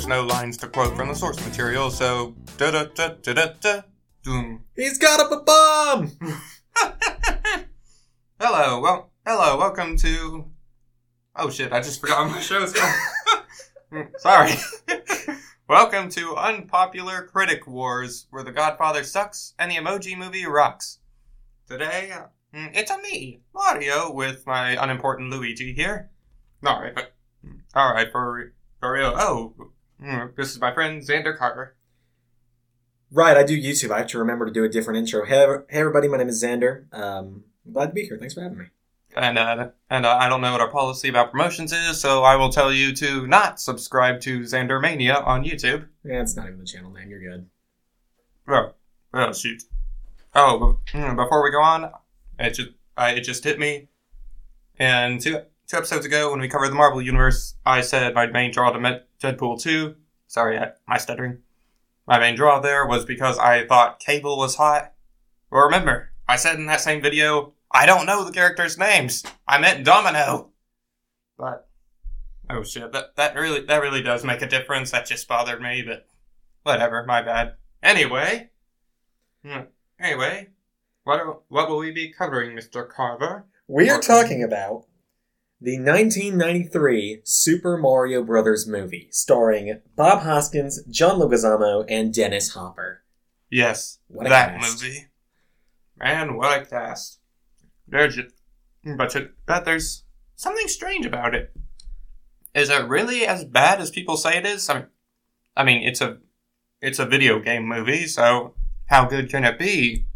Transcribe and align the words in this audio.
there's 0.00 0.08
no 0.08 0.22
lines 0.22 0.56
to 0.56 0.66
quote 0.66 0.96
from 0.96 1.08
the 1.08 1.14
source 1.14 1.36
material, 1.44 1.90
so 1.90 2.34
da 2.56 2.70
da 2.70 2.84
da 2.84 3.08
da 3.20 3.34
da 3.34 3.46
da. 3.60 3.82
Doom. 4.22 4.64
He's 4.74 4.96
got 4.96 5.20
up 5.20 5.30
a 5.30 5.42
bomb! 5.42 6.10
Hello, 8.40 8.80
well, 8.80 9.10
hello, 9.26 9.58
welcome 9.58 9.98
to. 9.98 10.46
Oh 11.36 11.50
shit! 11.50 11.70
I 11.74 11.82
just 11.82 12.00
forgot 12.00 12.30
my 12.30 12.40
show's 12.40 12.72
called. 12.72 14.08
Sorry. 14.16 14.52
welcome 15.68 16.08
to 16.12 16.34
Unpopular 16.34 17.28
Critic 17.30 17.66
Wars, 17.66 18.26
where 18.30 18.42
The 18.42 18.52
Godfather 18.52 19.04
sucks 19.04 19.52
and 19.58 19.70
the 19.70 19.76
Emoji 19.76 20.16
Movie 20.16 20.46
rocks. 20.46 21.00
Today, 21.68 22.10
mm, 22.54 22.70
it's 22.72 22.90
a 22.90 22.96
me, 23.02 23.42
Mario, 23.52 24.10
with 24.10 24.46
my 24.46 24.82
unimportant 24.82 25.28
Luigi 25.28 25.74
here. 25.74 26.08
All 26.64 26.80
right, 26.80 26.94
but 26.94 27.12
all 27.74 27.92
right 27.92 28.10
for 28.10 28.54
for 28.80 28.92
real. 28.94 29.12
Oh, 29.14 29.72
this 30.36 30.50
is 30.50 30.60
my 30.60 30.72
friend 30.72 31.02
Zander 31.02 31.36
Carver. 31.36 31.76
Right, 33.12 33.36
I 33.36 33.42
do 33.42 33.60
YouTube. 33.60 33.90
I 33.90 33.98
have 33.98 34.06
to 34.08 34.18
remember 34.18 34.46
to 34.46 34.52
do 34.52 34.64
a 34.64 34.68
different 34.68 34.98
intro. 34.98 35.26
Hey, 35.26 35.44
hey 35.68 35.80
everybody, 35.80 36.08
my 36.08 36.16
name 36.16 36.28
is 36.28 36.42
Zander. 36.42 36.92
Um, 36.92 37.44
I'm 37.66 37.72
glad 37.72 37.86
to 37.86 37.92
be 37.92 38.06
here. 38.06 38.16
Thanks 38.16 38.34
for 38.34 38.42
having 38.42 38.58
me. 38.58 38.66
And 39.16 39.38
uh, 39.38 39.70
and 39.90 40.06
uh, 40.06 40.16
I 40.20 40.28
don't 40.28 40.40
know 40.40 40.52
what 40.52 40.60
our 40.60 40.70
policy 40.70 41.08
about 41.08 41.32
promotions 41.32 41.72
is, 41.72 42.00
so 42.00 42.22
I 42.22 42.36
will 42.36 42.50
tell 42.50 42.72
you 42.72 42.94
to 42.94 43.26
not 43.26 43.60
subscribe 43.60 44.20
to 44.22 44.40
Xandermania 44.40 45.26
on 45.26 45.44
YouTube. 45.44 45.88
Yeah, 46.04 46.22
it's 46.22 46.36
not 46.36 46.46
even 46.46 46.60
the 46.60 46.64
channel 46.64 46.92
name. 46.92 47.10
You're 47.10 47.20
good. 47.20 47.50
Oh, 48.46 48.72
oh 49.12 49.32
shoot. 49.32 49.64
Oh, 50.34 50.78
mm, 50.92 51.16
before 51.16 51.42
we 51.42 51.50
go 51.50 51.60
on, 51.60 51.90
it 52.38 52.50
just 52.54 52.70
I, 52.96 53.10
it 53.14 53.22
just 53.22 53.42
hit 53.42 53.58
me. 53.58 53.88
And 54.78 55.20
two 55.20 55.42
two 55.70 55.76
episodes 55.76 56.04
ago, 56.04 56.32
when 56.32 56.40
we 56.40 56.48
covered 56.48 56.68
the 56.68 56.74
Marvel 56.74 57.00
Universe, 57.00 57.54
I 57.64 57.80
said 57.80 58.12
my 58.12 58.26
main 58.26 58.50
draw 58.50 58.72
to 58.72 59.02
Deadpool 59.22 59.62
two. 59.62 59.94
Sorry, 60.26 60.58
my 60.88 60.98
stuttering. 60.98 61.38
My 62.08 62.18
main 62.18 62.34
draw 62.34 62.58
there 62.58 62.86
was 62.86 63.04
because 63.04 63.38
I 63.38 63.66
thought 63.68 64.00
Cable 64.00 64.36
was 64.36 64.56
hot. 64.56 64.92
Well, 65.48 65.62
remember, 65.62 66.10
I 66.28 66.34
said 66.36 66.56
in 66.56 66.66
that 66.66 66.80
same 66.80 67.00
video, 67.00 67.54
I 67.70 67.86
don't 67.86 68.06
know 68.06 68.24
the 68.24 68.32
characters' 68.32 68.78
names. 68.78 69.22
I 69.46 69.60
meant 69.60 69.84
Domino. 69.84 70.50
But 71.38 71.68
oh 72.48 72.64
shit, 72.64 72.90
that 72.90 73.14
that 73.14 73.36
really 73.36 73.60
that 73.60 73.80
really 73.80 74.02
does 74.02 74.24
make 74.24 74.42
a 74.42 74.48
difference. 74.48 74.90
That 74.90 75.06
just 75.06 75.28
bothered 75.28 75.62
me, 75.62 75.84
but 75.86 76.08
whatever, 76.64 77.04
my 77.06 77.22
bad. 77.22 77.54
Anyway, 77.80 78.50
hmm, 79.44 79.60
anyway, 80.00 80.48
what 81.04 81.42
what 81.48 81.68
will 81.68 81.78
we 81.78 81.92
be 81.92 82.12
covering, 82.12 82.56
Mister 82.56 82.82
Carver? 82.84 83.46
We 83.68 83.88
are 83.88 84.00
talking 84.00 84.42
about 84.42 84.86
the 85.60 85.78
1993 85.78 87.20
Super 87.24 87.76
Mario 87.76 88.22
Brothers 88.22 88.66
movie, 88.66 89.08
starring 89.10 89.80
Bob 89.96 90.22
Hoskins, 90.22 90.82
John 90.88 91.18
Leguizamo, 91.20 91.84
and 91.88 92.12
Dennis 92.14 92.54
Hopper. 92.54 93.02
Yes, 93.50 93.98
What 94.08 94.28
that 94.28 94.58
cast. 94.60 94.82
movie. 94.82 95.06
Man, 95.98 96.36
what 96.36 96.62
a 96.62 96.64
cast! 96.64 97.20
There's 97.86 98.18
but 98.96 99.14
but 99.46 99.64
there's 99.64 100.04
something 100.36 100.68
strange 100.68 101.04
about 101.04 101.34
it. 101.34 101.52
Is 102.54 102.70
it 102.70 102.88
really 102.88 103.26
as 103.26 103.44
bad 103.44 103.80
as 103.80 103.90
people 103.90 104.16
say 104.16 104.38
it 104.38 104.46
is? 104.46 104.68
I 104.70 104.74
mean, 104.74 104.86
I 105.56 105.64
mean, 105.64 105.82
it's 105.82 106.00
a 106.00 106.18
it's 106.80 106.98
a 106.98 107.06
video 107.06 107.38
game 107.40 107.66
movie, 107.66 108.06
so 108.06 108.54
how 108.86 109.04
good 109.06 109.28
can 109.28 109.44
it 109.44 109.58
be? 109.58 110.06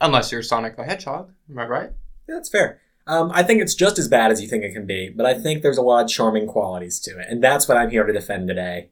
Unless 0.00 0.32
you're 0.32 0.42
Sonic 0.42 0.76
the 0.76 0.84
Hedgehog, 0.84 1.32
am 1.48 1.58
I 1.58 1.66
right? 1.66 1.90
Yeah, 2.28 2.34
That's 2.34 2.48
fair. 2.50 2.80
Um, 3.06 3.32
I 3.34 3.42
think 3.42 3.60
it's 3.60 3.74
just 3.74 3.98
as 3.98 4.08
bad 4.08 4.30
as 4.30 4.40
you 4.40 4.48
think 4.48 4.62
it 4.62 4.72
can 4.72 4.86
be, 4.86 5.08
but 5.08 5.26
I 5.26 5.34
think 5.34 5.62
there's 5.62 5.78
a 5.78 5.82
lot 5.82 6.04
of 6.04 6.10
charming 6.10 6.46
qualities 6.46 7.00
to 7.00 7.18
it, 7.18 7.26
and 7.28 7.42
that's 7.42 7.66
what 7.66 7.76
I'm 7.76 7.90
here 7.90 8.04
to 8.04 8.12
defend 8.12 8.48
today. 8.48 8.90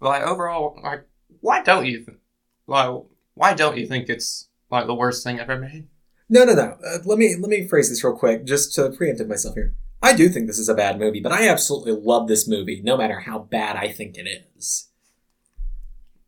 Like 0.00 0.22
overall, 0.22 0.78
like 0.82 1.06
why 1.40 1.62
don't 1.62 1.86
you? 1.86 2.04
Th- 2.04 2.18
like 2.66 2.94
why 3.34 3.54
don't 3.54 3.76
you 3.76 3.86
think 3.86 4.08
it's 4.08 4.48
like 4.70 4.86
the 4.86 4.94
worst 4.94 5.24
thing 5.24 5.38
ever 5.38 5.58
made? 5.58 5.88
No, 6.28 6.44
no, 6.44 6.54
no. 6.54 6.76
Uh, 6.84 6.98
let 7.04 7.18
me 7.18 7.36
let 7.38 7.48
me 7.48 7.66
phrase 7.66 7.88
this 7.88 8.04
real 8.04 8.16
quick, 8.16 8.44
just 8.44 8.74
to 8.74 8.90
preempt 8.90 9.24
myself 9.26 9.54
here. 9.54 9.74
I 10.02 10.14
do 10.14 10.28
think 10.28 10.46
this 10.46 10.58
is 10.58 10.68
a 10.68 10.74
bad 10.74 10.98
movie, 10.98 11.20
but 11.20 11.32
I 11.32 11.48
absolutely 11.48 11.92
love 11.92 12.28
this 12.28 12.46
movie, 12.46 12.82
no 12.84 12.96
matter 12.96 13.20
how 13.20 13.38
bad 13.38 13.76
I 13.76 13.88
think 13.88 14.18
it 14.18 14.26
is. 14.54 14.88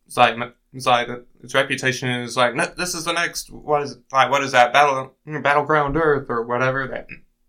It's 0.07 0.17
like 0.17 0.35
it's 0.77 0.85
like 0.85 1.09
its 1.43 1.53
reputation 1.53 2.07
is 2.09 2.37
like 2.37 2.55
"No, 2.55 2.65
this 2.77 2.93
is 2.95 3.03
the 3.03 3.11
next 3.11 3.51
what 3.51 3.83
is 3.83 3.97
like 4.13 4.29
what 4.31 4.43
is 4.43 4.51
that 4.53 4.71
battle 4.71 5.13
battleground 5.25 5.97
Earth 5.97 6.27
or 6.29 6.43
whatever 6.43 6.87
that 6.87 7.07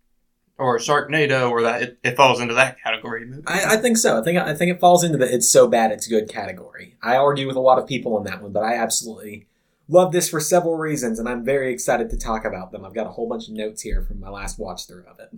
or 0.58 0.78
Sharknado 0.78 1.50
or 1.50 1.62
that 1.62 1.82
it, 1.82 1.98
it 2.02 2.16
falls 2.16 2.40
into 2.40 2.54
that 2.54 2.82
category. 2.82 3.30
I, 3.46 3.74
I 3.74 3.76
think 3.76 3.96
so. 3.98 4.18
I 4.18 4.24
think 4.24 4.38
I 4.38 4.54
think 4.54 4.70
it 4.72 4.80
falls 4.80 5.04
into 5.04 5.18
the 5.18 5.32
"it's 5.32 5.48
so 5.48 5.68
bad 5.68 5.92
it's 5.92 6.08
good" 6.08 6.28
category. 6.28 6.96
I 7.02 7.16
argue 7.16 7.46
with 7.46 7.56
a 7.56 7.60
lot 7.60 7.78
of 7.78 7.86
people 7.86 8.16
on 8.16 8.24
that 8.24 8.42
one, 8.42 8.52
but 8.52 8.64
I 8.64 8.74
absolutely 8.74 9.46
love 9.88 10.12
this 10.12 10.28
for 10.28 10.40
several 10.40 10.76
reasons, 10.76 11.18
and 11.18 11.28
I'm 11.28 11.44
very 11.44 11.72
excited 11.72 12.10
to 12.10 12.16
talk 12.18 12.44
about 12.44 12.72
them. 12.72 12.84
I've 12.84 12.94
got 12.94 13.06
a 13.06 13.10
whole 13.10 13.28
bunch 13.28 13.48
of 13.48 13.54
notes 13.54 13.82
here 13.82 14.02
from 14.02 14.20
my 14.20 14.28
last 14.30 14.58
watch 14.58 14.86
through 14.86 15.04
of 15.06 15.18
it 15.20 15.30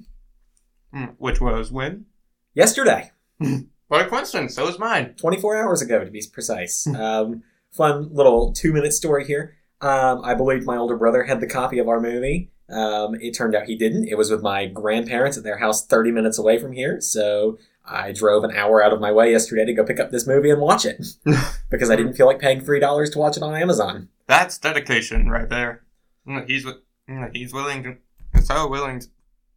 Mm, 0.95 1.15
Which 1.19 1.41
was 1.41 1.71
when? 1.71 2.07
yesterday. 2.55 3.11
What 3.91 4.07
a 4.07 4.09
coincidence! 4.09 4.55
So 4.55 4.67
was 4.67 4.79
mine. 4.79 5.15
24 5.17 5.57
hours 5.65 5.83
ago 5.83 6.05
to 6.05 6.11
be 6.13 6.23
precise. 6.33 6.87
Um, 6.87 7.43
fun 7.71 8.09
little 8.13 8.53
two 8.53 8.73
minute 8.73 8.93
story 8.93 9.25
here. 9.27 9.57
Um, 9.81 10.21
I 10.25 10.35
believed 10.35 10.67
my 10.67 10.77
older 10.77 10.97
brother 10.97 11.25
had 11.25 11.41
the 11.41 11.47
copy 11.47 11.79
of 11.79 11.89
our 11.89 12.01
movie. 12.01 12.51
Um, 12.69 13.15
it 13.17 13.33
turned 13.33 13.55
out 13.55 13.65
he 13.67 13.77
didn't. 13.77 14.09
It 14.09 14.17
was 14.19 14.31
with 14.31 14.43
my 14.43 14.67
grandparents 14.67 15.37
at 15.37 15.45
their 15.45 15.59
house 15.59 15.85
30 15.85 16.13
minutes 16.13 16.39
away 16.39 16.59
from 16.59 16.73
here. 16.73 17.01
So 17.01 17.59
I 17.85 18.13
drove 18.13 18.45
an 18.45 18.55
hour 18.55 18.83
out 18.83 18.93
of 18.93 19.01
my 19.01 19.11
way 19.11 19.33
yesterday 19.33 19.65
to 19.65 19.73
go 19.73 19.85
pick 19.85 19.99
up 19.99 20.11
this 20.11 20.27
movie 20.27 20.51
and 20.51 20.61
watch 20.61 20.85
it 20.85 21.05
because 21.71 21.91
I 21.91 21.97
didn't 21.97 22.13
feel 22.13 22.27
like 22.27 22.39
paying 22.39 22.61
$3 22.61 23.13
to 23.13 23.19
watch 23.19 23.37
it 23.37 23.43
on 23.43 23.55
Amazon. 23.55 24.09
That's 24.27 24.59
dedication 24.59 25.29
right 25.29 25.49
there. 25.49 25.83
Mm, 26.29 26.49
He's 26.49 26.65
mm, 27.09 27.35
he's 27.35 27.53
willing 27.53 27.83
to 27.83 28.43
so 28.43 28.69
willing. 28.69 29.01
To, 29.01 29.07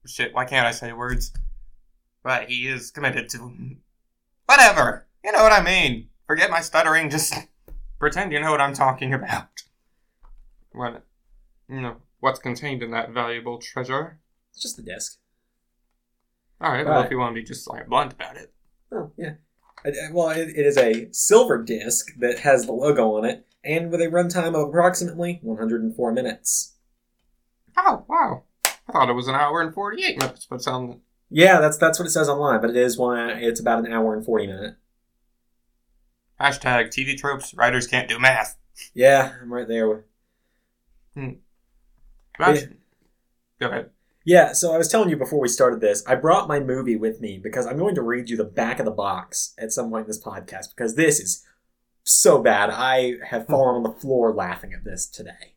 shit, 0.06 0.34
why 0.34 0.46
can't 0.46 0.66
I 0.66 0.72
say 0.72 0.94
words? 0.94 1.32
But 2.24 2.50
he 2.50 2.68
is 2.68 2.90
committed 2.90 3.30
to 3.30 3.52
whatever. 4.46 5.06
You 5.24 5.32
know 5.32 5.44
what 5.44 5.52
I 5.52 5.62
mean. 5.62 6.08
Forget 6.26 6.50
my 6.50 6.62
stuttering. 6.62 7.10
Just 7.10 7.34
pretend 8.04 8.34
you 8.34 8.40
know 8.42 8.52
what 8.52 8.60
I'm 8.62 8.74
talking 8.74 9.14
about. 9.14 9.48
What, 10.74 11.04
you 11.70 11.80
know, 11.82 11.98
what's 12.20 12.40
contained 12.40 12.84
in 12.84 12.92
that 12.92 13.12
valuable 13.12 13.60
treasure? 13.60 14.20
It's 14.52 14.62
just 14.62 14.76
the 14.76 14.84
disc. 14.84 15.20
All 16.60 16.72
right. 16.72 16.86
Well, 16.86 16.96
Right. 16.96 17.06
if 17.06 17.12
you 17.12 17.18
want 17.18 17.34
to 17.34 17.42
be 17.42 17.46
just 17.46 17.70
like 17.70 17.88
blunt 17.88 18.14
about 18.14 18.36
it. 18.36 18.54
Oh, 18.92 19.12
yeah. 19.18 19.36
Well, 20.12 20.30
it, 20.32 20.50
it 20.50 20.66
is 20.66 20.78
a 20.78 21.08
silver 21.12 21.62
disc 21.64 22.08
that 22.20 22.40
has 22.40 22.66
the 22.66 22.72
logo 22.74 23.16
on 23.18 23.26
it 23.26 23.46
and 23.64 23.90
with 23.92 24.02
a 24.02 24.08
runtime 24.08 24.54
of 24.56 24.70
approximately 24.70 25.40
104 25.42 26.12
minutes. 26.12 26.76
Oh 27.78 28.06
wow! 28.08 28.44
I 28.88 28.92
thought 28.92 29.10
it 29.10 29.14
was 29.14 29.28
an 29.28 29.36
hour 29.36 29.60
and 29.62 29.74
forty-eight 29.74 30.20
minutes, 30.20 30.46
but 30.48 30.62
sound 30.62 31.00
Yeah, 31.30 31.60
that's 31.60 31.78
that's 31.78 31.98
what 31.98 32.06
it 32.06 32.12
says 32.12 32.30
online, 32.30 32.62
but 32.62 32.70
it 32.70 32.76
is 32.76 32.98
one. 33.00 33.32
It's 33.32 33.60
about 33.60 33.84
an 33.84 33.92
hour 33.92 34.14
and 34.14 34.24
forty 34.24 34.46
minute. 34.46 34.76
Hashtag 36.40 36.88
TV 36.88 37.18
tropes. 37.18 37.54
Writers 37.54 37.88
can't 37.88 38.10
do 38.10 38.20
math. 38.20 38.58
Yeah, 38.94 39.34
I'm 39.42 39.54
right 39.54 39.68
there. 39.68 39.90
with- 39.90 40.04
hmm. 41.14 41.30
But- 42.38 42.70
Go 43.60 43.68
ahead. 43.70 43.90
Yeah, 44.26 44.54
so 44.54 44.74
I 44.74 44.78
was 44.78 44.88
telling 44.88 45.10
you 45.10 45.18
before 45.18 45.42
we 45.42 45.50
started 45.50 45.82
this, 45.82 46.04
I 46.08 46.16
brought 46.16 46.48
my 46.48 46.60
movie 46.60 46.96
with 46.96 47.20
me 47.20 47.38
because 47.38 47.66
I'm 47.66 47.78
going 47.78 47.96
to 47.96 48.02
read 48.02 48.30
you 48.30 48.38
the 48.38 48.46
back 48.46 48.80
of 48.80 48.86
the 48.86 48.92
box 48.92 49.54
at 49.58 49.74
some 49.74 49.90
point 49.90 50.06
in 50.06 50.08
this 50.08 50.24
podcast 50.24 50.70
because 50.76 50.96
this 50.96 51.20
is 51.20 51.46
so 52.04 52.42
bad. 52.42 52.70
I 52.70 53.16
have 53.26 53.46
hmm. 53.46 53.52
fallen 53.52 53.76
on 53.76 53.84
the 53.84 54.00
floor 54.00 54.34
laughing 54.34 54.74
at 54.74 54.86
this 54.86 55.06
today. 55.08 55.56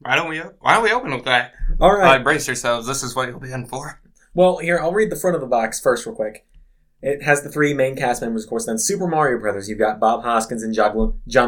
Why 0.00 0.16
don't 0.16 0.28
we? 0.28 0.38
Why 0.38 0.74
don't 0.74 0.84
we 0.84 0.92
open 0.92 1.12
with 1.12 1.24
that? 1.24 1.52
All 1.80 1.92
right. 1.92 2.04
right, 2.04 2.24
brace 2.24 2.46
yourselves. 2.46 2.86
This 2.86 3.02
is 3.02 3.16
what 3.16 3.28
you'll 3.28 3.40
be 3.40 3.52
in 3.52 3.66
for. 3.66 4.00
Well, 4.34 4.58
here, 4.58 4.78
I'll 4.78 4.92
read 4.92 5.10
the 5.10 5.16
front 5.16 5.34
of 5.34 5.40
the 5.40 5.48
box 5.48 5.80
first, 5.80 6.06
real 6.06 6.14
quick. 6.14 6.46
It 7.00 7.22
has 7.22 7.42
the 7.42 7.48
three 7.48 7.74
main 7.74 7.96
cast 7.96 8.22
members, 8.22 8.44
of 8.44 8.50
course. 8.50 8.66
Then 8.66 8.78
Super 8.78 9.06
Mario 9.06 9.38
Brothers. 9.38 9.68
You've 9.68 9.78
got 9.78 10.00
Bob 10.00 10.22
Hoskins 10.24 10.62
and 10.62 10.74
John 10.74 10.92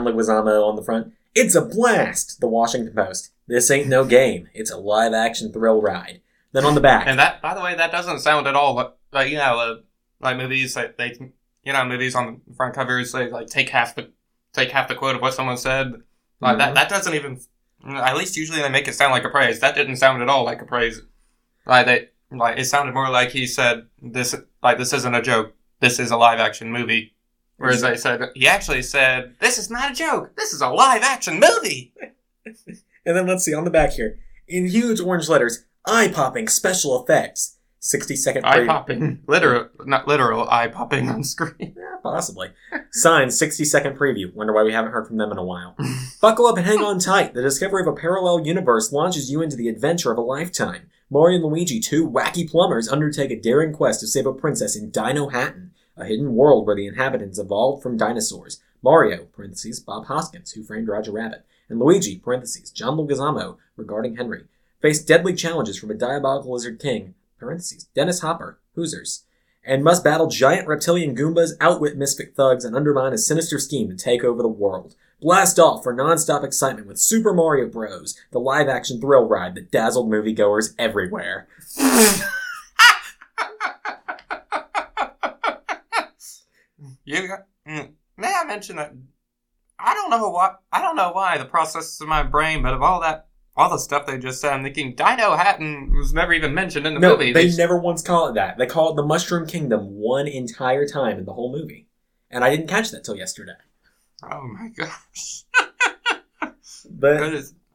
Leguizamo 0.04 0.64
on 0.68 0.76
the 0.76 0.82
front. 0.82 1.12
It's 1.34 1.54
a 1.54 1.62
blast. 1.64 2.40
The 2.40 2.48
Washington 2.48 2.94
Post. 2.94 3.32
This 3.46 3.70
ain't 3.70 3.88
no 3.88 4.04
game. 4.04 4.48
It's 4.54 4.70
a 4.70 4.76
live 4.78 5.12
action 5.12 5.52
thrill 5.52 5.80
ride. 5.82 6.20
Then 6.52 6.64
on 6.64 6.74
the 6.74 6.80
back, 6.80 7.06
And 7.06 7.18
that, 7.18 7.40
by 7.42 7.54
the 7.54 7.60
way, 7.60 7.74
that 7.76 7.92
doesn't 7.92 8.20
sound 8.20 8.46
at 8.48 8.56
all 8.56 8.74
like, 8.74 8.92
like 9.12 9.30
you 9.30 9.38
know, 9.38 9.58
uh, 9.58 9.76
like 10.20 10.36
movies 10.36 10.74
that 10.74 10.98
they, 10.98 11.16
you 11.64 11.72
know, 11.72 11.84
movies 11.84 12.14
on 12.14 12.40
the 12.46 12.54
front 12.54 12.74
covers 12.74 13.12
they 13.12 13.30
like 13.30 13.46
take 13.46 13.68
half 13.68 13.94
the 13.94 14.10
take 14.52 14.70
half 14.70 14.88
the 14.88 14.94
quote 14.96 15.14
of 15.14 15.22
what 15.22 15.34
someone 15.34 15.56
said. 15.56 15.92
Like 16.40 16.56
Mhm. 16.56 16.58
that, 16.58 16.74
that 16.74 16.88
doesn't 16.88 17.14
even. 17.14 17.40
At 17.88 18.16
least 18.16 18.36
usually 18.36 18.60
they 18.60 18.68
make 18.68 18.88
it 18.88 18.94
sound 18.94 19.12
like 19.12 19.24
a 19.24 19.30
praise. 19.30 19.60
That 19.60 19.74
didn't 19.74 19.96
sound 19.96 20.22
at 20.22 20.28
all 20.28 20.44
like 20.44 20.60
a 20.60 20.66
praise. 20.66 21.00
Like 21.66 21.86
they, 21.86 22.08
like 22.32 22.58
it 22.58 22.64
sounded 22.66 22.92
more 22.94 23.08
like 23.10 23.30
he 23.30 23.46
said 23.46 23.86
this, 24.02 24.34
like 24.62 24.78
this 24.78 24.92
isn't 24.92 25.14
a 25.14 25.22
joke. 25.22 25.54
This 25.80 25.98
is 25.98 26.10
a 26.10 26.16
live 26.16 26.38
action 26.38 26.70
movie. 26.70 27.14
Whereas 27.56 27.84
I 27.84 27.94
said 27.96 28.22
he 28.34 28.46
actually 28.48 28.82
said 28.82 29.34
this 29.40 29.58
is 29.58 29.70
not 29.70 29.90
a 29.92 29.94
joke. 29.94 30.34
This 30.36 30.52
is 30.52 30.60
a 30.62 30.68
live 30.68 31.02
action 31.02 31.40
movie. 31.40 31.92
And 33.06 33.16
then 33.16 33.26
let's 33.26 33.44
see 33.44 33.54
on 33.54 33.64
the 33.64 33.70
back 33.70 33.92
here, 33.92 34.18
in 34.46 34.68
huge 34.68 35.00
orange 35.00 35.28
letters, 35.28 35.64
eye 35.86 36.08
popping 36.08 36.48
special 36.48 37.02
effects. 37.02 37.56
60 37.82 38.14
second 38.14 38.44
eye 38.44 38.66
popping, 38.66 39.22
literal, 39.26 39.70
not 39.86 40.06
literal 40.06 40.46
eye 40.50 40.68
popping 40.68 41.08
on 41.08 41.24
screen. 41.24 41.54
Yeah, 41.76 41.96
possibly. 42.02 42.48
Signed 42.92 43.32
60 43.32 43.64
second 43.64 43.98
preview. 43.98 44.34
Wonder 44.34 44.52
why 44.52 44.64
we 44.64 44.72
haven't 44.72 44.92
heard 44.92 45.06
from 45.06 45.16
them 45.16 45.32
in 45.32 45.38
a 45.38 45.44
while. 45.44 45.76
Buckle 46.20 46.46
up 46.46 46.58
and 46.58 46.66
hang 46.66 46.82
on 46.82 46.98
tight. 46.98 47.32
The 47.32 47.40
discovery 47.42 47.80
of 47.82 47.88
a 47.88 47.94
parallel 47.94 48.46
universe 48.46 48.92
launches 48.92 49.30
you 49.30 49.40
into 49.40 49.56
the 49.56 49.68
adventure 49.68 50.12
of 50.12 50.18
a 50.18 50.22
lifetime. 50.22 50.90
Mario 51.12 51.38
and 51.38 51.44
Luigi, 51.44 51.80
two 51.80 52.08
wacky 52.08 52.48
plumbers, 52.48 52.88
undertake 52.88 53.32
a 53.32 53.40
daring 53.40 53.72
quest 53.72 53.98
to 53.98 54.06
save 54.06 54.26
a 54.26 54.32
princess 54.32 54.76
in 54.76 54.92
Dinohattan, 54.92 55.70
a 55.96 56.04
hidden 56.04 56.36
world 56.36 56.64
where 56.64 56.76
the 56.76 56.86
inhabitants 56.86 57.36
evolved 57.36 57.82
from 57.82 57.96
dinosaurs. 57.96 58.62
Mario, 58.80 59.24
parentheses, 59.24 59.80
Bob 59.80 60.06
Hoskins, 60.06 60.52
who 60.52 60.62
framed 60.62 60.86
Roger 60.86 61.10
Rabbit, 61.10 61.44
and 61.68 61.80
Luigi, 61.80 62.16
parentheses, 62.16 62.70
John 62.70 62.96
Leguizamo, 62.96 63.56
regarding 63.76 64.16
Henry, 64.18 64.44
face 64.80 65.04
deadly 65.04 65.34
challenges 65.34 65.76
from 65.76 65.90
a 65.90 65.94
diabolical 65.94 66.52
lizard 66.52 66.78
king, 66.78 67.16
parentheses, 67.40 67.88
Dennis 67.92 68.20
Hopper, 68.20 68.60
Hoosiers, 68.76 69.24
and 69.64 69.82
must 69.82 70.04
battle 70.04 70.28
giant 70.28 70.68
reptilian 70.68 71.16
Goombas, 71.16 71.54
outwit 71.60 71.96
misfit 71.96 72.36
thugs, 72.36 72.64
and 72.64 72.76
undermine 72.76 73.12
a 73.12 73.18
sinister 73.18 73.58
scheme 73.58 73.88
to 73.88 73.96
take 73.96 74.22
over 74.22 74.42
the 74.42 74.48
world. 74.48 74.94
Blast 75.20 75.58
off 75.58 75.82
for 75.82 75.92
non-stop 75.92 76.42
excitement 76.44 76.86
with 76.86 76.98
Super 76.98 77.34
Mario 77.34 77.68
Bros., 77.68 78.16
the 78.32 78.38
live-action 78.40 79.00
thrill 79.00 79.26
ride 79.28 79.54
that 79.54 79.70
dazzled 79.70 80.10
moviegoers 80.10 80.74
everywhere. 80.78 81.46
you 87.04 87.28
got, 87.28 87.40
mm, 87.68 87.90
may 88.16 88.32
I 88.34 88.44
mention 88.44 88.76
that 88.76 88.92
I 89.78 89.94
don't 89.94 90.10
know 90.10 90.30
why 90.30 90.54
I 90.72 90.80
don't 90.82 90.96
know 90.96 91.12
why 91.12 91.38
the 91.38 91.44
processes 91.44 92.00
of 92.00 92.08
my 92.08 92.22
brain, 92.22 92.62
but 92.62 92.74
of 92.74 92.82
all 92.82 93.00
that 93.00 93.26
all 93.56 93.68
the 93.70 93.78
stuff 93.78 94.06
they 94.06 94.18
just 94.18 94.40
said, 94.40 94.52
I'm 94.54 94.62
thinking 94.62 94.94
Dinohattan 94.94 95.90
was 95.96 96.14
never 96.14 96.32
even 96.32 96.54
mentioned 96.54 96.86
in 96.86 96.94
the 96.94 97.00
No, 97.00 97.12
movie. 97.16 97.32
they 97.32 97.46
just- 97.46 97.58
never 97.58 97.76
once 97.78 98.00
call 98.02 98.28
it 98.28 98.34
that. 98.34 98.56
They 98.58 98.66
call 98.66 98.92
it 98.92 98.96
the 98.96 99.02
Mushroom 99.04 99.46
Kingdom 99.46 99.96
one 99.96 100.26
entire 100.28 100.86
time 100.86 101.18
in 101.18 101.24
the 101.26 101.32
whole 101.34 101.52
movie. 101.52 101.88
And 102.30 102.44
I 102.44 102.50
didn't 102.50 102.68
catch 102.68 102.90
that 102.90 103.04
till 103.04 103.16
yesterday. 103.16 103.52
Oh 104.22 104.42
my 104.48 104.68
gosh. 104.68 105.44
But 106.90 107.20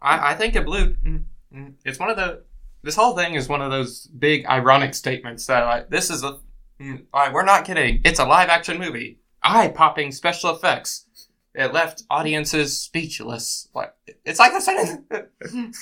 I, 0.01 0.31
I 0.31 0.33
think 0.35 0.55
it 0.55 0.65
blew. 0.65 0.93
mm, 0.95 1.23
mm, 1.53 1.73
It's 1.85 1.99
one 1.99 2.09
of 2.09 2.17
the. 2.17 2.43
This 2.83 2.95
whole 2.95 3.15
thing 3.15 3.33
is 3.33 3.47
one 3.47 3.61
of 3.61 3.71
those 3.71 4.07
big 4.07 4.45
ironic 4.45 4.93
statements 4.93 5.45
that 5.47 5.63
like 5.65 5.89
this 5.89 6.09
is 6.09 6.23
a. 6.23 6.39
mm, 6.79 7.05
we're 7.33 7.45
not 7.45 7.65
kidding. 7.65 8.01
It's 8.03 8.19
a 8.19 8.25
live 8.25 8.49
action 8.49 8.77
movie. 8.79 9.19
Eye 9.43 9.69
popping 9.69 10.11
special 10.11 10.51
effects. 10.55 11.05
It 11.53 11.73
left 11.73 12.03
audiences 12.09 12.79
speechless. 12.79 13.69
Like 13.73 13.93
it's 14.25 14.39
like 14.39 14.51
they're 14.51 14.61
setting. 14.61 15.05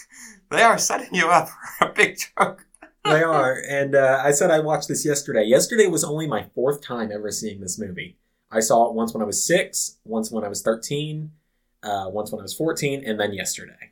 they 0.51 0.61
are 0.61 0.77
setting 0.77 1.13
you 1.13 1.27
up 1.29 1.49
for 1.79 1.87
a 1.89 1.93
big 1.93 2.17
joke. 2.37 2.65
they 3.05 3.23
are. 3.23 3.57
And 3.69 3.95
uh, 3.95 4.21
I 4.23 4.31
said 4.31 4.51
I 4.51 4.59
watched 4.59 4.87
this 4.87 5.05
yesterday. 5.05 5.43
Yesterday 5.45 5.87
was 5.87 6.03
only 6.03 6.27
my 6.27 6.43
fourth 6.55 6.81
time 6.81 7.11
ever 7.11 7.31
seeing 7.31 7.59
this 7.61 7.79
movie. 7.79 8.17
I 8.53 8.59
saw 8.59 8.87
it 8.87 8.93
once 8.93 9.13
when 9.13 9.21
I 9.21 9.25
was 9.25 9.43
six, 9.45 9.97
once 10.05 10.31
when 10.31 10.43
I 10.43 10.47
was 10.47 10.61
13, 10.61 11.31
uh, 11.83 12.05
once 12.07 12.31
when 12.31 12.39
I 12.39 12.43
was 12.43 12.53
14, 12.53 13.03
and 13.05 13.19
then 13.19 13.33
yesterday. 13.33 13.91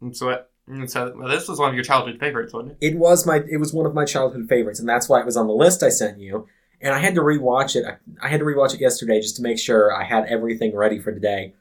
And 0.00 0.16
so, 0.16 0.30
it, 0.30 0.48
and 0.66 0.90
so 0.90 1.12
well, 1.16 1.28
this 1.28 1.48
was 1.48 1.58
one 1.58 1.68
of 1.68 1.74
your 1.74 1.84
childhood 1.84 2.18
favorites, 2.18 2.52
wasn't 2.52 2.72
it? 2.80 2.92
It 2.92 2.98
was 2.98 3.26
my 3.26 3.42
it 3.50 3.58
was 3.58 3.72
one 3.72 3.86
of 3.86 3.94
my 3.94 4.04
childhood 4.04 4.48
favorites, 4.48 4.80
and 4.80 4.88
that's 4.88 5.08
why 5.08 5.20
it 5.20 5.26
was 5.26 5.36
on 5.36 5.46
the 5.46 5.52
list 5.52 5.82
I 5.82 5.88
sent 5.90 6.18
you. 6.18 6.46
And 6.82 6.94
I 6.94 6.98
had 6.98 7.14
to 7.16 7.20
rewatch 7.20 7.76
it. 7.76 7.84
I, 7.84 7.96
I 8.26 8.28
had 8.30 8.40
to 8.40 8.46
rewatch 8.46 8.74
it 8.74 8.80
yesterday 8.80 9.20
just 9.20 9.36
to 9.36 9.42
make 9.42 9.58
sure 9.58 9.94
I 9.94 10.04
had 10.04 10.24
everything 10.26 10.74
ready 10.74 10.98
for 10.98 11.12
today. 11.12 11.54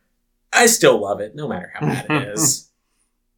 I 0.53 0.65
still 0.67 1.01
love 1.01 1.19
it, 1.19 1.35
no 1.35 1.47
matter 1.47 1.71
how 1.73 1.85
bad 1.85 2.05
it 2.09 2.27
is. 2.29 2.65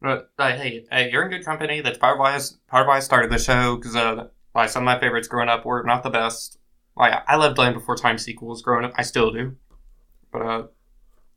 But 0.00 0.32
uh, 0.36 0.56
hey, 0.56 0.84
hey, 0.90 1.10
you're 1.12 1.22
in 1.22 1.30
good 1.30 1.44
company. 1.44 1.80
That's 1.80 1.96
part 1.96 2.14
of 2.14 2.18
why 2.18 2.32
I, 2.32 2.34
s- 2.34 2.56
part 2.66 2.82
of 2.82 2.88
why 2.88 2.96
I 2.96 3.00
started 3.00 3.30
the 3.30 3.38
show 3.38 3.76
because 3.76 3.94
uh, 3.94 4.26
like 4.52 4.68
some 4.68 4.82
of 4.82 4.86
my 4.86 4.98
favorites 4.98 5.28
growing 5.28 5.48
up 5.48 5.64
were 5.64 5.84
not 5.84 6.02
the 6.02 6.10
best. 6.10 6.58
Like 6.96 7.22
I 7.26 7.36
loved 7.36 7.58
Land 7.58 7.74
Before 7.74 7.96
Time 7.96 8.18
sequels 8.18 8.62
growing 8.62 8.84
up. 8.84 8.92
I 8.96 9.02
still 9.02 9.30
do, 9.30 9.56
but 10.32 10.42
uh, 10.42 10.66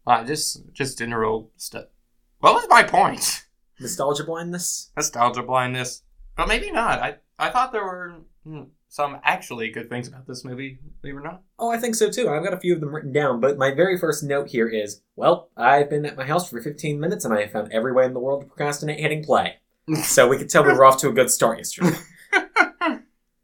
I 0.05 0.23
just 0.23 0.71
just 0.73 0.97
general 0.97 1.51
stuff. 1.57 1.85
What 2.39 2.55
was 2.55 2.67
my 2.69 2.83
point? 2.83 3.45
Nostalgia 3.79 4.23
blindness. 4.23 4.91
Nostalgia 4.95 5.43
blindness, 5.43 6.03
but 6.35 6.47
maybe 6.47 6.71
not. 6.71 6.99
I 6.99 7.15
I 7.39 7.49
thought 7.49 7.71
there 7.71 7.83
were 7.83 8.15
mm, 8.45 8.67
some 8.89 9.19
actually 9.23 9.69
good 9.69 9.89
things 9.89 10.07
about 10.07 10.27
this 10.27 10.45
movie. 10.45 10.79
Believe 11.01 11.15
it 11.15 11.19
or 11.19 11.21
not. 11.21 11.41
Oh, 11.59 11.69
I 11.69 11.77
think 11.77 11.95
so 11.95 12.09
too. 12.09 12.29
I've 12.29 12.43
got 12.43 12.53
a 12.53 12.59
few 12.59 12.73
of 12.73 12.79
them 12.79 12.95
written 12.95 13.11
down, 13.11 13.39
but 13.41 13.57
my 13.57 13.73
very 13.73 13.97
first 13.97 14.23
note 14.23 14.47
here 14.47 14.69
is, 14.69 15.01
well, 15.15 15.49
I've 15.57 15.89
been 15.89 16.05
at 16.05 16.15
my 16.15 16.25
house 16.25 16.49
for 16.49 16.61
15 16.61 16.99
minutes 16.99 17.25
and 17.25 17.33
I 17.33 17.41
have 17.41 17.51
found 17.51 17.73
every 17.73 17.91
way 17.91 18.05
in 18.05 18.13
the 18.13 18.19
world 18.21 18.41
to 18.41 18.47
procrastinate 18.47 18.99
hitting 18.99 19.23
play. 19.23 19.55
so 20.03 20.27
we 20.27 20.37
could 20.37 20.49
tell 20.49 20.63
we 20.63 20.71
were 20.71 20.85
off 20.85 20.97
to 20.99 21.09
a 21.09 21.13
good 21.13 21.29
start 21.29 21.57
yesterday. 21.57 21.97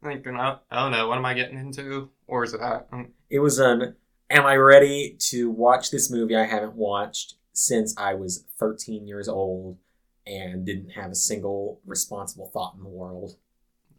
Thinking, 0.02 0.36
oh, 0.36 0.58
oh 0.70 0.88
no, 0.88 1.08
what 1.08 1.18
am 1.18 1.24
I 1.24 1.34
getting 1.34 1.58
into? 1.58 2.10
Or 2.26 2.44
is 2.44 2.54
it 2.54 2.60
that? 2.60 2.90
Mm. 2.90 3.10
It 3.30 3.38
was 3.38 3.58
an, 3.58 3.94
am 4.30 4.46
I 4.46 4.56
ready 4.56 5.16
to 5.30 5.50
watch 5.50 5.90
this 5.90 6.10
movie 6.10 6.36
I 6.36 6.44
haven't 6.44 6.74
watched 6.74 7.34
since 7.52 7.94
I 7.96 8.14
was 8.14 8.44
13 8.58 9.06
years 9.06 9.28
old 9.28 9.78
and 10.26 10.66
didn't 10.66 10.90
have 10.90 11.10
a 11.10 11.16
single 11.16 11.80
responsible 11.86 12.50
thought 12.52 12.74
in 12.76 12.82
the 12.82 12.88
world? 12.88 13.36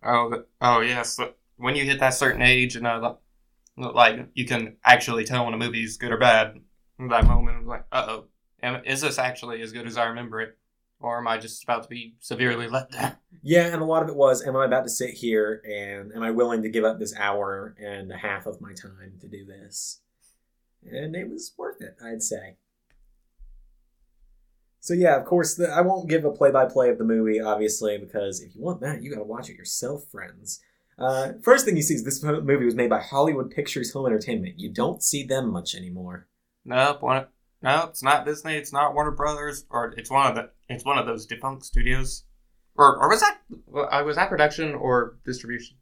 Oh, 0.03 0.43
oh 0.59 0.81
yes. 0.81 1.19
When 1.57 1.75
you 1.75 1.85
hit 1.85 1.99
that 1.99 2.13
certain 2.13 2.41
age, 2.41 2.75
and 2.75 2.85
uh, 2.85 3.15
like 3.77 4.27
you 4.33 4.45
can 4.45 4.75
actually 4.83 5.23
tell 5.23 5.45
when 5.45 5.53
a 5.53 5.57
movie's 5.57 5.97
good 5.97 6.11
or 6.11 6.17
bad. 6.17 6.59
That 6.99 7.25
moment, 7.25 7.59
was 7.59 7.67
like, 7.67 7.85
uh 7.91 8.05
oh, 8.07 8.81
is 8.85 9.01
this 9.01 9.17
actually 9.17 9.61
as 9.61 9.71
good 9.71 9.87
as 9.87 9.97
I 9.97 10.05
remember 10.05 10.41
it, 10.41 10.57
or 11.03 11.17
am 11.17 11.27
I 11.27 11.37
just 11.37 11.63
about 11.63 11.83
to 11.83 11.89
be 11.89 12.15
severely 12.19 12.67
let 12.67 12.89
down? 12.89 13.17
Yeah, 13.41 13.67
and 13.67 13.81
a 13.81 13.85
lot 13.85 14.03
of 14.03 14.09
it 14.09 14.15
was, 14.15 14.41
am 14.47 14.55
I 14.55 14.65
about 14.65 14.85
to 14.85 14.89
sit 14.89 15.11
here 15.11 15.61
and 15.65 16.13
am 16.15 16.23
I 16.23 16.31
willing 16.31 16.61
to 16.61 16.69
give 16.69 16.85
up 16.85 16.97
this 16.97 17.13
hour 17.17 17.75
and 17.77 18.09
a 18.11 18.17
half 18.17 18.45
of 18.45 18.61
my 18.61 18.71
time 18.73 19.13
to 19.19 19.27
do 19.27 19.45
this? 19.45 20.01
And 20.89 21.13
it 21.15 21.29
was 21.29 21.53
worth 21.57 21.81
it, 21.81 21.97
I'd 22.03 22.23
say. 22.23 22.55
So 24.79 24.93
yeah, 24.93 25.17
of 25.17 25.25
course, 25.25 25.55
the, 25.55 25.69
I 25.69 25.81
won't 25.81 26.09
give 26.09 26.23
a 26.23 26.31
play-by-play 26.31 26.89
of 26.89 26.97
the 26.97 27.03
movie, 27.03 27.39
obviously, 27.41 27.97
because 27.97 28.41
if 28.41 28.55
you 28.55 28.61
want 28.61 28.79
that, 28.81 29.03
you 29.03 29.11
gotta 29.11 29.25
watch 29.25 29.49
it 29.49 29.57
yourself, 29.57 30.05
friends. 30.09 30.61
Uh, 30.97 31.33
first 31.41 31.65
thing 31.65 31.75
you 31.75 31.81
see 31.81 31.95
is 31.95 32.03
this 32.05 32.23
movie 32.23 32.65
was 32.65 32.75
made 32.75 32.89
by 32.89 33.01
Hollywood 33.01 33.51
Pictures 33.51 33.91
Home 33.91 34.05
Entertainment. 34.05 34.59
You 34.59 34.69
don't 34.69 35.03
see 35.03 35.23
them 35.25 35.51
much 35.51 35.75
anymore. 35.75 36.27
Nope, 36.63 37.01
one. 37.01 37.25
No, 37.63 37.85
it's 37.89 38.03
not 38.03 38.25
Disney. 38.25 38.55
It's 38.55 38.73
not 38.73 38.93
Warner 38.93 39.11
Brothers, 39.11 39.65
or 39.69 39.93
it's 39.97 40.11
one 40.11 40.27
of 40.27 40.35
the. 40.35 40.49
It's 40.67 40.83
one 40.83 40.97
of 40.97 41.05
those 41.05 41.25
defunct 41.25 41.65
studios, 41.65 42.25
or 42.75 42.97
or 42.97 43.09
was 43.09 43.21
that? 43.21 43.37
I 43.89 44.01
was 44.01 44.17
that 44.17 44.29
production 44.29 44.75
or 44.75 45.15
distribution? 45.25 45.77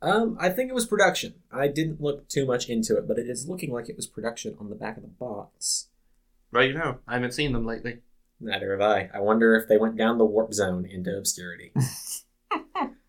Um, 0.00 0.38
I 0.40 0.48
think 0.48 0.70
it 0.70 0.74
was 0.74 0.86
production. 0.86 1.34
I 1.52 1.68
didn't 1.68 2.00
look 2.00 2.28
too 2.28 2.46
much 2.46 2.70
into 2.70 2.96
it, 2.96 3.06
but 3.06 3.18
it 3.18 3.28
is 3.28 3.48
looking 3.48 3.72
like 3.72 3.88
it 3.88 3.96
was 3.96 4.06
production 4.06 4.56
on 4.58 4.70
the 4.70 4.76
back 4.76 4.96
of 4.96 5.02
the 5.02 5.08
box. 5.08 5.88
Well, 6.52 6.64
you 6.64 6.74
know, 6.74 6.98
I 7.06 7.14
haven't 7.14 7.34
seen 7.34 7.52
them 7.52 7.66
lately. 7.66 7.98
Neither 8.40 8.70
have 8.70 8.80
I. 8.80 9.10
I 9.12 9.20
wonder 9.20 9.54
if 9.56 9.68
they 9.68 9.76
went 9.76 9.96
down 9.96 10.16
the 10.16 10.24
warp 10.24 10.54
zone 10.54 10.86
into 10.86 11.16
obscurity. 11.16 11.72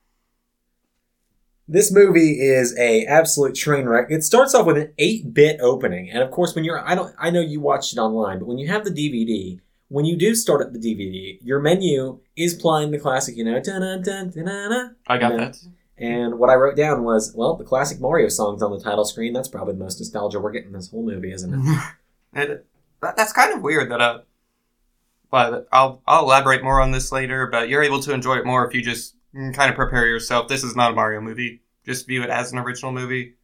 this 1.71 1.89
movie 1.89 2.41
is 2.41 2.77
a 2.77 3.05
absolute 3.05 3.55
train 3.55 3.85
wreck. 3.85 4.07
It 4.09 4.25
starts 4.25 4.53
off 4.53 4.65
with 4.65 4.77
an 4.77 4.93
8-bit 4.99 5.61
opening, 5.61 6.09
and 6.09 6.21
of 6.21 6.29
course 6.29 6.53
when 6.53 6.65
you're 6.65 6.85
I 6.85 6.95
don't 6.95 7.15
I 7.17 7.29
know 7.29 7.39
you 7.39 7.61
watched 7.61 7.93
it 7.93 7.99
online, 7.99 8.39
but 8.39 8.47
when 8.47 8.57
you 8.57 8.67
have 8.67 8.83
the 8.83 8.91
DVD, 8.91 9.57
when 9.87 10.03
you 10.03 10.17
do 10.17 10.35
start 10.35 10.61
up 10.61 10.73
the 10.73 10.79
DVD, 10.79 11.39
your 11.41 11.61
menu 11.61 12.19
is 12.35 12.53
playing 12.53 12.91
the 12.91 12.99
classic, 12.99 13.37
you 13.37 13.45
know, 13.45 13.55
I 15.07 15.17
got 15.17 15.37
that. 15.37 15.57
And 15.97 16.39
what 16.39 16.49
I 16.49 16.55
wrote 16.55 16.75
down 16.75 17.03
was, 17.03 17.31
well, 17.35 17.55
the 17.55 17.63
classic 17.63 18.01
Mario 18.01 18.27
songs 18.27 18.61
on 18.61 18.71
the 18.71 18.79
title 18.79 19.05
screen. 19.05 19.33
That's 19.33 19.47
probably 19.47 19.73
the 19.73 19.79
most 19.79 19.99
nostalgia 19.99 20.39
we're 20.39 20.51
getting 20.51 20.71
this 20.71 20.89
whole 20.89 21.05
movie, 21.05 21.31
isn't 21.31 21.53
it? 21.53 21.87
that, 23.01 23.15
that's 23.15 23.31
kind 23.31 23.53
of 23.53 23.61
weird 23.61 23.91
that 23.91 24.01
uh 24.01 24.21
but 25.29 25.67
I'll 25.71 26.01
I'll 26.05 26.23
elaborate 26.23 26.63
more 26.63 26.81
on 26.81 26.91
this 26.91 27.13
later, 27.13 27.47
but 27.47 27.69
you're 27.69 27.83
able 27.83 28.01
to 28.01 28.13
enjoy 28.13 28.35
it 28.35 28.45
more 28.45 28.67
if 28.67 28.73
you 28.73 28.81
just 28.81 29.15
kind 29.33 29.69
of 29.69 29.75
prepare 29.75 30.05
yourself. 30.07 30.47
This 30.47 30.63
is 30.63 30.75
not 30.75 30.91
a 30.91 30.95
Mario 30.95 31.21
movie. 31.21 31.61
Just 31.85 32.07
view 32.07 32.21
it 32.23 32.29
as 32.29 32.51
an 32.51 32.59
original 32.59 32.91
movie. 32.91 33.35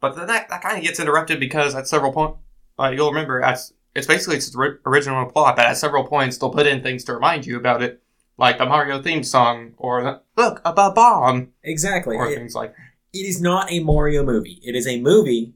But 0.00 0.14
then 0.16 0.26
that, 0.28 0.48
that 0.48 0.62
kind 0.62 0.76
of 0.78 0.84
gets 0.84 1.00
interrupted 1.00 1.40
because 1.40 1.74
at 1.74 1.88
several 1.88 2.12
points, 2.12 2.38
uh, 2.78 2.88
you'll 2.94 3.08
remember 3.10 3.40
as 3.42 3.72
it's 3.94 4.06
basically 4.06 4.36
its 4.36 4.54
original 4.86 5.26
plot, 5.26 5.56
but 5.56 5.66
at 5.66 5.76
several 5.76 6.04
points 6.04 6.38
they'll 6.38 6.50
put 6.50 6.66
in 6.66 6.82
things 6.82 7.02
to 7.04 7.14
remind 7.14 7.46
you 7.46 7.56
about 7.56 7.82
it, 7.82 8.00
like 8.36 8.58
the 8.58 8.66
Mario 8.66 9.02
theme 9.02 9.24
song 9.24 9.72
or 9.76 10.02
the, 10.02 10.20
look 10.36 10.60
a 10.64 10.72
bomb 10.72 11.48
Exactly. 11.64 12.16
or 12.16 12.28
It- 12.30 12.36
things 12.36 12.54
like. 12.54 12.74
it 13.12 13.18
is 13.26 13.40
not 13.40 13.72
a 13.72 13.80
Mario 13.80 14.22
movie. 14.24 14.60
It 14.62 14.76
is 14.76 14.86
a 14.86 15.00
movie 15.00 15.54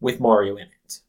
with 0.00 0.18
Mario 0.18 0.56
in 0.56 0.62
it. 0.66 1.00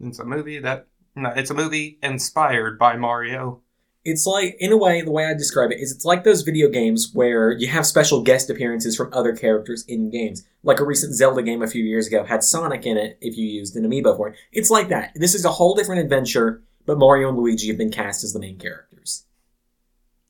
It's 0.00 0.18
a 0.18 0.24
movie 0.24 0.58
that 0.58 0.88
no, 1.14 1.30
it's 1.34 1.50
a 1.50 1.54
movie 1.54 1.98
inspired 2.02 2.78
by 2.78 2.96
Mario. 2.96 3.62
It's 4.06 4.24
like, 4.26 4.56
in 4.60 4.72
a 4.72 4.76
way, 4.76 5.02
the 5.02 5.10
way 5.10 5.26
I 5.26 5.34
describe 5.34 5.70
it 5.72 5.80
is 5.80 5.90
it's 5.92 6.04
like 6.04 6.22
those 6.24 6.42
video 6.42 6.68
games 6.68 7.10
where 7.12 7.50
you 7.52 7.66
have 7.68 7.84
special 7.84 8.22
guest 8.22 8.48
appearances 8.48 8.96
from 8.96 9.10
other 9.12 9.34
characters 9.36 9.84
in 9.88 10.10
games. 10.10 10.46
Like 10.62 10.80
a 10.80 10.84
recent 10.84 11.14
Zelda 11.14 11.42
game 11.42 11.60
a 11.62 11.66
few 11.66 11.82
years 11.84 12.06
ago 12.06 12.24
had 12.24 12.42
Sonic 12.44 12.86
in 12.86 12.96
it 12.96 13.18
if 13.20 13.36
you 13.36 13.44
used 13.46 13.74
an 13.76 13.84
amiibo 13.84 14.16
for 14.16 14.28
it. 14.28 14.36
It's 14.52 14.70
like 14.70 14.88
that. 14.88 15.12
This 15.16 15.34
is 15.34 15.44
a 15.44 15.50
whole 15.50 15.74
different 15.74 16.00
adventure, 16.02 16.62
but 16.86 16.98
Mario 16.98 17.28
and 17.30 17.36
Luigi 17.38 17.68
have 17.68 17.78
been 17.78 17.90
cast 17.90 18.22
as 18.24 18.32
the 18.32 18.38
main 18.40 18.58
characters. 18.58 19.24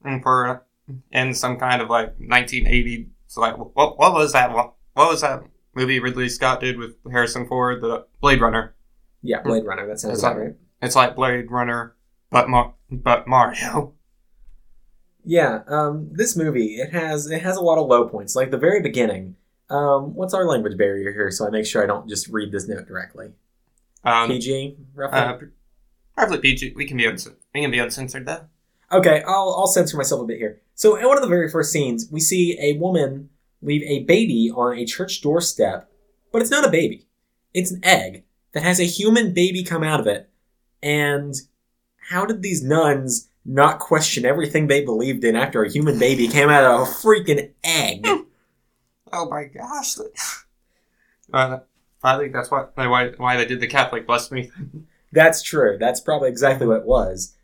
and 0.04 0.22
for 0.22 0.64
in 1.10 1.34
some 1.34 1.56
kind 1.58 1.82
of 1.82 1.90
like 1.90 2.08
1980 2.18 3.10
So 3.26 3.40
like, 3.40 3.56
what 3.58 3.98
what 3.98 4.12
was 4.14 4.32
that? 4.32 4.52
What, 4.52 4.74
what 4.94 5.10
was 5.10 5.20
that 5.22 5.42
movie 5.74 5.98
Ridley 6.00 6.28
Scott 6.28 6.60
did 6.60 6.78
with 6.78 6.94
Harrison 7.10 7.46
Ford? 7.48 7.82
The 7.82 8.06
Blade 8.20 8.40
Runner. 8.40 8.74
Yeah, 9.22 9.42
Blade 9.42 9.64
Runner. 9.64 9.86
That 9.86 9.98
sounds 9.98 10.14
It's 10.14 10.22
like- 10.22 10.36
right. 10.36 10.54
It's 10.82 10.94
like 10.94 11.16
Blade 11.16 11.50
Runner, 11.50 11.95
but 12.36 12.48
Mar- 12.50 12.74
but 12.90 13.26
Mario. 13.26 13.94
Yeah, 15.24 15.60
um, 15.66 16.08
this 16.12 16.36
movie 16.36 16.76
it 16.76 16.92
has 16.92 17.30
it 17.30 17.42
has 17.42 17.56
a 17.56 17.60
lot 17.62 17.78
of 17.78 17.88
low 17.88 18.06
points. 18.08 18.36
Like 18.36 18.50
the 18.50 18.58
very 18.58 18.80
beginning. 18.82 19.36
Um, 19.68 20.14
what's 20.14 20.34
our 20.34 20.44
language 20.44 20.76
barrier 20.78 21.12
here? 21.12 21.30
So 21.32 21.46
I 21.46 21.50
make 21.50 21.66
sure 21.66 21.82
I 21.82 21.86
don't 21.86 22.08
just 22.08 22.28
read 22.28 22.52
this 22.52 22.68
note 22.68 22.86
directly. 22.86 23.30
Um, 24.04 24.28
PG, 24.28 24.76
roughly. 24.94 25.18
uh, 25.18 25.38
probably 26.16 26.38
PG. 26.38 26.74
We 26.76 26.86
can 26.86 26.96
be 26.96 27.06
uns- 27.06 27.28
we 27.52 27.62
can 27.62 27.72
be 27.72 27.78
uncensored 27.80 28.26
though. 28.26 28.42
Okay, 28.92 29.24
I'll, 29.26 29.52
I'll 29.58 29.66
censor 29.66 29.96
myself 29.96 30.20
a 30.22 30.24
bit 30.24 30.38
here. 30.38 30.60
So, 30.76 30.94
in 30.94 31.04
one 31.08 31.16
of 31.16 31.22
the 31.22 31.28
very 31.28 31.50
first 31.50 31.72
scenes, 31.72 32.08
we 32.08 32.20
see 32.20 32.56
a 32.60 32.74
woman 32.78 33.30
leave 33.60 33.82
a 33.82 34.04
baby 34.04 34.48
on 34.54 34.78
a 34.78 34.84
church 34.84 35.20
doorstep, 35.22 35.90
but 36.30 36.40
it's 36.40 36.52
not 36.52 36.64
a 36.64 36.70
baby. 36.70 37.08
It's 37.52 37.72
an 37.72 37.80
egg 37.82 38.22
that 38.52 38.62
has 38.62 38.78
a 38.78 38.84
human 38.84 39.34
baby 39.34 39.64
come 39.64 39.82
out 39.82 39.98
of 39.98 40.06
it. 40.06 40.30
And 40.82 41.34
how 42.08 42.24
did 42.26 42.42
these 42.42 42.62
nuns 42.62 43.28
not 43.44 43.78
question 43.78 44.24
everything 44.24 44.66
they 44.66 44.84
believed 44.84 45.24
in 45.24 45.36
after 45.36 45.62
a 45.62 45.70
human 45.70 45.98
baby 45.98 46.28
came 46.28 46.48
out 46.48 46.64
of 46.64 46.80
a 46.80 46.90
freaking 46.90 47.50
egg? 47.64 48.06
Oh 49.12 49.30
my 49.30 49.44
gosh. 49.44 49.94
uh, 51.32 51.58
I 52.02 52.18
think 52.18 52.32
that's 52.32 52.50
why 52.50 52.64
why 52.74 53.10
why 53.16 53.36
they 53.36 53.46
did 53.46 53.60
the 53.60 53.68
Catholic 53.68 54.04
bless 54.04 54.32
me. 54.32 54.50
That's 55.12 55.42
true. 55.42 55.76
That's 55.78 56.00
probably 56.00 56.28
exactly 56.28 56.66
what 56.66 56.78
it 56.78 56.86
was. 56.86 57.36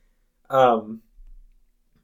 Um, 0.51 1.03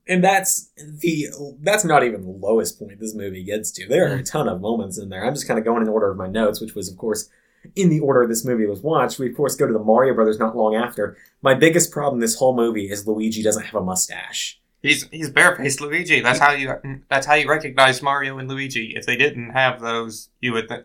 and 0.07 0.25
that's 0.25 0.71
the 0.77 1.27
that's 1.61 1.85
not 1.85 2.05
even 2.05 2.23
the 2.23 2.31
lowest 2.31 2.79
point 2.79 3.01
this 3.01 3.15
movie 3.15 3.45
gets 3.45 3.71
to. 3.73 3.87
There 3.87 4.11
are 4.11 4.17
a 4.17 4.23
ton 4.23 4.49
of 4.49 4.61
moments 4.61 4.97
in 4.97 5.09
there. 5.09 5.27
I'm 5.27 5.35
just 5.35 5.47
kind 5.47 5.59
of 5.59 5.65
going 5.65 5.83
in 5.83 5.89
order 5.89 6.11
of 6.11 6.17
my 6.17 6.29
notes, 6.29 6.61
which 6.61 6.75
was, 6.75 6.91
of 6.91 6.97
course, 6.97 7.29
in 7.75 7.89
the 7.91 8.01
order 8.01 8.27
this 8.27 8.45
movie 8.45 8.67
was 8.67 8.81
watched. 8.83 9.19
We 9.19 9.31
of 9.31 9.37
course 9.37 9.55
go 9.57 9.67
to 9.67 9.73
the 9.73 9.79
Mario 9.79 10.15
Brothers 10.15 10.39
not 10.39 10.57
long 10.57 10.75
after. 10.75 11.17
My 11.43 11.55
biggest 11.55 11.91
problem 11.93 12.21
this 12.21 12.37
whole 12.37 12.55
movie 12.55 12.91
is 12.91 13.07
Luigi 13.07 13.43
doesn't 13.43 13.65
have 13.65 13.75
a 13.75 13.85
mustache. 13.85 14.61
He's 14.83 15.09
he's 15.09 15.31
barefaced 15.31 15.81
Luigi. 15.81 16.21
That's 16.21 16.39
how 16.39 16.53
you 16.53 16.73
that's 17.09 17.27
how 17.27 17.35
you 17.35 17.49
recognize 17.49 18.01
Mario 18.03 18.39
and 18.39 18.49
Luigi. 18.49 18.95
If 18.97 19.07
they 19.07 19.17
didn't 19.17 19.51
have 19.51 19.81
those, 19.81 20.29
you 20.41 20.53
would 20.53 20.69
think. 20.69 20.85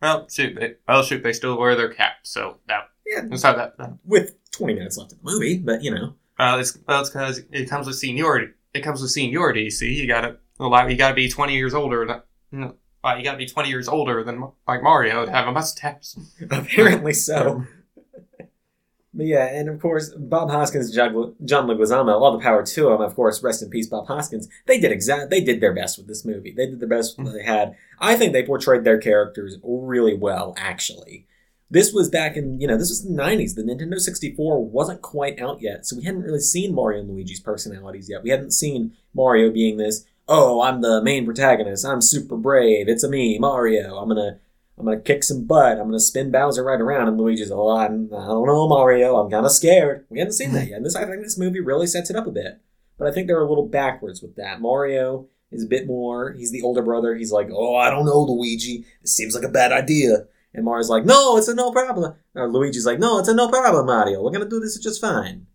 Well, 0.00 0.28
shoot, 0.28 0.54
they, 0.58 0.74
well, 0.86 1.02
shoot, 1.02 1.22
they 1.22 1.32
still 1.32 1.58
wear 1.58 1.74
their 1.74 1.92
caps. 1.92 2.30
So 2.30 2.58
that 2.68 2.88
Yeah, 3.06 3.22
that's 3.28 3.42
how 3.42 3.54
that. 3.54 3.76
that 3.78 3.98
with 4.04 4.34
20 4.52 4.74
minutes 4.74 4.96
left 4.96 5.12
in 5.12 5.18
the 5.22 5.30
movie, 5.30 5.58
but 5.58 5.82
you 5.82 5.90
know. 5.90 6.14
well, 6.38 6.58
it's 6.58 6.78
well, 6.86 7.00
it's 7.00 7.10
because 7.10 7.42
it 7.50 7.68
comes 7.68 7.86
with 7.86 7.96
seniority. 7.96 8.52
It 8.72 8.80
comes 8.82 9.02
with 9.02 9.10
seniority. 9.10 9.70
See, 9.70 9.92
you 9.92 10.06
gotta 10.06 10.36
well, 10.58 10.90
you 10.90 10.96
gotta 10.96 11.14
be 11.14 11.28
twenty 11.28 11.54
years 11.56 11.74
older. 11.74 12.22
Uh, 13.08 13.16
you 13.16 13.24
gotta 13.24 13.38
be 13.38 13.46
twenty 13.46 13.68
years 13.68 13.88
older 13.88 14.22
than 14.24 14.40
like 14.66 14.82
Mario 14.82 15.24
to 15.26 15.30
have 15.32 15.46
a 15.48 15.52
mustache. 15.52 16.14
Apparently 16.50 17.12
so. 17.12 17.64
But 19.14 19.26
yeah, 19.26 19.46
and 19.46 19.68
of 19.68 19.80
course, 19.80 20.10
Bob 20.16 20.50
Hoskins, 20.50 20.94
John 20.94 21.34
John 21.44 21.66
Leguizamo, 21.66 22.12
all 22.20 22.32
the 22.36 22.42
power 22.42 22.64
to 22.64 22.92
him. 22.92 23.00
Of 23.00 23.16
course, 23.16 23.42
rest 23.42 23.62
in 23.62 23.70
peace, 23.70 23.88
Bob 23.88 24.06
Hoskins. 24.06 24.48
They 24.66 24.78
did 24.78 24.92
exact. 24.92 25.30
They 25.30 25.40
did 25.40 25.60
their 25.60 25.72
best 25.74 25.98
with 25.98 26.06
this 26.06 26.24
movie. 26.24 26.52
They 26.52 26.66
did 26.66 26.78
the 26.78 26.86
best 26.86 27.18
Mm-hmm. 27.18 27.32
they 27.32 27.42
had. 27.42 27.74
I 27.98 28.14
think 28.16 28.32
they 28.32 28.44
portrayed 28.44 28.84
their 28.84 28.98
characters 28.98 29.56
really 29.64 30.14
well. 30.14 30.54
Actually, 30.58 31.26
this 31.70 31.92
was 31.92 32.10
back 32.10 32.36
in 32.36 32.60
you 32.60 32.68
know 32.68 32.76
this 32.76 32.90
was 32.90 33.02
the 33.02 33.10
'90s. 33.10 33.54
The 33.54 33.62
Nintendo 33.62 33.98
64 33.98 34.64
wasn't 34.64 35.00
quite 35.00 35.40
out 35.40 35.62
yet, 35.62 35.86
so 35.86 35.96
we 35.96 36.04
hadn't 36.04 36.22
really 36.22 36.38
seen 36.38 36.74
Mario 36.74 37.00
and 37.00 37.10
Luigi's 37.10 37.40
personalities 37.40 38.08
yet. 38.10 38.22
We 38.22 38.30
hadn't 38.30 38.52
seen 38.52 38.92
Mario 39.14 39.50
being 39.50 39.78
this. 39.78 40.04
Oh, 40.28 40.60
I'm 40.60 40.82
the 40.82 41.02
main 41.02 41.24
protagonist. 41.24 41.86
I'm 41.86 42.02
super 42.02 42.36
brave. 42.36 42.88
It's 42.88 43.02
a 43.02 43.08
me, 43.08 43.38
Mario. 43.38 43.96
I'm 43.96 44.08
gonna 44.08 44.38
I'm 44.78 44.84
gonna 44.84 45.00
kick 45.00 45.24
some 45.24 45.46
butt. 45.46 45.78
I'm 45.78 45.86
gonna 45.86 45.98
spin 46.00 46.30
Bowser 46.30 46.62
right 46.62 46.80
around. 46.80 47.08
And 47.08 47.18
Luigi's, 47.18 47.50
oh, 47.50 47.70
I'm, 47.70 48.10
I 48.12 48.26
don't 48.26 48.46
know, 48.46 48.68
Mario. 48.68 49.16
I'm 49.16 49.30
kind 49.30 49.46
of 49.46 49.52
scared. 49.52 50.06
We 50.08 50.18
haven't 50.18 50.34
seen 50.34 50.52
that 50.52 50.68
yet. 50.68 50.76
And 50.76 50.86
this, 50.86 50.94
I 50.94 51.04
think 51.04 51.22
this 51.22 51.38
movie 51.38 51.60
really 51.60 51.86
sets 51.86 52.10
it 52.10 52.16
up 52.16 52.26
a 52.26 52.30
bit. 52.30 52.60
But 52.98 53.08
I 53.08 53.12
think 53.12 53.26
they're 53.26 53.40
a 53.40 53.48
little 53.48 53.66
backwards 53.66 54.22
with 54.22 54.36
that. 54.36 54.60
Mario 54.60 55.28
is 55.50 55.64
a 55.64 55.68
bit 55.68 55.86
more, 55.86 56.32
he's 56.32 56.52
the 56.52 56.62
older 56.62 56.82
brother. 56.82 57.14
He's 57.14 57.32
like, 57.32 57.48
oh, 57.50 57.76
I 57.76 57.90
don't 57.90 58.04
know, 58.04 58.20
Luigi. 58.20 58.84
This 59.00 59.16
seems 59.16 59.34
like 59.34 59.44
a 59.44 59.48
bad 59.48 59.72
idea. 59.72 60.26
And 60.54 60.64
Mario's 60.64 60.90
like, 60.90 61.04
no, 61.04 61.36
it's 61.36 61.48
a 61.48 61.54
no 61.54 61.70
problem. 61.70 62.14
Or 62.34 62.48
Luigi's 62.48 62.86
like, 62.86 62.98
no, 62.98 63.18
it's 63.18 63.28
a 63.28 63.34
no 63.34 63.48
problem, 63.48 63.86
Mario. 63.86 64.22
We're 64.22 64.30
gonna 64.30 64.48
do 64.48 64.60
this 64.60 64.78
just 64.78 65.00
fine. 65.00 65.46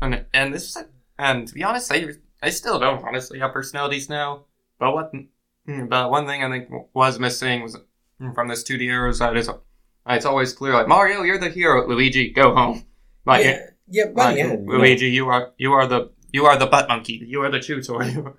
And 0.00 0.24
and 0.32 0.52
this 0.52 0.76
and 1.18 1.46
to 1.46 1.54
be 1.54 1.62
honest, 1.62 1.88
they 1.88 2.14
they 2.42 2.50
still 2.50 2.78
don't 2.78 3.04
honestly 3.04 3.38
have 3.38 3.52
personalities 3.52 4.10
now. 4.10 4.44
But 4.78 4.94
what 4.94 5.12
mm, 5.14 5.88
but 5.88 6.10
one 6.10 6.26
thing 6.26 6.42
I 6.42 6.50
think 6.50 6.68
was 6.92 7.18
missing 7.18 7.62
was 7.62 7.78
mm, 8.20 8.34
from 8.34 8.48
the 8.48 8.56
studios 8.56 9.20
that 9.20 9.36
is 9.36 9.48
it's 9.48 9.58
it's 10.06 10.26
always 10.26 10.52
clear 10.52 10.74
like 10.74 10.88
Mario, 10.88 11.22
you're 11.22 11.38
the 11.38 11.48
hero. 11.48 11.86
Luigi, 11.88 12.30
go 12.30 12.54
home. 12.54 12.84
Like, 13.24 13.44
yeah, 13.44 13.66
yeah, 13.88 14.04
like, 14.12 14.36
you. 14.36 14.64
Luigi, 14.66 15.08
you 15.08 15.28
are 15.28 15.52
you 15.56 15.72
are 15.72 15.86
the 15.86 16.10
you 16.32 16.46
are 16.46 16.58
the 16.58 16.66
butt 16.66 16.88
monkey. 16.88 17.22
You 17.24 17.42
are 17.42 17.50
the 17.50 17.60
tutor 17.60 18.02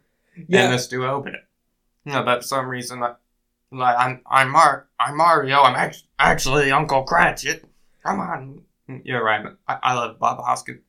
Yeah, 0.48 0.65
in 0.65 0.72
this 0.72 0.88
duo. 0.88 1.22
But 1.22 1.33
no, 2.05 2.24
but 2.24 2.41
for 2.41 2.48
some 2.48 2.67
reason 2.67 3.00
like 3.00 3.15
like 3.72 3.95
I'm 3.98 4.22
I'm 4.29 4.50
Mar 4.50 4.89
I'm 5.00 5.15
Mario. 5.15 5.62
I'm 5.62 5.75
act- 5.75 6.03
actually 6.19 6.72
Uncle 6.72 7.03
Cratchit. 7.03 7.63
Come 8.03 8.19
on, 8.19 8.62
mm, 8.89 9.01
you're 9.05 9.24
right. 9.24 9.45
I, 9.67 9.77
I 9.81 9.93
love 9.93 10.19
Bob 10.19 10.43
Hoskins. 10.43 10.81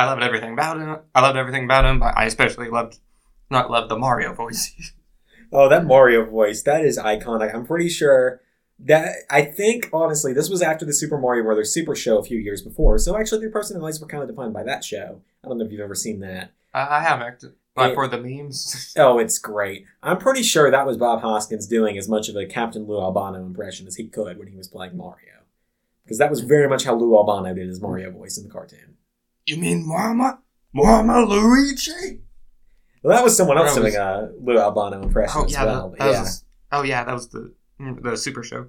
I 0.00 0.06
loved 0.06 0.22
everything 0.22 0.52
about 0.52 0.80
him. 0.80 0.96
I 1.14 1.20
loved 1.20 1.36
everything 1.36 1.64
about 1.64 1.84
him. 1.84 1.98
But 2.00 2.16
I 2.16 2.24
especially 2.24 2.68
loved 2.68 2.98
not 3.50 3.70
loved 3.70 3.90
the 3.90 3.98
Mario 3.98 4.32
voice. 4.34 4.72
Oh, 5.52 5.68
that 5.68 5.84
Mario 5.84 6.24
voice, 6.24 6.62
that 6.62 6.84
is 6.84 6.96
iconic. 6.96 7.52
I'm 7.52 7.66
pretty 7.66 7.88
sure 7.88 8.40
that 8.78 9.08
I 9.28 9.42
think 9.42 9.90
honestly, 9.92 10.32
this 10.32 10.48
was 10.48 10.62
after 10.62 10.84
the 10.86 10.92
Super 10.92 11.18
Mario 11.18 11.42
Brothers 11.42 11.74
Super 11.74 11.96
Show 11.96 12.18
a 12.18 12.22
few 12.22 12.38
years 12.38 12.62
before. 12.62 12.98
So 12.98 13.16
actually, 13.18 13.40
their 13.40 13.50
personalities 13.50 14.00
were 14.00 14.06
kind 14.06 14.22
of 14.22 14.28
defined 14.28 14.54
by 14.54 14.62
that 14.62 14.84
show. 14.84 15.22
I 15.42 15.48
don't 15.48 15.58
know 15.58 15.64
if 15.64 15.72
you've 15.72 15.80
ever 15.80 15.96
seen 15.96 16.20
that. 16.20 16.52
I, 16.72 16.98
I 16.98 17.00
have 17.00 17.20
acted 17.20 17.54
But 17.74 17.90
It- 17.90 17.94
for 17.96 18.06
the 18.06 18.18
memes. 18.18 18.94
Oh, 18.96 19.18
it's 19.18 19.38
great. 19.40 19.86
I'm 20.04 20.18
pretty 20.18 20.44
sure 20.44 20.70
that 20.70 20.86
was 20.86 20.96
Bob 20.96 21.20
Hoskins 21.22 21.66
doing 21.66 21.98
as 21.98 22.08
much 22.08 22.28
of 22.28 22.36
a 22.36 22.46
Captain 22.46 22.84
Lou 22.86 23.00
Albano 23.00 23.44
impression 23.44 23.88
as 23.88 23.96
he 23.96 24.06
could 24.06 24.38
when 24.38 24.46
he 24.46 24.56
was 24.56 24.68
playing 24.68 24.96
Mario, 24.96 25.40
because 26.04 26.18
that 26.18 26.30
was 26.30 26.42
very 26.42 26.68
much 26.68 26.84
how 26.84 26.94
Lou 26.94 27.16
Albano 27.16 27.52
did 27.54 27.66
his 27.66 27.80
Mario 27.80 28.12
voice 28.12 28.38
in 28.38 28.44
the 28.44 28.50
cartoon. 28.50 28.94
You 29.46 29.56
mean 29.56 29.86
Mama? 29.86 30.40
Mama 30.72 31.24
Luigi? 31.24 32.20
Well, 33.02 33.16
that 33.16 33.24
was 33.24 33.36
someone 33.36 33.58
else 33.58 33.74
That 33.74 33.82
was- 33.82 33.94
doing 33.94 34.02
a 34.04 34.30
Lou 34.40 34.58
Albano 34.58 35.02
impression 35.02 35.40
Oh 35.40 35.44
as 35.44 35.52
yeah, 35.52 35.64
well. 35.64 35.90
that, 35.90 35.98
that 35.98 36.10
yeah, 36.12 36.20
was. 36.20 36.44
Oh 36.72 36.82
yeah, 36.82 37.04
that 37.04 37.14
was 37.14 37.28
the 37.28 37.52
the 37.78 38.16
Super 38.16 38.42
Show. 38.42 38.68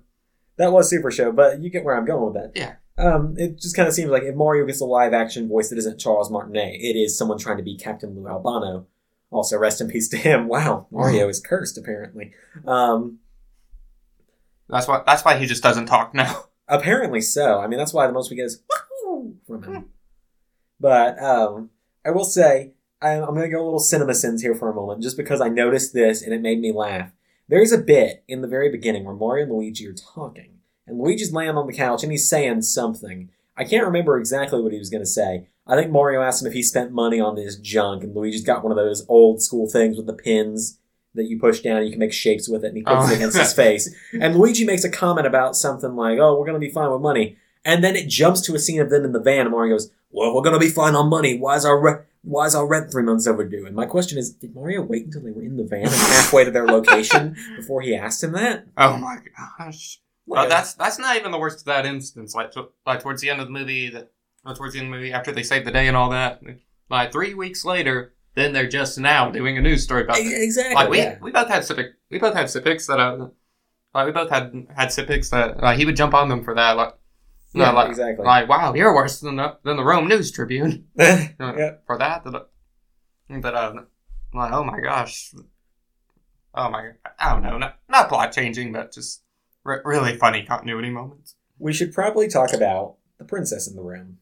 that 0.58 0.72
was 0.72 0.90
Super 0.90 1.12
Show. 1.12 1.32
But 1.32 1.62
you 1.62 1.70
get 1.70 1.84
where 1.84 1.98
I'm 1.98 2.06
going 2.06 2.34
with 2.34 2.42
that. 2.42 2.52
Yeah. 2.60 2.76
Um, 2.98 3.36
it 3.38 3.58
just 3.60 3.76
kind 3.76 3.88
of 3.88 3.94
seems 3.94 4.10
like 4.12 4.24
if 4.24 4.36
Mario 4.36 4.66
gets 4.66 4.82
a 4.82 4.86
live 4.86 5.14
action 5.14 5.48
voice 5.48 5.70
that 5.70 5.78
isn't 5.78 6.00
Charles 6.00 6.30
Martinet, 6.32 6.76
it 6.76 6.96
is 6.98 7.18
someone 7.18 7.38
trying 7.38 7.58
to 7.58 7.64
be 7.64 7.76
Captain 7.78 8.16
Lou 8.16 8.28
Albano. 8.28 8.86
Also, 9.32 9.58
rest 9.58 9.80
in 9.82 9.88
peace 9.90 10.08
to 10.10 10.18
him. 10.18 10.48
Wow, 10.48 10.88
Mario 10.92 11.28
is 11.30 11.40
cursed 11.40 11.78
apparently. 11.78 12.34
Um, 12.68 13.20
That's 14.70 14.88
why. 14.88 15.02
That's 15.06 15.24
why 15.26 15.38
he 15.38 15.46
just 15.46 15.64
doesn't 15.64 15.86
talk 15.88 16.14
now. 16.14 16.46
apparently 16.68 17.22
so. 17.22 17.60
I 17.60 17.68
mean, 17.68 17.78
that's 17.80 17.94
why 17.94 18.08
the 18.08 18.14
most 18.14 18.30
we 18.30 18.36
get 18.38 18.46
is 18.46 18.62
from 19.48 19.64
him. 19.64 19.86
But 20.82 21.22
um, 21.22 21.70
I 22.04 22.10
will 22.12 22.24
say 22.26 22.72
I'm, 23.02 23.24
I'm 23.24 23.36
going 23.36 23.44
to 23.50 23.56
go 23.56 23.62
a 23.62 23.64
little 23.64 23.80
cinema 23.80 24.16
sins 24.16 24.42
here 24.42 24.56
for 24.56 24.70
a 24.70 24.74
moment, 24.76 25.04
just 25.04 25.16
because 25.18 25.40
I 25.40 25.48
noticed 25.48 25.94
this 25.94 26.22
and 26.22 26.34
it 26.34 26.42
made 26.42 26.60
me 26.60 26.72
laugh. 26.72 27.12
There's 27.48 27.72
a 27.72 27.78
bit 27.78 28.24
in 28.28 28.42
the 28.42 28.48
very 28.48 28.70
beginning 28.70 29.04
where 29.04 29.14
Mario 29.16 29.44
and 29.44 29.54
Luigi 29.54 29.88
are 29.88 29.94
talking, 29.94 30.60
and 30.88 30.98
Luigi's 31.00 31.34
laying 31.34 31.58
on 31.58 31.68
the 31.68 31.74
couch 31.74 32.02
and 32.04 32.12
he's 32.12 32.28
saying 32.30 32.64
something. 32.64 33.30
I 33.58 33.64
can't 33.66 33.86
remember 33.86 34.18
exactly 34.18 34.62
what 34.62 34.72
he 34.72 34.80
was 34.80 34.90
going 34.90 35.04
to 35.04 35.10
say. 35.10 35.48
I 35.68 35.76
think 35.76 35.92
Mario 35.92 36.22
asked 36.22 36.42
him 36.42 36.48
if 36.48 36.54
he 36.54 36.64
spent 36.64 36.92
money 36.92 37.20
on 37.20 37.36
this 37.36 37.58
junk, 37.58 38.04
and 38.04 38.16
Luigi's 38.16 38.44
got 38.44 38.64
one 38.64 38.72
of 38.72 38.78
those 38.78 39.06
old 39.08 39.42
school 39.42 39.70
things 39.70 39.98
with 39.98 40.08
the 40.08 40.14
pins 40.14 40.80
that 41.14 41.26
you 41.26 41.38
push 41.40 41.60
down 41.60 41.78
and 41.78 41.86
you 41.86 41.92
can 41.92 42.00
make 42.00 42.14
shapes 42.14 42.48
with 42.50 42.64
it, 42.64 42.70
and 42.70 42.78
he 42.78 42.84
puts 42.84 43.06
Oh. 43.08 43.12
it 43.12 43.16
against 43.18 43.38
his 43.38 43.54
face. 43.54 43.94
And 44.20 44.36
Luigi 44.36 44.66
makes 44.66 44.86
a 44.86 44.90
comment 44.90 45.28
about 45.28 45.56
something 45.58 45.96
like, 45.96 46.18
"Oh, 46.20 46.40
we're 46.40 46.46
gonna 46.48 46.58
be 46.58 46.70
fine 46.72 46.90
with 46.92 47.02
money," 47.02 47.38
and 47.66 47.84
then 47.84 47.96
it 47.98 48.08
jumps 48.08 48.40
to 48.42 48.56
a 48.56 48.60
scene 48.60 48.80
of 48.80 48.90
them 48.90 49.04
in 49.06 49.12
the 49.12 49.20
van, 49.20 49.42
and 49.42 49.52
Mario 49.52 49.76
goes, 49.76 49.92
"Well, 50.12 50.34
we're 50.34 50.42
gonna 50.42 50.60
be 50.60 50.70
fine 50.70 50.96
on 50.96 51.10
money. 51.10 51.38
Why 51.38 51.56
is 51.56 51.66
our 51.66 51.80
re- 51.80 52.04
why 52.24 52.46
is 52.46 52.56
our 52.56 52.68
rent 52.68 52.92
three 52.92 53.04
months 53.04 53.28
overdue?" 53.28 53.66
And 53.66 53.76
my 53.76 53.86
question 53.86 54.18
is, 54.18 54.32
did 54.32 54.56
Mario 54.56 54.82
wait 54.82 55.06
until 55.06 55.22
they 55.22 55.32
were 55.32 55.44
in 55.44 55.58
the 55.58 55.64
van 55.64 55.84
and 55.84 55.92
halfway 55.92 56.44
to 56.46 56.52
their 56.52 56.66
location 56.66 57.36
before 57.56 57.82
he 57.82 57.96
asked 57.96 58.24
him 58.24 58.34
that? 58.34 58.68
Oh 58.78 58.98
my 58.98 59.18
gosh. 59.58 60.00
Well, 60.26 60.44
Like, 60.44 60.50
that's 60.50 60.74
that's 60.76 61.00
not 61.00 61.18
even 61.18 61.32
the 61.32 61.40
worst 61.40 61.60
of 61.60 61.66
that 61.66 61.86
instance. 61.86 62.36
Like, 62.36 62.52
to, 62.52 62.70
like 62.86 63.02
towards 63.02 63.22
the 63.22 63.30
end 63.30 63.42
of 63.42 63.48
the 63.48 63.54
movie, 63.54 63.90
that 63.90 64.12
uh, 64.46 64.54
towards 64.54 64.74
the 64.74 64.80
end 64.80 64.88
of 64.88 64.94
the 64.94 64.98
movie, 64.98 65.14
after 65.14 65.32
they 65.32 65.44
save 65.44 65.66
the 65.66 65.72
day 65.72 65.88
and 65.88 65.98
all 65.98 66.10
that, 66.12 66.42
like 66.90 67.12
three 67.12 67.34
weeks 67.34 67.66
later, 67.66 68.14
then 68.36 68.54
they're 68.54 68.70
just 68.70 68.98
now 68.98 69.30
doing 69.30 69.58
a 69.58 69.62
news 69.62 69.84
story 69.84 70.04
about 70.04 70.18
it. 70.18 70.28
exactly. 70.28 70.76
Like 70.76 70.90
we 70.90 70.98
yeah. 71.00 71.18
we 71.22 71.32
both 71.32 71.50
had 71.50 71.66
Civic, 71.66 71.94
we 72.10 72.20
both 72.20 72.34
had 72.34 72.50
Civics 72.50 72.88
that 72.88 73.00
uh, 73.00 73.28
like 73.94 74.06
we 74.06 74.12
both 74.12 74.30
had 74.30 74.68
had 74.76 74.92
Civics 74.92 75.30
that 75.32 75.62
uh, 75.62 75.74
he 75.74 75.86
would 75.86 75.96
jump 75.96 76.14
on 76.14 76.30
them 76.30 76.44
for 76.44 76.56
that. 76.56 76.78
Like, 76.78 76.94
no, 77.54 77.64
Yeah, 77.66 77.72
like, 77.72 77.90
exactly. 77.90 78.26
like 78.26 78.48
wow, 78.50 78.74
you're 78.74 78.94
worse 78.96 79.20
than 79.20 79.36
the 79.38 79.58
than 79.64 79.78
the 79.78 79.84
Rome 79.84 80.08
News 80.08 80.32
Tribune 80.32 80.88
uh, 81.00 81.28
yeah. 81.40 81.72
for 81.86 81.98
that. 81.98 82.24
That, 82.24 82.36
uh, 82.36 82.44
that 83.30 83.54
uh, 83.56 83.74
like 84.34 84.52
oh 84.54 84.64
my 84.64 84.80
gosh, 84.80 85.34
oh 86.56 86.70
my, 86.70 86.92
I 87.20 87.34
don't 87.34 87.44
know, 87.44 87.58
not, 87.58 87.80
not 87.90 88.10
plot 88.10 88.32
changing, 88.32 88.72
but 88.74 88.92
just 88.94 89.22
r- 89.66 89.82
really 89.86 90.18
funny 90.18 90.44
continuity 90.44 90.90
moments. 90.90 91.36
We 91.60 91.74
should 91.74 91.94
probably 91.94 92.28
talk 92.28 92.54
about 92.54 92.96
the 93.18 93.26
princess 93.26 93.68
in 93.68 93.76
the 93.76 93.82
room. 93.84 94.18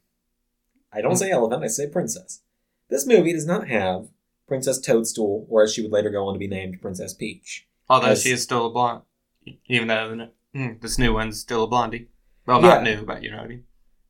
I 0.92 1.02
don't 1.02 1.12
Hmm. 1.12 1.18
say 1.18 1.32
elephant, 1.32 1.64
I 1.64 1.68
say 1.68 1.88
princess. 1.88 2.42
This 2.90 3.06
movie 3.06 3.34
does 3.34 3.46
not 3.46 3.68
have 3.68 4.08
Princess 4.48 4.80
Toadstool, 4.80 5.46
or 5.48 5.62
as 5.62 5.72
she 5.74 5.84
would 5.84 5.92
later 5.92 6.10
go 6.10 6.28
on 6.28 6.34
to 6.34 6.40
be 6.40 6.48
named, 6.48 6.82
Princess 6.82 7.14
Peach. 7.14 7.68
Although 7.88 8.08
As- 8.08 8.24
she 8.24 8.32
is 8.32 8.42
still 8.42 8.66
a 8.66 8.70
blonde, 8.72 9.04
even 9.68 9.88
though 9.88 10.30
mm, 10.56 10.82
this 10.82 10.98
new 10.98 11.14
one's 11.14 11.40
still 11.40 11.64
a 11.64 11.68
blondie. 11.68 12.08
Well, 12.50 12.62
not 12.62 12.84
Yeah. 12.84 12.96
new, 12.96 13.06
but 13.06 13.22
you 13.22 13.30
know 13.30 13.38
what 13.38 13.46
I 13.46 13.50
mean. 13.50 13.66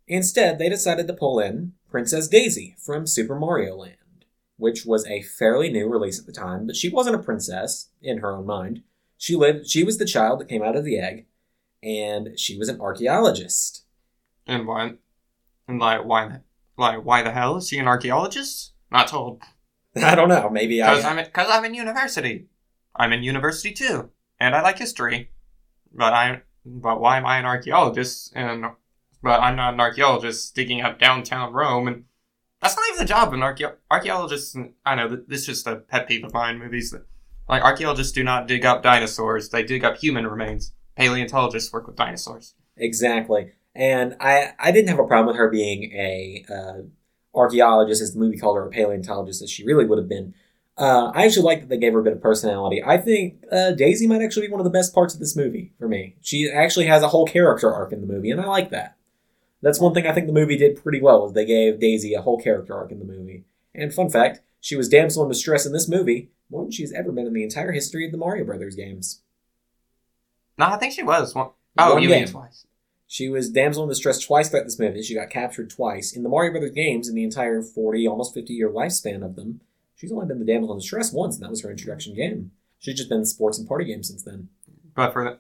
Instead, 0.07 0.59
they 0.59 0.69
decided 0.69 1.07
to 1.07 1.13
pull 1.13 1.41
in 1.41 1.73
Princess 1.91 2.29
Daisy 2.29 2.73
from 2.79 3.05
Super 3.05 3.35
Mario 3.37 3.75
Land, 3.75 4.23
which 4.55 4.85
was 4.85 5.05
a 5.07 5.21
fairly 5.21 5.69
new 5.69 5.89
release 5.89 6.17
at 6.17 6.25
the 6.25 6.31
time, 6.31 6.65
but 6.65 6.77
she 6.77 6.87
wasn't 6.89 7.17
a 7.17 7.21
princess 7.21 7.89
in 8.01 8.19
her 8.19 8.31
own 8.31 8.45
mind. 8.45 8.81
She 9.17 9.35
lived 9.35 9.67
she 9.67 9.83
was 9.83 9.97
the 9.97 10.05
child 10.05 10.39
that 10.39 10.47
came 10.47 10.63
out 10.63 10.77
of 10.77 10.85
the 10.85 10.97
egg, 10.97 11.25
and 11.83 12.39
she 12.39 12.57
was 12.57 12.69
an 12.69 12.79
archaeologist. 12.79 13.83
And 14.47 14.65
why, 14.65 14.93
and 15.67 15.79
like 15.79 16.05
why, 16.05 16.27
the- 16.29 16.41
like 16.77 17.03
why 17.03 17.21
the 17.21 17.31
hell 17.31 17.57
is 17.57 17.67
she 17.67 17.77
an 17.77 17.89
archaeologist? 17.89 18.71
Not 18.89 19.09
told. 19.09 19.41
I 19.97 20.15
don't 20.15 20.29
know, 20.29 20.49
maybe 20.49 20.77
Because 20.77 21.03
I 21.03 21.09
I'm 21.09 21.17
because 21.25 21.49
I'm 21.49 21.65
in 21.65 21.73
university. 21.73 22.47
I'm 22.95 23.11
in 23.11 23.21
university 23.21 23.73
too, 23.73 24.11
and 24.39 24.55
I 24.55 24.61
like 24.61 24.77
history. 24.79 25.31
But 25.93 26.13
I 26.13 26.43
but 26.81 26.99
why 26.99 27.17
am 27.17 27.25
I 27.25 27.37
an 27.37 27.45
archaeologist? 27.45 28.31
And 28.35 28.65
but 29.21 29.41
I'm 29.41 29.55
not 29.55 29.73
an 29.73 29.79
archaeologist 29.79 30.55
digging 30.55 30.81
up 30.81 30.99
downtown 30.99 31.53
Rome, 31.53 31.87
and 31.87 32.05
that's 32.61 32.75
not 32.75 32.85
even 32.89 32.99
the 32.99 33.05
job 33.05 33.29
of 33.29 33.33
an 33.33 33.41
archae- 33.41 33.75
archaeologist. 33.91 34.57
I 34.85 34.95
know 34.95 35.07
this 35.27 35.41
is 35.41 35.45
just 35.45 35.67
a 35.67 35.77
pet 35.77 36.07
peeve 36.07 36.23
of 36.23 36.33
mine. 36.33 36.59
Movies 36.59 36.91
that 36.91 37.05
like 37.47 37.63
archaeologists 37.63 38.13
do 38.13 38.23
not 38.23 38.47
dig 38.47 38.65
up 38.65 38.83
dinosaurs; 38.83 39.49
they 39.49 39.63
dig 39.63 39.83
up 39.83 39.97
human 39.97 40.27
remains. 40.27 40.73
Paleontologists 40.95 41.71
work 41.71 41.87
with 41.87 41.95
dinosaurs. 41.95 42.55
Exactly. 42.75 43.51
And 43.75 44.15
I, 44.19 44.53
I 44.59 44.71
didn't 44.71 44.89
have 44.89 44.99
a 44.99 45.05
problem 45.05 45.27
with 45.27 45.37
her 45.37 45.49
being 45.49 45.91
a 45.93 46.45
uh, 46.49 46.81
archaeologist, 47.33 48.01
as 48.01 48.13
the 48.13 48.19
movie 48.19 48.37
called 48.37 48.57
her 48.57 48.65
a 48.65 48.69
paleontologist, 48.69 49.41
as 49.41 49.49
she 49.49 49.65
really 49.65 49.85
would 49.85 49.97
have 49.97 50.09
been. 50.09 50.33
Uh, 50.79 51.11
I 51.13 51.25
actually 51.25 51.43
like 51.43 51.59
that 51.59 51.69
they 51.69 51.77
gave 51.77 51.91
her 51.91 51.99
a 51.99 52.03
bit 52.03 52.13
of 52.13 52.21
personality. 52.21 52.81
I 52.83 52.97
think 52.97 53.43
uh, 53.51 53.71
Daisy 53.71 54.07
might 54.07 54.21
actually 54.21 54.47
be 54.47 54.51
one 54.53 54.61
of 54.61 54.63
the 54.63 54.69
best 54.69 54.93
parts 54.93 55.13
of 55.13 55.19
this 55.19 55.35
movie 55.35 55.73
for 55.77 55.89
me. 55.89 56.15
She 56.21 56.49
actually 56.49 56.85
has 56.85 57.03
a 57.03 57.09
whole 57.09 57.25
character 57.27 57.71
arc 57.71 57.91
in 57.91 57.99
the 57.99 58.07
movie, 58.07 58.31
and 58.31 58.39
I 58.39 58.45
like 58.45 58.69
that. 58.69 58.95
That's 59.61 59.81
one 59.81 59.93
thing 59.93 60.07
I 60.07 60.13
think 60.13 60.27
the 60.27 60.33
movie 60.33 60.55
did 60.55 60.81
pretty 60.81 61.01
well. 61.01 61.23
Was 61.23 61.33
they 61.33 61.45
gave 61.45 61.81
Daisy 61.81 62.13
a 62.13 62.21
whole 62.21 62.41
character 62.41 62.73
arc 62.73 62.93
in 62.93 62.99
the 62.99 63.05
movie. 63.05 63.43
And 63.75 63.93
fun 63.93 64.09
fact, 64.09 64.39
she 64.61 64.77
was 64.77 64.87
damsel 64.87 65.23
in 65.23 65.29
distress 65.29 65.65
in 65.65 65.73
this 65.73 65.89
movie 65.89 66.31
more 66.49 66.63
than 66.63 66.71
she's 66.71 66.93
ever 66.93 67.11
been 67.11 67.27
in 67.27 67.33
the 67.33 67.43
entire 67.43 67.73
history 67.73 68.05
of 68.05 68.13
the 68.13 68.17
Mario 68.17 68.45
Brothers 68.45 68.75
games. 68.75 69.21
No, 70.57 70.67
I 70.67 70.77
think 70.77 70.93
she 70.93 71.03
was 71.03 71.35
one. 71.35 71.49
Oh, 71.77 71.93
One 71.93 72.03
you 72.03 72.09
mean 72.09 72.27
twice? 72.27 72.65
She 73.07 73.27
was 73.27 73.49
damsel 73.49 73.83
in 73.83 73.89
distress 73.89 74.19
twice 74.19 74.49
throughout 74.49 74.65
this 74.65 74.79
movie. 74.79 75.01
She 75.01 75.15
got 75.15 75.29
captured 75.29 75.69
twice. 75.69 76.15
In 76.15 76.23
the 76.23 76.29
Mario 76.29 76.51
Brothers 76.51 76.71
games, 76.71 77.07
in 77.09 77.15
the 77.15 77.23
entire 77.23 77.61
40, 77.61 78.07
almost 78.07 78.33
50 78.33 78.53
year 78.53 78.69
lifespan 78.69 79.25
of 79.25 79.35
them, 79.35 79.61
she's 79.99 80.11
only 80.11 80.25
been 80.25 80.39
the 80.39 80.45
damsel 80.45 80.71
in 80.71 80.79
distress 80.79 81.11
once, 81.11 81.35
and 81.35 81.43
that 81.43 81.49
was 81.49 81.61
her 81.61 81.69
introduction 81.69 82.15
game. 82.15 82.51
She's 82.79 82.95
just 82.95 83.09
been 83.09 83.19
in 83.19 83.25
sports 83.25 83.59
and 83.59 83.67
party 83.67 83.85
games 83.85 84.07
since 84.07 84.23
then. 84.23 84.47
But 84.95 85.11
for 85.11 85.23
the, 85.23 85.39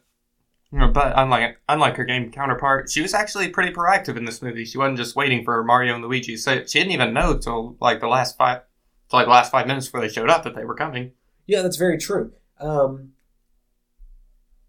you 0.71 0.79
know, 0.79 0.89
but 0.89 1.13
unlike 1.15 1.59
unlike 1.69 1.95
her 1.95 2.03
game 2.03 2.31
counterpart, 2.31 2.91
she 2.91 3.01
was 3.01 3.13
actually 3.13 3.49
pretty 3.49 3.73
proactive 3.73 4.17
in 4.17 4.25
this 4.25 4.41
movie. 4.41 4.65
She 4.65 4.77
wasn't 4.77 4.97
just 4.97 5.15
waiting 5.15 5.43
for 5.43 5.63
Mario 5.63 5.95
and 5.95 6.03
Luigi. 6.03 6.35
So 6.35 6.65
she 6.65 6.79
didn't 6.79 6.91
even 6.91 7.13
know 7.13 7.37
till 7.37 7.77
like 7.79 8.01
the 8.01 8.07
last 8.07 8.37
five, 8.37 8.61
till 9.09 9.19
like 9.19 9.25
the 9.25 9.31
last 9.31 9.51
five 9.51 9.67
minutes 9.67 9.87
before 9.87 10.01
they 10.01 10.09
showed 10.09 10.29
up 10.29 10.43
that 10.43 10.55
they 10.55 10.65
were 10.65 10.75
coming. 10.75 11.13
Yeah, 11.47 11.61
that's 11.61 11.77
very 11.77 11.97
true. 11.97 12.33
Um, 12.59 13.13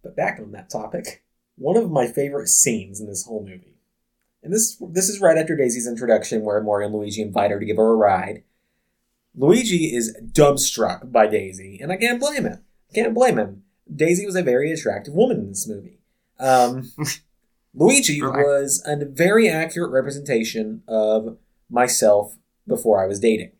but 0.02 0.16
back 0.16 0.38
on 0.40 0.52
that 0.52 0.70
topic, 0.70 1.24
one 1.56 1.76
of 1.76 1.90
my 1.90 2.06
favorite 2.06 2.48
scenes 2.48 3.00
in 3.00 3.06
this 3.06 3.26
whole 3.26 3.44
movie, 3.44 3.76
and 4.42 4.52
this 4.52 4.80
this 4.92 5.08
is 5.08 5.20
right 5.20 5.36
after 5.36 5.56
Daisy's 5.56 5.88
introduction, 5.88 6.42
where 6.42 6.62
Mario 6.62 6.86
and 6.86 6.96
Luigi 6.96 7.20
invite 7.20 7.50
her 7.50 7.58
to 7.58 7.66
give 7.66 7.76
her 7.76 7.90
a 7.90 7.96
ride. 7.96 8.44
Luigi 9.36 9.94
is 9.94 10.16
dumbstruck 10.32 11.10
by 11.12 11.26
Daisy, 11.26 11.78
and 11.80 11.92
I 11.92 11.96
can't 11.96 12.20
blame 12.20 12.44
him. 12.44 12.64
Can't 12.94 13.14
blame 13.14 13.38
him. 13.38 13.62
Daisy 13.94 14.26
was 14.26 14.36
a 14.36 14.42
very 14.42 14.72
attractive 14.72 15.14
woman 15.14 15.38
in 15.38 15.48
this 15.48 15.68
movie. 15.68 16.00
Um, 16.38 16.90
Luigi 17.74 18.20
Right. 18.20 18.44
was 18.44 18.82
a 18.86 19.04
very 19.04 19.48
accurate 19.48 19.92
representation 19.92 20.82
of 20.88 21.38
myself 21.68 22.36
before 22.66 23.02
I 23.02 23.06
was 23.06 23.20
dating. 23.20 23.52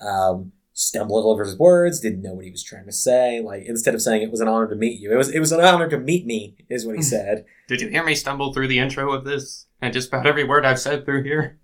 Um, 0.00 0.52
stumbled 0.72 1.26
over 1.26 1.44
his 1.44 1.58
words, 1.58 2.00
didn't 2.00 2.22
know 2.22 2.34
what 2.34 2.44
he 2.44 2.50
was 2.50 2.62
trying 2.62 2.86
to 2.86 2.92
say. 2.92 3.40
Like 3.40 3.64
instead 3.66 3.94
of 3.94 4.00
saying 4.02 4.22
it 4.22 4.30
was 4.30 4.40
an 4.40 4.48
honor 4.48 4.68
to 4.68 4.76
meet 4.76 5.00
you, 5.00 5.12
it 5.12 5.16
was 5.16 5.28
it 5.28 5.40
was 5.40 5.52
an 5.52 5.60
honor 5.60 5.88
to 5.90 5.98
meet 5.98 6.24
me, 6.24 6.56
is 6.68 6.86
what 6.86 6.96
he 6.96 7.02
said. 7.02 7.44
Did 7.66 7.80
you 7.80 7.88
hear 7.88 8.04
me 8.04 8.14
stumble 8.14 8.52
through 8.52 8.68
the 8.68 8.78
intro 8.78 9.12
of 9.12 9.24
this 9.24 9.66
and 9.82 9.92
just 9.92 10.08
about 10.08 10.26
every 10.26 10.44
word 10.44 10.64
I've 10.64 10.78
said 10.80 11.04
through 11.04 11.24
here? 11.24 11.58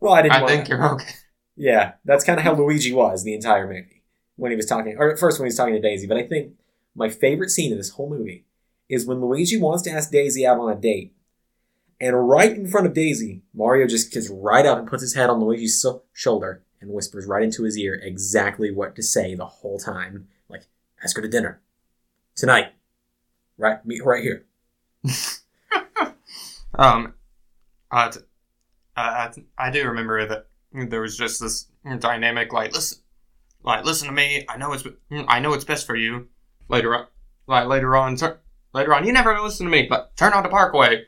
Well, 0.00 0.14
I 0.14 0.22
didn't. 0.22 0.42
I 0.42 0.46
think 0.46 0.68
you're 0.68 0.94
okay. 0.94 1.12
Yeah, 1.60 1.92
that's 2.06 2.24
kind 2.24 2.38
of 2.38 2.44
how 2.44 2.54
Luigi 2.54 2.90
was 2.90 3.22
the 3.22 3.34
entire 3.34 3.66
movie 3.66 4.02
when 4.36 4.50
he 4.50 4.56
was 4.56 4.64
talking, 4.64 4.96
or 4.98 5.12
at 5.12 5.18
first 5.18 5.38
when 5.38 5.44
he 5.44 5.48
was 5.48 5.56
talking 5.56 5.74
to 5.74 5.80
Daisy. 5.80 6.06
But 6.06 6.16
I 6.16 6.22
think 6.22 6.54
my 6.94 7.10
favorite 7.10 7.50
scene 7.50 7.70
in 7.70 7.76
this 7.76 7.90
whole 7.90 8.08
movie 8.08 8.46
is 8.88 9.06
when 9.06 9.20
Luigi 9.20 9.58
wants 9.58 9.82
to 9.82 9.90
ask 9.90 10.10
Daisy 10.10 10.46
out 10.46 10.58
on 10.58 10.72
a 10.72 10.74
date, 10.74 11.12
and 12.00 12.28
right 12.28 12.50
in 12.50 12.66
front 12.66 12.86
of 12.86 12.94
Daisy, 12.94 13.42
Mario 13.52 13.86
just 13.86 14.10
gets 14.10 14.30
right 14.30 14.64
up 14.64 14.78
and 14.78 14.88
puts 14.88 15.02
his 15.02 15.14
head 15.14 15.28
on 15.28 15.38
Luigi's 15.38 15.84
shoulder 16.14 16.62
and 16.80 16.90
whispers 16.90 17.26
right 17.26 17.42
into 17.42 17.64
his 17.64 17.76
ear 17.76 18.00
exactly 18.02 18.70
what 18.70 18.96
to 18.96 19.02
say 19.02 19.34
the 19.34 19.44
whole 19.44 19.78
time. 19.78 20.28
Like, 20.48 20.62
ask 21.04 21.14
her 21.16 21.22
to 21.22 21.28
dinner 21.28 21.60
tonight. 22.34 22.72
Right, 23.58 23.84
meet 23.84 24.02
right 24.02 24.22
here. 24.22 24.46
Um, 26.72 27.14
I, 27.90 28.12
I, 28.96 29.30
I 29.58 29.70
do 29.70 29.88
remember 29.88 30.26
that 30.26 30.46
there 30.72 31.00
was 31.00 31.16
just 31.16 31.40
this 31.40 31.66
dynamic, 31.98 32.52
like 32.52 32.72
listen, 32.72 32.98
like 33.62 33.84
listen 33.84 34.08
to 34.08 34.12
me. 34.14 34.44
I 34.48 34.56
know 34.56 34.72
it's 34.72 34.84
I 35.28 35.40
know 35.40 35.52
it's 35.52 35.64
best 35.64 35.86
for 35.86 35.96
you. 35.96 36.28
Later 36.68 36.94
on, 36.94 37.06
like 37.46 37.66
later 37.66 37.96
on, 37.96 38.16
tur- 38.16 38.40
later 38.72 38.94
on, 38.94 39.04
you 39.06 39.12
never 39.12 39.38
listen 39.40 39.66
to 39.66 39.72
me, 39.72 39.86
but 39.88 40.16
turn 40.16 40.32
on 40.32 40.42
the 40.42 40.48
Parkway. 40.48 41.04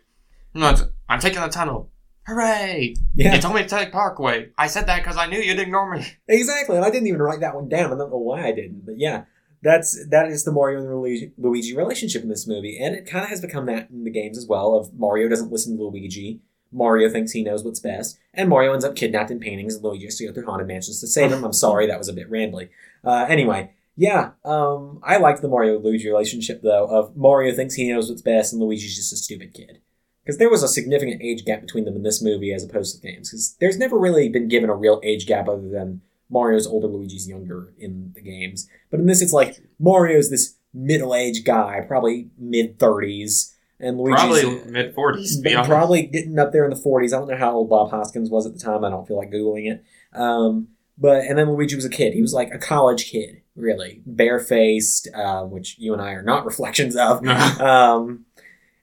No, 0.54 0.74
I'm 1.08 1.20
taking 1.20 1.40
the 1.40 1.48
tunnel. 1.48 1.90
Hooray! 2.26 2.94
Yeah, 3.14 3.34
You 3.34 3.40
told 3.40 3.56
me 3.56 3.62
to 3.62 3.68
take 3.68 3.90
Parkway. 3.90 4.50
I 4.56 4.68
said 4.68 4.86
that 4.86 4.98
because 4.98 5.16
I 5.16 5.26
knew 5.26 5.38
you'd 5.38 5.58
ignore 5.58 5.90
me. 5.90 6.06
Exactly, 6.28 6.76
and 6.76 6.84
I 6.84 6.90
didn't 6.90 7.08
even 7.08 7.20
write 7.20 7.40
that 7.40 7.54
one 7.54 7.68
down. 7.68 7.86
I 7.92 7.96
don't 7.96 8.10
know 8.10 8.16
why 8.18 8.46
I 8.46 8.52
didn't, 8.52 8.86
but 8.86 8.94
yeah, 8.98 9.24
that's 9.62 10.06
that 10.10 10.28
is 10.28 10.44
the 10.44 10.52
Mario 10.52 10.80
and 10.80 10.88
Luigi, 10.94 11.32
Luigi 11.38 11.76
relationship 11.76 12.22
in 12.22 12.28
this 12.28 12.46
movie, 12.46 12.78
and 12.80 12.94
it 12.94 13.06
kind 13.06 13.24
of 13.24 13.30
has 13.30 13.40
become 13.40 13.66
that 13.66 13.90
in 13.90 14.04
the 14.04 14.10
games 14.10 14.38
as 14.38 14.46
well. 14.46 14.76
Of 14.76 14.94
Mario 14.94 15.28
doesn't 15.28 15.50
listen 15.52 15.76
to 15.76 15.82
Luigi, 15.84 16.40
Mario 16.72 17.08
thinks 17.08 17.32
he 17.32 17.44
knows 17.44 17.62
what's 17.62 17.80
best, 17.80 18.18
and 18.34 18.48
Mario 18.48 18.72
ends 18.72 18.84
up 18.84 18.96
kidnapped 18.96 19.30
in 19.30 19.38
paintings, 19.38 19.74
and 19.74 19.84
Luigi 19.84 20.06
has 20.06 20.16
to 20.16 20.26
go 20.26 20.32
through 20.32 20.46
haunted 20.46 20.66
mansions 20.66 21.00
to 21.00 21.06
save 21.06 21.30
him. 21.30 21.44
I'm 21.44 21.52
sorry, 21.52 21.86
that 21.86 21.98
was 21.98 22.08
a 22.08 22.14
bit 22.14 22.30
rambly. 22.30 22.70
Uh, 23.04 23.26
anyway, 23.28 23.72
yeah, 23.96 24.30
um, 24.44 25.00
I 25.02 25.18
liked 25.18 25.42
the 25.42 25.48
Mario 25.48 25.78
Luigi 25.78 26.08
relationship 26.08 26.62
though. 26.62 26.86
Of 26.86 27.16
Mario 27.16 27.54
thinks 27.54 27.74
he 27.74 27.90
knows 27.90 28.08
what's 28.08 28.22
best, 28.22 28.52
and 28.52 28.62
Luigi's 28.62 28.96
just 28.96 29.12
a 29.12 29.16
stupid 29.16 29.52
kid. 29.54 29.80
Because 30.24 30.38
there 30.38 30.50
was 30.50 30.62
a 30.62 30.68
significant 30.68 31.20
age 31.20 31.44
gap 31.44 31.62
between 31.62 31.84
them 31.84 31.96
in 31.96 32.04
this 32.04 32.22
movie 32.22 32.52
as 32.52 32.62
opposed 32.62 32.94
to 32.94 33.06
games. 33.06 33.28
Because 33.28 33.56
there's 33.58 33.76
never 33.76 33.98
really 33.98 34.28
been 34.28 34.46
given 34.46 34.70
a 34.70 34.74
real 34.74 35.00
age 35.02 35.26
gap 35.26 35.48
other 35.48 35.68
than 35.68 36.00
Mario's 36.30 36.66
older, 36.66 36.86
Luigi's 36.86 37.28
younger 37.28 37.72
in 37.76 38.12
the 38.14 38.20
games. 38.20 38.68
But 38.90 39.00
in 39.00 39.06
this, 39.06 39.20
it's 39.20 39.32
like 39.32 39.60
Mario's 39.80 40.30
this 40.30 40.54
middle-aged 40.72 41.44
guy, 41.44 41.84
probably 41.86 42.30
mid 42.38 42.78
thirties, 42.78 43.51
and 43.82 43.98
Luigi's 43.98 44.42
Probably 44.42 44.70
mid 44.70 44.94
forties. 44.94 45.36
To 45.36 45.42
be 45.42 45.50
but 45.50 45.56
honest. 45.56 45.70
probably 45.70 46.02
getting 46.06 46.38
up 46.38 46.52
there 46.52 46.64
in 46.64 46.70
the 46.70 46.76
forties. 46.76 47.12
I 47.12 47.18
don't 47.18 47.28
know 47.28 47.36
how 47.36 47.52
old 47.52 47.68
Bob 47.68 47.90
Hoskins 47.90 48.30
was 48.30 48.46
at 48.46 48.54
the 48.54 48.60
time. 48.60 48.84
I 48.84 48.90
don't 48.90 49.06
feel 49.06 49.18
like 49.18 49.30
googling 49.30 49.70
it. 49.70 49.84
Um, 50.14 50.68
but 50.96 51.24
and 51.24 51.36
then 51.36 51.50
Luigi 51.50 51.74
was 51.74 51.84
a 51.84 51.90
kid. 51.90 52.14
He 52.14 52.22
was 52.22 52.32
like 52.32 52.54
a 52.54 52.58
college 52.58 53.10
kid, 53.10 53.42
really 53.56 54.02
barefaced, 54.06 55.08
uh, 55.14 55.42
which 55.42 55.78
you 55.78 55.92
and 55.92 56.00
I 56.00 56.12
are 56.12 56.22
not 56.22 56.44
reflections 56.46 56.96
of. 56.96 57.26
Um, 57.26 58.24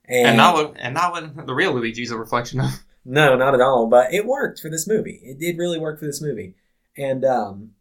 and, 0.06 0.28
and 0.28 0.38
not 0.38 0.54
what, 0.56 0.76
and 0.78 0.94
not 0.94 1.12
what 1.12 1.48
the 1.48 1.54
real 1.54 1.74
Luigi's 1.74 2.12
a 2.12 2.18
reflection 2.18 2.60
of. 2.60 2.84
no, 3.06 3.36
not 3.36 3.54
at 3.54 3.62
all. 3.62 3.88
But 3.88 4.14
it 4.14 4.26
worked 4.26 4.60
for 4.60 4.70
this 4.70 4.88
movie. 4.88 5.22
It 5.24 5.40
did 5.40 5.58
really 5.58 5.80
work 5.80 6.00
for 6.00 6.06
this 6.06 6.22
movie. 6.22 6.56
And 6.98 7.24
um, 7.24 7.72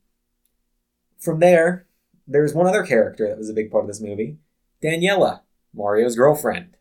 from 1.18 1.40
there, 1.40 1.86
there's 2.28 2.54
one 2.54 2.66
other 2.66 2.84
character 2.84 3.26
that 3.26 3.38
was 3.38 3.48
a 3.48 3.54
big 3.54 3.70
part 3.70 3.84
of 3.84 3.88
this 3.88 4.00
movie 4.00 4.38
Daniela, 4.82 5.40
Mario's 5.74 6.14
girlfriend. 6.14 6.76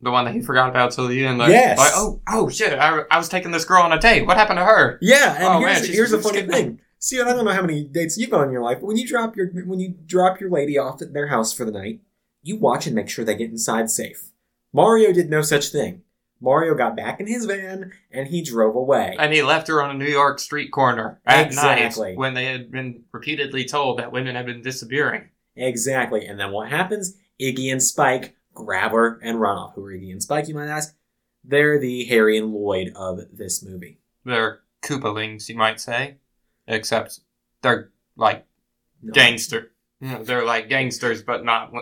The 0.00 0.10
one 0.10 0.24
that 0.26 0.34
he 0.34 0.42
forgot 0.42 0.68
about 0.68 0.92
till 0.92 1.08
the 1.08 1.24
end. 1.26 1.38
Like, 1.38 1.50
Yes. 1.50 1.78
Like, 1.78 1.92
oh, 1.94 2.20
oh 2.28 2.48
shit! 2.50 2.78
I, 2.78 3.02
I 3.10 3.16
was 3.16 3.28
taking 3.28 3.50
this 3.52 3.64
girl 3.64 3.82
on 3.82 3.92
a 3.92 3.98
date. 3.98 4.26
What 4.26 4.36
happened 4.36 4.58
to 4.58 4.64
her? 4.64 4.98
Yeah, 5.00 5.34
and 5.36 5.44
Oh, 5.44 5.58
here's, 5.60 5.82
man, 5.82 5.90
here's 5.92 6.10
just 6.10 6.22
funny 6.22 6.42
getting- 6.42 6.50
thing. 6.52 6.80
See, 6.98 7.20
I 7.20 7.24
don't 7.24 7.44
know 7.44 7.52
how 7.52 7.60
many 7.62 7.84
dates 7.84 8.16
you've 8.16 8.30
gone 8.30 8.46
in 8.46 8.52
your 8.52 8.62
life, 8.62 8.78
but 8.80 8.86
when 8.86 8.96
you 8.96 9.06
drop 9.06 9.36
your 9.36 9.48
when 9.66 9.78
you 9.80 9.94
drop 10.06 10.40
your 10.40 10.50
lady 10.50 10.76
off 10.78 11.00
at 11.02 11.12
their 11.12 11.26
house 11.28 11.52
for 11.52 11.64
the 11.64 11.70
night, 11.72 12.00
you 12.42 12.56
watch 12.56 12.86
and 12.86 12.94
make 12.94 13.08
sure 13.10 13.24
they 13.24 13.34
get 13.36 13.50
inside 13.50 13.90
safe. 13.90 14.30
Mario 14.72 15.12
did 15.12 15.30
no 15.30 15.40
such 15.42 15.68
thing. 15.68 16.02
Mario 16.40 16.74
got 16.74 16.96
back 16.96 17.20
in 17.20 17.26
his 17.26 17.44
van 17.46 17.92
and 18.10 18.28
he 18.28 18.42
drove 18.42 18.74
away. 18.74 19.16
And 19.18 19.32
he 19.32 19.42
left 19.42 19.68
her 19.68 19.82
on 19.82 19.90
a 19.90 19.98
New 19.98 20.06
York 20.10 20.38
street 20.38 20.70
corner 20.72 21.20
at 21.24 21.46
Exactly. 21.46 22.10
night 22.10 22.18
when 22.18 22.34
they 22.34 22.46
had 22.46 22.70
been 22.70 23.04
repeatedly 23.12 23.64
told 23.64 23.98
that 23.98 24.12
women 24.12 24.34
had 24.34 24.44
been 24.46 24.60
disappearing. 24.62 25.28
Exactly. 25.56 26.26
And 26.26 26.38
then 26.38 26.52
what 26.52 26.68
happens? 26.70 27.14
Iggy 27.40 27.70
and 27.72 27.82
Spike 27.82 28.36
grab 28.54 28.92
her 28.92 29.18
and 29.22 29.40
run 29.40 29.56
off. 29.58 29.74
Who 29.74 29.84
are 29.84 29.92
Iggy 29.92 30.12
and 30.12 30.22
Spike, 30.22 30.48
you 30.48 30.54
might 30.54 30.68
ask? 30.68 30.94
They're 31.44 31.78
the 31.78 32.04
Harry 32.06 32.38
and 32.38 32.52
Lloyd 32.52 32.92
of 32.96 33.20
this 33.32 33.62
movie. 33.62 33.98
They're 34.24 34.60
Koopalings, 34.82 35.48
you 35.48 35.56
might 35.56 35.80
say, 35.80 36.16
except 36.66 37.20
they're 37.62 37.90
like 38.16 38.46
No. 39.02 39.12
gangster. 39.12 39.72
You 40.00 40.08
know, 40.08 40.24
They're 40.24 40.44
like 40.44 40.68
gangsters, 40.68 41.22
but 41.22 41.44
not 41.44 41.72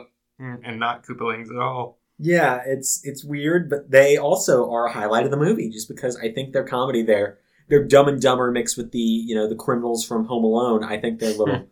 mm, 0.40 0.60
and 0.64 0.78
not 0.80 1.04
Koopalings 1.04 1.50
at 1.50 1.56
all. 1.60 1.98
Yeah, 2.18 2.60
it's 2.64 3.00
it's 3.04 3.24
weird, 3.24 3.68
but 3.70 3.90
they 3.90 4.16
also 4.16 4.70
are 4.70 4.86
a 4.86 4.92
highlight 4.92 5.24
of 5.24 5.30
the 5.30 5.36
movie 5.36 5.70
just 5.70 5.88
because 5.88 6.16
I 6.16 6.30
think 6.32 6.52
their 6.52 6.62
comedy 6.64 7.02
there, 7.02 7.38
they're 7.68 7.84
dumb 7.84 8.06
and 8.06 8.20
dumber 8.22 8.50
mixed 8.52 8.76
with 8.76 8.92
the 8.92 8.98
you 8.98 9.34
know 9.34 9.48
the 9.48 9.56
criminals 9.56 10.04
from 10.04 10.26
Home 10.26 10.44
Alone. 10.44 10.84
I 10.84 10.98
think 11.00 11.18
they're 11.18 11.36
little. 11.36 11.68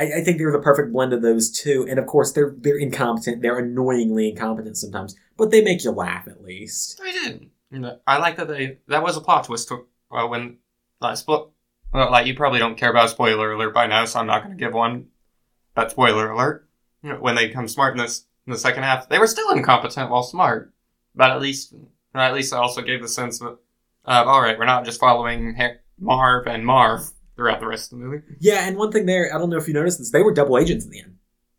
I, 0.00 0.04
I 0.20 0.24
think 0.24 0.38
they're 0.38 0.50
the 0.50 0.58
perfect 0.58 0.92
blend 0.92 1.12
of 1.12 1.20
those 1.20 1.50
two, 1.50 1.86
and 1.88 1.98
of 1.98 2.06
course 2.06 2.32
they're 2.32 2.54
they're 2.56 2.78
incompetent. 2.78 3.42
They're 3.42 3.58
annoyingly 3.58 4.30
incompetent 4.30 4.78
sometimes, 4.78 5.14
but 5.36 5.50
they 5.50 5.62
make 5.62 5.84
you 5.84 5.90
laugh 5.90 6.26
at 6.26 6.42
least. 6.42 6.98
I 7.04 7.12
did. 7.12 7.50
I 8.06 8.18
like 8.18 8.36
that 8.36 8.48
they 8.48 8.78
that 8.88 9.02
was 9.02 9.16
a 9.16 9.20
plot 9.20 9.44
twist. 9.44 9.68
To, 9.68 9.86
uh, 10.10 10.26
when 10.26 10.56
like 11.00 11.18
split, 11.18 11.42
well, 11.92 12.10
like 12.10 12.26
you 12.26 12.34
probably 12.34 12.58
don't 12.58 12.78
care 12.78 12.90
about 12.90 13.10
spoiler 13.10 13.52
alert 13.52 13.74
by 13.74 13.86
now, 13.86 14.06
so 14.06 14.20
I'm 14.20 14.26
not 14.26 14.44
going 14.44 14.56
to 14.56 14.64
give 14.64 14.72
one. 14.72 15.08
But 15.74 15.90
spoiler 15.90 16.30
alert. 16.30 16.66
When 17.02 17.34
they 17.34 17.46
become 17.48 17.68
smart 17.68 17.92
in 17.92 17.98
this 17.98 18.26
in 18.46 18.52
the 18.52 18.58
second 18.58 18.82
half, 18.82 19.08
they 19.08 19.18
were 19.18 19.26
still 19.26 19.50
incompetent 19.50 20.10
while 20.10 20.22
smart. 20.22 20.72
But 21.14 21.30
at 21.30 21.40
least, 21.40 21.74
at 22.14 22.34
least, 22.34 22.52
I 22.52 22.58
also 22.58 22.82
gave 22.82 23.02
the 23.02 23.08
sense 23.08 23.38
that, 23.38 23.56
uh, 24.04 24.24
all 24.26 24.40
right, 24.40 24.58
we're 24.58 24.64
not 24.64 24.84
just 24.84 25.00
following 25.00 25.56
Marv 25.98 26.46
and 26.46 26.64
Marv 26.64 27.10
throughout 27.40 27.58
the 27.58 27.66
rest 27.66 27.90
of 27.90 27.98
the 27.98 28.04
movie. 28.04 28.22
Yeah, 28.38 28.68
and 28.68 28.76
one 28.76 28.92
thing 28.92 29.06
there, 29.06 29.34
I 29.34 29.38
don't 29.38 29.48
know 29.48 29.56
if 29.56 29.66
you 29.66 29.72
noticed 29.72 29.98
this, 29.98 30.10
they 30.10 30.22
were 30.22 30.34
double 30.34 30.58
agents 30.58 30.84
in 30.84 30.90
the 30.90 31.00
end. 31.00 31.16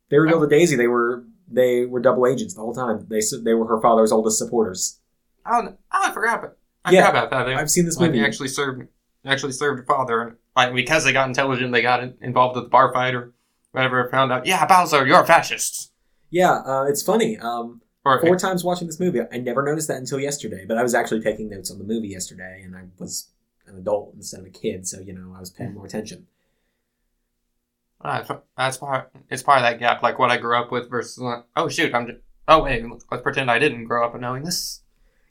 They 0.10 0.20
revealed 0.20 0.44
to 0.44 0.48
Daisy 0.48 0.76
they 0.76 0.88
were 0.88 1.24
they 1.48 1.86
were 1.86 2.00
double 2.00 2.28
agents 2.28 2.54
the 2.54 2.62
whole 2.62 2.76
time. 2.76 3.08
They 3.10 3.22
they 3.44 3.56
were 3.56 3.65
her 3.65 3.82
father's 3.82 4.12
oldest 4.12 4.38
supporters. 4.38 5.00
Oh, 5.46 5.70
oh 5.70 5.76
I 5.91 6.12
forgot 6.12 6.39
about. 6.39 6.58
I 6.86 6.91
Yeah, 6.91 7.08
forgot 7.08 7.26
about 7.26 7.30
that. 7.32 7.44
They, 7.52 7.56
I've 7.56 7.72
seen 7.72 7.86
this 7.86 8.00
movie. 8.00 8.20
they 8.20 8.26
actually 8.26 8.50
served 8.50 8.88
actually 9.26 9.54
served 9.54 9.80
her 9.80 9.86
father. 9.86 10.38
Like 10.56 10.76
because 10.76 11.04
they 11.04 11.13
got 11.13 11.28
intelligent, 11.28 11.72
they 11.72 11.82
got 11.82 12.04
involved 12.22 12.56
with 12.58 12.65
the 12.65 12.70
bar 12.70 12.94
fight 12.94 13.15
or 13.15 13.34
whatever. 13.72 14.08
Found 14.10 14.32
out, 14.32 14.46
yeah, 14.46 14.63
Bowser, 14.67 15.08
you're 15.08 15.26
fascists. 15.26 15.91
Yeah, 16.30 16.60
uh, 16.65 16.86
it's 16.88 17.02
funny. 17.02 17.38
Um, 17.39 17.82
Or 18.06 18.20
four 18.22 18.38
times 18.38 18.63
watching 18.63 18.88
this 18.88 19.00
movie. 19.00 19.22
I 19.32 19.38
never 19.38 19.63
noticed 19.63 19.88
that 19.88 19.98
until 19.98 20.20
yesterday, 20.20 20.65
but 20.67 20.78
I 20.78 20.84
was 20.84 20.94
actually 20.94 21.22
taking 21.22 21.50
notes 21.50 21.72
on 21.72 21.80
the 21.80 21.84
movie 21.86 22.10
yesterday, 22.10 22.62
and 22.63 22.76
I 22.76 22.84
was 23.00 23.30
an 23.71 23.77
adult 23.79 24.13
instead 24.15 24.39
of 24.41 24.45
a 24.45 24.49
kid, 24.49 24.88
so 24.88 24.99
you 24.99 25.13
know 25.13 25.34
I 25.36 25.39
was 25.39 25.49
paying 25.49 25.73
more 25.73 25.86
attention. 25.86 26.27
uh, 28.01 28.23
that's 28.57 28.77
part. 28.77 29.12
It's 29.29 29.43
part 29.43 29.60
of 29.60 29.63
that 29.63 29.79
gap, 29.79 30.01
like 30.03 30.17
what 30.19 30.31
I 30.31 30.38
grew 30.38 30.57
up 30.57 30.71
with 30.71 30.89
versus. 30.89 31.17
Like, 31.17 31.45
oh 31.55 31.69
shoot, 31.69 31.93
I'm. 31.93 32.07
Just, 32.07 32.19
oh 32.47 32.63
wait, 32.63 32.84
let's 33.12 33.23
pretend 33.23 33.51
I 33.51 33.60
didn't 33.60 33.86
grow 33.86 34.05
up 34.05 34.19
knowing 34.19 34.43
this. 34.43 34.81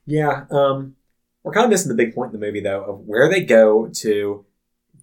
Yeah, 0.07 0.45
um, 0.51 0.97
we're 1.43 1.53
kind 1.53 1.65
of 1.65 1.71
missing 1.71 1.89
the 1.89 1.95
big 2.03 2.15
point 2.15 2.33
in 2.33 2.41
the 2.41 2.45
movie 2.47 2.61
though 2.61 2.83
of 2.85 3.01
where 3.01 3.29
they 3.29 3.43
go 3.43 3.89
to 3.89 4.45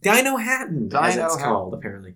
Dinohattan, 0.01 0.93
as 0.93 1.15
it's 1.15 1.35
Hatton. 1.35 1.39
called 1.39 1.73
apparently. 1.73 2.15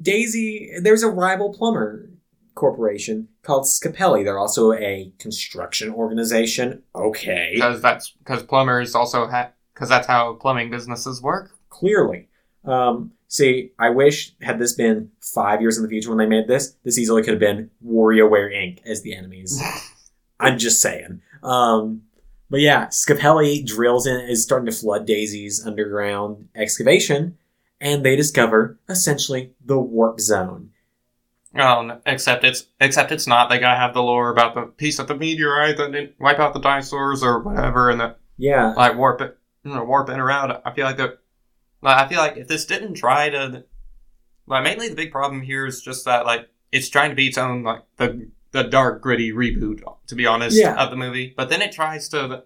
Daisy, 0.00 0.70
there's 0.80 1.02
a 1.02 1.10
rival 1.10 1.52
plumber 1.52 2.08
corporation 2.54 3.28
called 3.42 3.64
Scapelli. 3.64 4.24
They're 4.24 4.38
also 4.38 4.72
a 4.72 5.12
construction 5.18 5.90
organization. 5.92 6.82
Okay, 6.94 7.50
Because 7.54 7.82
that's 7.82 8.10
because 8.10 8.42
plumbers 8.42 8.94
also 8.94 9.26
have. 9.26 9.52
Because 9.82 9.90
that's 9.90 10.06
how 10.06 10.34
plumbing 10.34 10.70
businesses 10.70 11.20
work. 11.20 11.50
clearly. 11.68 12.28
Um, 12.64 13.10
see, 13.26 13.72
I 13.80 13.90
wish 13.90 14.32
had 14.40 14.60
this 14.60 14.74
been 14.74 15.10
five 15.20 15.60
years 15.60 15.76
in 15.76 15.82
the 15.82 15.88
future 15.88 16.08
when 16.08 16.18
they 16.18 16.26
made 16.26 16.46
this, 16.46 16.76
this 16.84 16.98
easily 16.98 17.20
could 17.24 17.32
have 17.32 17.40
been 17.40 17.68
WarioWare 17.84 18.52
Inc. 18.54 18.78
as 18.86 19.02
the 19.02 19.16
enemies. 19.16 19.60
I'm 20.38 20.56
just 20.56 20.80
saying. 20.80 21.20
Um, 21.42 22.02
but 22.48 22.60
yeah, 22.60 22.86
Scapelli 22.86 23.66
drills 23.66 24.06
in 24.06 24.20
is 24.20 24.44
starting 24.44 24.66
to 24.66 24.72
flood 24.72 25.04
Daisy's 25.04 25.66
underground 25.66 26.48
excavation, 26.54 27.36
and 27.80 28.04
they 28.04 28.14
discover 28.14 28.78
essentially 28.88 29.50
the 29.64 29.80
warp 29.80 30.20
zone. 30.20 30.70
Oh, 31.58 31.98
except 32.06 32.44
it's 32.44 32.68
except 32.80 33.10
it's 33.10 33.26
not. 33.26 33.50
They 33.50 33.58
gotta 33.58 33.80
have 33.80 33.94
the 33.94 34.02
lore 34.02 34.30
about 34.30 34.54
the 34.54 34.62
piece 34.62 35.00
of 35.00 35.08
the 35.08 35.16
meteorite 35.16 35.76
that 35.78 35.90
didn't 35.90 36.20
wipe 36.20 36.38
out 36.38 36.54
the 36.54 36.60
dinosaurs 36.60 37.24
or 37.24 37.40
whatever, 37.40 37.90
and 37.90 37.98
the 37.98 38.14
Yeah, 38.36 38.74
like 38.74 38.96
warp 38.96 39.20
it, 39.22 39.38
you 39.64 39.74
know, 39.74 39.84
warp 39.84 40.08
in 40.08 40.20
or 40.20 40.30
out. 40.30 40.62
I 40.64 40.72
feel 40.72 40.84
like 40.86 40.96
that. 40.96 41.18
Like, 41.80 41.96
I 42.04 42.08
feel 42.08 42.18
like 42.18 42.36
if 42.36 42.46
this 42.48 42.64
didn't 42.64 42.94
try 42.94 43.28
to, 43.30 43.64
like, 44.46 44.62
mainly 44.64 44.88
the 44.88 44.94
big 44.94 45.10
problem 45.10 45.42
here 45.42 45.66
is 45.66 45.82
just 45.82 46.04
that 46.04 46.24
like 46.26 46.48
it's 46.70 46.88
trying 46.88 47.10
to 47.10 47.16
be 47.16 47.26
its 47.28 47.38
own 47.38 47.62
like 47.64 47.82
the 47.96 48.28
the 48.52 48.62
dark 48.64 49.02
gritty 49.02 49.32
reboot. 49.32 49.82
To 50.08 50.14
be 50.14 50.26
honest, 50.26 50.56
Yeah. 50.58 50.74
of 50.82 50.90
the 50.90 50.96
movie, 50.96 51.32
but 51.36 51.48
then 51.48 51.62
it 51.62 51.72
tries 51.72 52.08
to. 52.10 52.44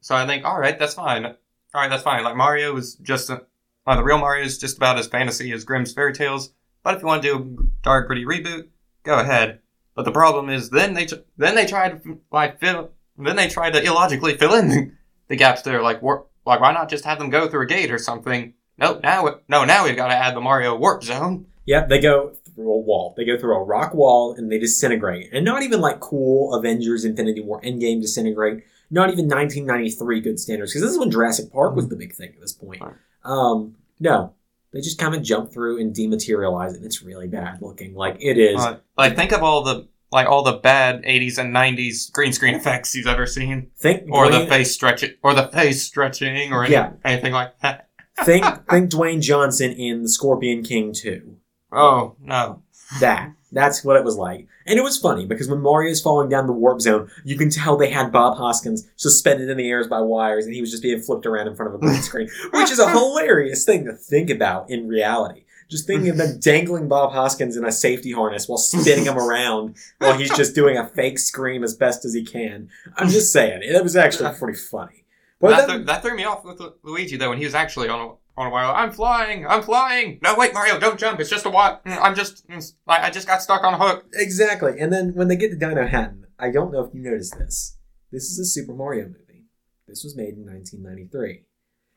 So 0.00 0.14
I 0.14 0.26
think, 0.26 0.44
all 0.44 0.58
right, 0.60 0.78
that's 0.78 0.94
fine. 0.94 1.24
All 1.26 1.34
right, 1.74 1.90
that's 1.90 2.02
fine. 2.02 2.22
Like 2.24 2.36
Mario 2.36 2.76
is 2.76 2.94
just 2.96 3.28
a, 3.30 3.42
like, 3.86 3.96
the 3.98 4.04
real 4.04 4.18
Mario 4.18 4.44
is 4.44 4.58
just 4.58 4.76
about 4.76 4.98
as 4.98 5.06
fantasy 5.08 5.50
as 5.52 5.64
Grimm's 5.64 5.92
fairy 5.92 6.12
tales. 6.14 6.52
But 6.82 6.94
if 6.94 7.00
you 7.02 7.06
want 7.08 7.22
to 7.22 7.28
do 7.28 7.36
a 7.60 7.64
dark 7.82 8.06
gritty 8.06 8.24
reboot, 8.24 8.68
go 9.02 9.18
ahead. 9.18 9.60
But 9.94 10.04
the 10.04 10.12
problem 10.12 10.50
is, 10.50 10.70
then 10.70 10.94
they 10.94 11.06
then 11.36 11.54
they 11.56 11.66
try 11.66 11.88
to 11.90 12.20
like 12.30 12.60
fill, 12.60 12.90
then 13.18 13.34
they 13.36 13.48
try 13.48 13.70
to 13.70 13.82
illogically 13.82 14.36
fill 14.36 14.54
in 14.54 14.95
the, 15.28 15.36
gaps 15.36 15.62
there. 15.62 15.82
Like 15.82 16.02
warp, 16.02 16.30
like 16.44 16.60
why 16.60 16.72
not 16.72 16.88
just 16.88 17.04
have 17.04 17.18
them 17.18 17.30
go 17.30 17.48
through 17.48 17.62
a 17.62 17.66
gate 17.66 17.90
or 17.90 17.98
something? 17.98 18.54
Nope. 18.78 19.00
Now 19.02 19.40
no, 19.48 19.64
now 19.64 19.84
we've 19.84 19.96
got 19.96 20.08
to 20.08 20.14
add 20.14 20.36
the 20.36 20.40
Mario 20.40 20.76
warp 20.76 21.02
zone. 21.02 21.46
Yep, 21.66 21.88
they 21.88 22.00
go 22.00 22.32
through 22.56 22.72
a 22.72 22.78
wall. 22.78 23.14
They 23.16 23.24
go 23.24 23.38
through 23.38 23.56
a 23.56 23.62
rock 23.62 23.94
wall 23.94 24.34
and 24.34 24.50
they 24.50 24.58
disintegrate. 24.58 25.30
And 25.32 25.44
not 25.44 25.62
even 25.62 25.80
like 25.80 26.00
cool 26.00 26.54
Avengers 26.54 27.04
Infinity 27.04 27.40
War 27.40 27.60
Endgame 27.60 28.00
disintegrate. 28.00 28.64
Not 28.90 29.10
even 29.10 29.26
1993 29.26 30.20
good 30.20 30.40
standards. 30.40 30.72
Because 30.72 30.82
this 30.82 30.92
is 30.92 30.98
when 30.98 31.10
Jurassic 31.10 31.52
Park 31.52 31.76
was 31.76 31.88
the 31.88 31.96
big 31.96 32.14
thing 32.14 32.30
at 32.34 32.40
this 32.40 32.52
point. 32.52 32.82
Um, 33.24 33.76
no. 34.00 34.32
They 34.72 34.80
just 34.80 34.98
kind 34.98 35.14
of 35.14 35.22
jump 35.22 35.52
through 35.52 35.80
and 35.80 35.94
dematerialize 35.94 36.70
it. 36.70 36.76
And 36.76 36.86
it's 36.86 37.02
really 37.02 37.28
bad 37.28 37.62
looking. 37.62 37.94
Like 37.94 38.16
it 38.20 38.38
is. 38.38 38.56
Like, 38.56 38.80
like 38.96 39.16
think 39.16 39.32
of 39.32 39.42
all 39.42 39.62
the 39.62 39.88
like 40.12 40.26
all 40.28 40.42
the 40.42 40.54
bad 40.54 41.02
'80s 41.04 41.38
and 41.38 41.54
'90s 41.54 42.10
green 42.12 42.32
screen 42.32 42.54
effects 42.54 42.94
you've 42.94 43.06
ever 43.06 43.26
seen, 43.26 43.70
think 43.78 44.04
or 44.10 44.30
the 44.30 44.46
face 44.46 44.72
stretching, 44.72 45.10
or 45.22 45.34
the 45.34 45.48
face 45.48 45.82
stretching, 45.82 46.52
or 46.52 46.66
Yeah. 46.66 46.92
anything 47.04 47.32
like 47.32 47.58
that. 47.60 47.88
think 48.24 48.44
think 48.70 48.90
Dwayne 48.90 49.20
Johnson 49.20 49.72
in 49.72 50.02
The 50.02 50.08
Scorpion 50.08 50.62
King 50.62 50.92
2. 50.92 51.36
Oh 51.72 52.16
no. 52.20 52.62
That. 53.00 53.32
That's 53.52 53.82
what 53.84 53.96
it 53.96 54.04
was 54.04 54.16
like. 54.16 54.46
And 54.66 54.78
it 54.78 54.82
was 54.82 54.98
funny 54.98 55.24
because 55.24 55.48
when 55.48 55.60
Mario's 55.62 56.00
falling 56.02 56.28
down 56.28 56.46
the 56.46 56.52
warp 56.52 56.80
zone, 56.80 57.08
you 57.24 57.36
can 57.38 57.48
tell 57.48 57.76
they 57.76 57.90
had 57.90 58.12
Bob 58.12 58.36
Hoskins 58.36 58.86
suspended 58.96 59.48
in 59.48 59.56
the 59.56 59.68
air 59.70 59.86
by 59.88 60.00
wires 60.00 60.44
and 60.46 60.54
he 60.54 60.60
was 60.60 60.70
just 60.70 60.82
being 60.82 61.00
flipped 61.00 61.24
around 61.26 61.46
in 61.48 61.54
front 61.56 61.72
of 61.72 61.80
a 61.80 61.84
green 61.84 62.02
screen, 62.02 62.28
which 62.52 62.70
is 62.70 62.78
a 62.80 62.90
hilarious 62.98 63.64
thing 63.64 63.84
to 63.86 63.92
think 63.92 64.30
about 64.30 64.68
in 64.70 64.88
reality. 64.88 65.44
Just 65.68 65.86
thinking 65.86 66.10
of 66.10 66.16
them 66.16 66.38
dangling 66.40 66.88
Bob 66.88 67.12
Hoskins 67.12 67.56
in 67.56 67.64
a 67.64 67.72
safety 67.72 68.12
harness 68.12 68.48
while 68.48 68.58
spinning 68.58 69.06
him 69.06 69.18
around 69.18 69.76
while 69.98 70.16
he's 70.16 70.34
just 70.36 70.54
doing 70.54 70.76
a 70.76 70.86
fake 70.88 71.18
scream 71.18 71.64
as 71.64 71.74
best 71.74 72.04
as 72.04 72.14
he 72.14 72.24
can. 72.24 72.68
I'm 72.96 73.08
just 73.08 73.32
saying, 73.32 73.60
it 73.62 73.82
was 73.82 73.96
actually 73.96 74.32
pretty 74.38 74.58
funny. 74.58 75.04
But 75.40 75.50
that, 75.50 75.66
then- 75.66 75.76
threw, 75.78 75.84
that 75.86 76.02
threw 76.02 76.16
me 76.16 76.24
off 76.24 76.44
with 76.44 76.60
Lu- 76.60 76.74
Luigi 76.82 77.16
though 77.16 77.30
when 77.30 77.38
he 77.38 77.44
was 77.44 77.54
actually 77.54 77.88
on 77.88 78.00
a 78.00 78.12
on 78.38 78.46
a 78.48 78.50
while. 78.50 78.74
I'm 78.74 78.92
flying. 78.92 79.46
I'm 79.46 79.62
flying. 79.62 80.18
No, 80.22 80.34
wait, 80.36 80.52
Mario, 80.52 80.78
don't 80.78 80.98
jump. 80.98 81.20
It's 81.20 81.30
just 81.30 81.46
a 81.46 81.50
what? 81.50 81.80
I'm 81.86 82.14
just 82.14 82.46
mm, 82.48 82.72
like 82.86 83.00
I 83.02 83.10
just 83.10 83.26
got 83.26 83.42
stuck 83.42 83.64
on 83.64 83.74
a 83.74 83.78
hook. 83.78 84.06
Exactly. 84.12 84.78
And 84.78 84.92
then 84.92 85.14
when 85.14 85.28
they 85.28 85.36
get 85.36 85.50
to 85.50 85.56
Dinohattan, 85.56 86.24
I 86.38 86.50
don't 86.50 86.70
know 86.72 86.84
if 86.84 86.94
you 86.94 87.02
noticed 87.02 87.38
this. 87.38 87.78
This 88.12 88.24
is 88.24 88.38
a 88.38 88.44
Super 88.44 88.74
Mario 88.74 89.06
movie. 89.06 89.44
This 89.88 90.04
was 90.04 90.16
made 90.16 90.34
in 90.34 90.44
1993. 90.46 91.44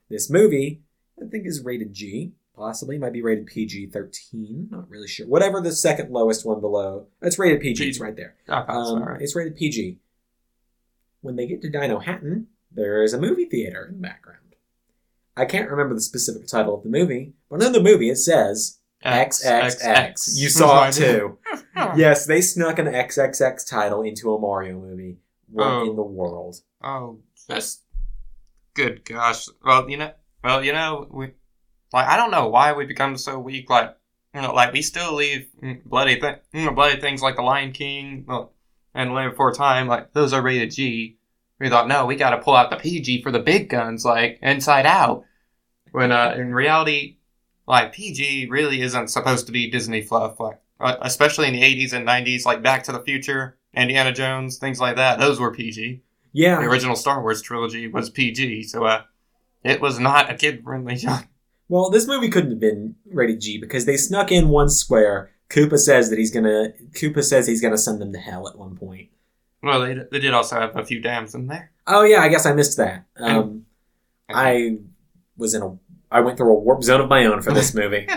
This 0.10 0.30
movie, 0.30 0.82
I 1.22 1.28
think, 1.30 1.46
is 1.46 1.62
rated 1.64 1.94
G. 1.94 2.34
Possibly 2.60 2.98
might 2.98 3.14
be 3.14 3.22
rated 3.22 3.46
PG 3.48 3.88
13. 3.88 4.68
Not 4.70 4.90
really 4.90 5.08
sure. 5.08 5.26
Whatever 5.26 5.62
the 5.62 5.72
second 5.72 6.12
lowest 6.12 6.46
one 6.46 6.60
below. 6.60 7.08
It's 7.22 7.40
rated 7.40 7.62
PG. 7.62 7.88
It's 7.88 8.00
right 8.02 8.18
there. 8.18 8.36
Oh, 8.50 8.66
that's 8.68 8.90
Um, 8.90 9.02
right. 9.04 9.22
It's 9.22 9.34
rated 9.34 9.56
PG. 9.56 9.98
When 11.22 11.38
they 11.38 11.48
get 11.48 11.62
to 11.62 11.72
Dinohattan, 11.72 12.48
there 12.70 13.02
is 13.02 13.14
a 13.14 13.20
movie 13.22 13.46
theater 13.46 13.86
in 13.90 13.96
the 13.96 14.02
background. 14.02 14.56
I 15.38 15.46
can't 15.46 15.70
remember 15.72 15.96
the 15.96 16.02
specific 16.02 16.48
title 16.48 16.76
of 16.76 16.84
the 16.84 16.90
movie, 16.90 17.32
but 17.50 17.64
in 17.64 17.72
the 17.72 17.82
movie 17.82 18.10
it 18.10 18.18
says 18.18 18.80
XXX. 19.06 20.38
You 20.38 20.50
saw 20.50 20.90
it 20.90 20.94
too. 20.94 21.38
Yes, 21.96 22.26
they 22.26 22.42
snuck 22.42 22.78
an 22.78 22.88
XXX 22.88 23.66
title 23.70 24.02
into 24.02 24.34
a 24.36 24.40
Mario 24.40 24.78
movie. 24.78 25.16
What 25.50 25.66
Oh. 25.66 25.90
in 25.90 25.96
the 25.96 26.04
world? 26.04 26.58
Oh, 26.84 27.20
that's 27.48 27.84
good. 28.74 29.06
Gosh. 29.06 29.48
Well, 29.64 29.90
you 29.90 29.96
know. 29.96 30.12
Well, 30.44 30.62
you 30.62 30.74
know, 30.74 31.08
we 31.10 31.32
like 31.94 32.08
I 32.08 32.18
don't 32.18 32.32
know 32.32 32.48
why 32.48 32.74
we 32.74 32.86
become 32.86 33.18
so 33.18 33.40
weak. 33.40 33.70
Like 33.70 33.96
you 34.34 34.42
know, 34.42 34.54
like 34.54 34.74
we 34.74 34.82
still 34.82 35.16
leave 35.16 35.50
bloody 35.86 36.20
th- 36.20 36.40
you 36.54 36.66
know, 36.66 36.72
bloody 36.72 37.00
things 37.00 37.22
like 37.22 37.36
the 37.36 37.42
Lion 37.42 37.72
King 37.72 38.28
and 38.94 39.14
Land 39.14 39.32
Before 39.32 39.54
Time. 39.54 39.88
Like 39.88 40.14
those 40.14 40.34
are 40.34 40.42
rated 40.42 40.72
G. 40.72 41.18
We 41.60 41.70
thought, 41.70 41.90
no, 41.90 42.06
we 42.06 42.16
got 42.16 42.30
to 42.30 42.38
pull 42.38 42.56
out 42.56 42.70
the 42.70 42.78
PG 42.78 43.22
for 43.22 43.32
the 43.32 43.40
big 43.40 43.70
guns, 43.70 44.06
like 44.06 44.40
Inside 44.42 44.86
Out. 44.86 45.26
When 45.92 46.12
uh, 46.12 46.36
in 46.38 46.54
reality, 46.54 47.18
like 47.68 47.94
PG 47.94 48.48
really 48.50 48.82
isn't 48.82 49.10
supposed 49.10 49.46
to 49.48 49.52
be 49.52 49.70
Disney 49.70 50.02
fluff. 50.02 50.40
Like 50.40 50.60
uh, 50.80 50.96
especially 51.02 51.48
in 51.48 51.54
the 51.54 51.62
80s 51.62 51.94
and 51.94 52.08
90s, 52.08 52.46
like 52.46 52.64
Back 52.64 52.84
to 52.84 52.92
the 52.92 53.02
Future, 53.02 53.58
Indiana 53.74 54.12
Jones, 54.14 54.58
things 54.58 54.80
like 54.80 54.96
that. 54.96 55.20
Those 55.20 55.40
were 55.40 55.54
PG. 55.54 56.02
Yeah. 56.32 56.62
The 56.62 56.68
original 56.68 56.96
Star 56.96 57.22
Wars 57.22 57.42
trilogy 57.42 57.88
was 57.88 58.10
PG, 58.10 58.64
so 58.64 58.86
uh, 58.86 59.04
it 59.64 59.82
was 59.82 60.00
not 60.00 60.32
a 60.32 60.36
kid 60.36 60.64
friendly 60.64 60.96
genre. 60.98 61.28
Well, 61.70 61.90
this 61.90 62.08
movie 62.08 62.30
couldn't 62.30 62.50
have 62.50 62.60
been 62.60 62.96
rated 63.06 63.42
G 63.42 63.60
because 63.60 63.86
they 63.86 63.96
snuck 63.96 64.32
in 64.32 64.50
one 64.50 64.70
square. 64.70 65.32
Koopa 65.50 65.78
says 65.78 66.10
that 66.10 66.20
he's 66.20 66.32
gonna. 66.32 66.74
Koopa 66.92 67.24
says 67.24 67.48
he's 67.48 67.62
gonna 67.62 67.78
send 67.78 68.02
them 68.02 68.12
to 68.12 68.20
hell 68.20 68.48
at 68.48 68.58
one 68.58 68.76
point. 68.76 69.10
Well, 69.62 69.82
they, 69.82 69.96
they 70.12 70.20
did 70.20 70.34
also 70.34 70.60
have 70.60 70.76
a 70.76 70.86
few 70.86 71.00
dams 71.00 71.36
in 71.36 71.48
there. 71.48 71.72
Oh 71.88 72.04
yeah, 72.04 72.20
I 72.20 72.30
guess 72.30 72.46
I 72.46 72.54
missed 72.54 72.78
that. 72.78 73.06
Um, 73.18 73.66
I 74.28 74.78
was 75.38 75.54
in 75.54 75.62
a. 75.62 75.78
I 76.12 76.22
went 76.22 76.38
through 76.38 76.52
a 76.52 76.60
warp 76.60 76.84
zone 76.84 77.02
of 77.02 77.10
my 77.10 77.26
own 77.26 77.42
for 77.42 77.54
this 77.54 77.74
movie. 77.76 78.08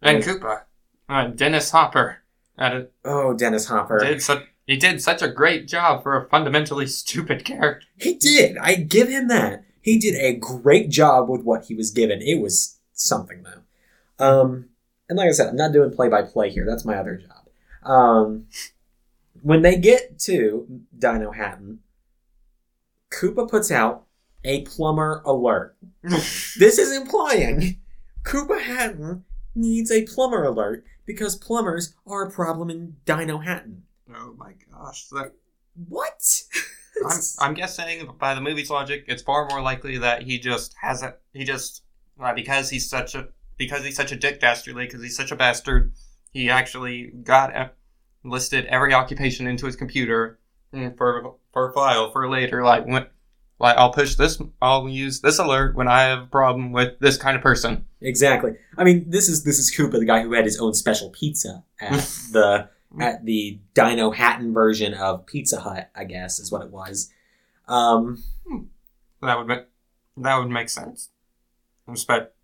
And 0.00 0.22
Koopa, 0.22 0.62
uh, 1.08 1.28
Dennis 1.28 1.70
Hopper, 1.70 2.18
a, 2.58 2.86
oh, 3.04 3.34
Dennis 3.34 3.66
Hopper. 3.66 3.98
did 3.98 4.22
such 4.22 4.44
he 4.66 4.76
did 4.76 5.00
such 5.00 5.22
a 5.22 5.28
great 5.28 5.68
job 5.68 6.02
for 6.02 6.16
a 6.16 6.28
fundamentally 6.28 6.86
stupid 6.88 7.44
character. 7.44 7.86
He 7.96 8.14
did. 8.14 8.58
I 8.58 8.74
give 8.74 9.08
him 9.08 9.28
that. 9.28 9.64
He 9.80 9.98
did 9.98 10.16
a 10.16 10.36
great 10.36 10.90
job 10.90 11.28
with 11.28 11.42
what 11.42 11.66
he 11.66 11.74
was 11.74 11.92
given. 11.92 12.20
It 12.20 12.40
was 12.40 12.75
something 12.96 13.44
though. 13.44 14.24
Um, 14.24 14.70
and 15.08 15.18
like 15.18 15.28
I 15.28 15.32
said, 15.32 15.48
I'm 15.48 15.56
not 15.56 15.72
doing 15.72 15.92
play 15.92 16.08
by 16.08 16.22
play 16.22 16.50
here. 16.50 16.66
That's 16.66 16.84
my 16.84 16.96
other 16.96 17.16
job. 17.16 17.48
Um, 17.88 18.46
when 19.42 19.62
they 19.62 19.76
get 19.76 20.18
to 20.20 20.66
Dinohattan, 20.98 21.78
Koopa 23.10 23.48
puts 23.48 23.70
out 23.70 24.06
a 24.44 24.62
plumber 24.62 25.22
alert. 25.24 25.76
This 26.58 26.78
is 26.78 26.96
implying 26.96 27.78
Koopa 28.24 28.60
Hatton 28.60 29.24
needs 29.54 29.90
a 29.90 30.04
plumber 30.06 30.44
alert 30.44 30.84
because 31.04 31.36
plumbers 31.36 31.94
are 32.06 32.24
a 32.24 32.30
problem 32.30 32.70
in 32.70 32.96
Dinohattan. 33.04 33.80
oh 34.14 34.34
my 34.36 34.52
gosh! 34.72 35.08
That, 35.10 35.32
What? 35.88 36.42
I'm, 37.04 37.20
I'm 37.40 37.54
guessing 37.54 38.08
by 38.18 38.34
the 38.34 38.40
movie's 38.40 38.70
logic, 38.70 39.04
it's 39.06 39.22
far 39.22 39.46
more 39.50 39.60
likely 39.60 39.98
that 39.98 40.22
he 40.22 40.38
just 40.38 40.74
has 40.80 41.02
a 41.02 41.14
he 41.32 41.44
just 41.44 41.82
uh, 42.20 42.34
because 42.34 42.70
he's 42.70 42.88
such 42.88 43.14
a 43.14 43.28
because 43.58 43.84
he's 43.84 43.96
such 43.96 44.12
a 44.12 44.16
dick 44.16 44.40
dastardly 44.40 44.86
because 44.86 45.02
he's 45.02 45.16
such 45.16 45.30
a 45.32 45.36
bastard. 45.36 45.92
He 46.32 46.50
actually 46.50 47.12
got 47.22 47.74
listed 48.24 48.66
every 48.66 48.92
occupation 48.92 49.46
into 49.46 49.66
his 49.66 49.76
computer 49.76 50.38
mm, 50.74 50.96
for 50.96 51.36
for 51.52 51.70
a 51.70 51.72
file 51.72 52.10
for 52.10 52.28
later. 52.28 52.62
Like 52.62 52.86
when, 52.86 53.06
like 53.58 53.76
I'll 53.76 53.92
push 53.92 54.16
this, 54.16 54.40
I'll 54.60 54.88
use 54.88 55.20
this 55.20 55.38
alert 55.38 55.74
when 55.74 55.88
I 55.88 56.02
have 56.02 56.22
a 56.24 56.26
problem 56.26 56.72
with 56.72 56.98
this 57.00 57.16
kind 57.16 57.36
of 57.36 57.42
person. 57.42 57.86
Exactly. 58.00 58.52
I 58.76 58.84
mean, 58.84 59.08
this 59.08 59.28
is 59.28 59.44
this 59.44 59.58
is 59.58 59.74
Koopa, 59.74 59.98
the 59.98 60.04
guy 60.04 60.22
who 60.22 60.32
had 60.32 60.44
his 60.44 60.60
own 60.60 60.74
special 60.74 61.10
pizza 61.10 61.64
at 61.80 61.92
the 62.32 62.68
at 63.00 63.24
the 63.24 63.58
Dinohattan 63.74 64.52
version 64.52 64.94
of 64.94 65.26
Pizza 65.26 65.60
Hut. 65.60 65.90
I 65.94 66.04
guess 66.04 66.38
is 66.38 66.52
what 66.52 66.62
it 66.62 66.70
was. 66.70 67.10
Um, 67.68 68.22
That 69.22 69.38
would 69.38 69.46
make 69.46 69.64
that 70.18 70.36
would 70.36 70.50
make 70.50 70.68
sense. 70.68 71.10
Respect. 71.86 72.34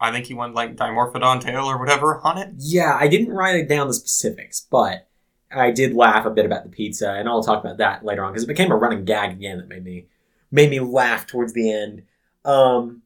I 0.00 0.10
think 0.10 0.26
he 0.26 0.34
wanted 0.34 0.54
like 0.54 0.76
dimorphodon 0.76 1.40
tail 1.40 1.66
or 1.66 1.78
whatever 1.78 2.20
on 2.24 2.38
it. 2.38 2.50
yeah, 2.58 2.96
I 2.98 3.06
didn't 3.08 3.32
write 3.32 3.56
it 3.56 3.68
down 3.68 3.86
the 3.86 3.94
specifics, 3.94 4.66
but 4.68 5.08
I 5.50 5.70
did 5.70 5.94
laugh 5.94 6.26
a 6.26 6.30
bit 6.30 6.44
about 6.46 6.64
the 6.64 6.70
pizza, 6.70 7.12
and 7.12 7.28
I'll 7.28 7.42
talk 7.42 7.62
about 7.62 7.78
that 7.78 8.04
later 8.04 8.24
on 8.24 8.32
because 8.32 8.42
it 8.42 8.48
became 8.48 8.72
a 8.72 8.76
running 8.76 9.04
gag 9.04 9.32
again 9.32 9.58
that 9.58 9.68
made 9.68 9.84
me 9.84 10.06
made 10.50 10.70
me 10.70 10.80
laugh 10.80 11.26
towards 11.26 11.52
the 11.52 11.70
end. 11.70 12.02
Um, 12.44 13.02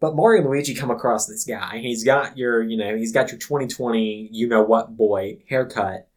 but 0.00 0.16
Mario 0.16 0.42
and 0.42 0.50
Luigi 0.50 0.74
come 0.74 0.90
across 0.90 1.26
this 1.26 1.44
guy. 1.44 1.78
He's 1.78 2.02
got 2.02 2.36
your, 2.36 2.62
you 2.62 2.76
know, 2.76 2.96
he's 2.96 3.12
got 3.12 3.30
your 3.30 3.38
2020, 3.38 4.30
you 4.32 4.48
know 4.48 4.62
what 4.62 4.96
boy 4.96 5.38
haircut, 5.48 6.08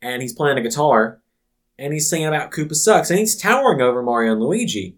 and 0.00 0.22
he's 0.22 0.32
playing 0.32 0.58
a 0.58 0.62
guitar, 0.62 1.20
and 1.78 1.92
he's 1.92 2.08
singing 2.08 2.28
about 2.28 2.52
Koopa 2.52 2.74
sucks, 2.74 3.10
and 3.10 3.18
he's 3.18 3.36
towering 3.36 3.80
over 3.80 4.02
Mario 4.02 4.32
and 4.32 4.40
Luigi. 4.40 4.96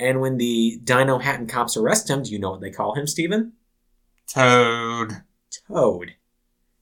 And 0.00 0.20
when 0.20 0.38
the 0.38 0.80
Dinohattan 0.82 1.48
cops 1.48 1.76
arrest 1.76 2.08
him, 2.08 2.22
do 2.22 2.30
you 2.30 2.38
know 2.38 2.52
what 2.52 2.62
they 2.62 2.70
call 2.70 2.94
him, 2.94 3.06
Stephen? 3.06 3.52
Toad. 4.26 5.22
Toad. 5.68 6.12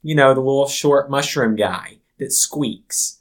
You 0.03 0.15
know, 0.15 0.35
the 0.35 0.41
little 0.41 0.69
short 0.69 1.11
mushroom 1.11 1.57
guy 1.57 1.99
that 2.19 2.33
squeaks. 2.33 3.17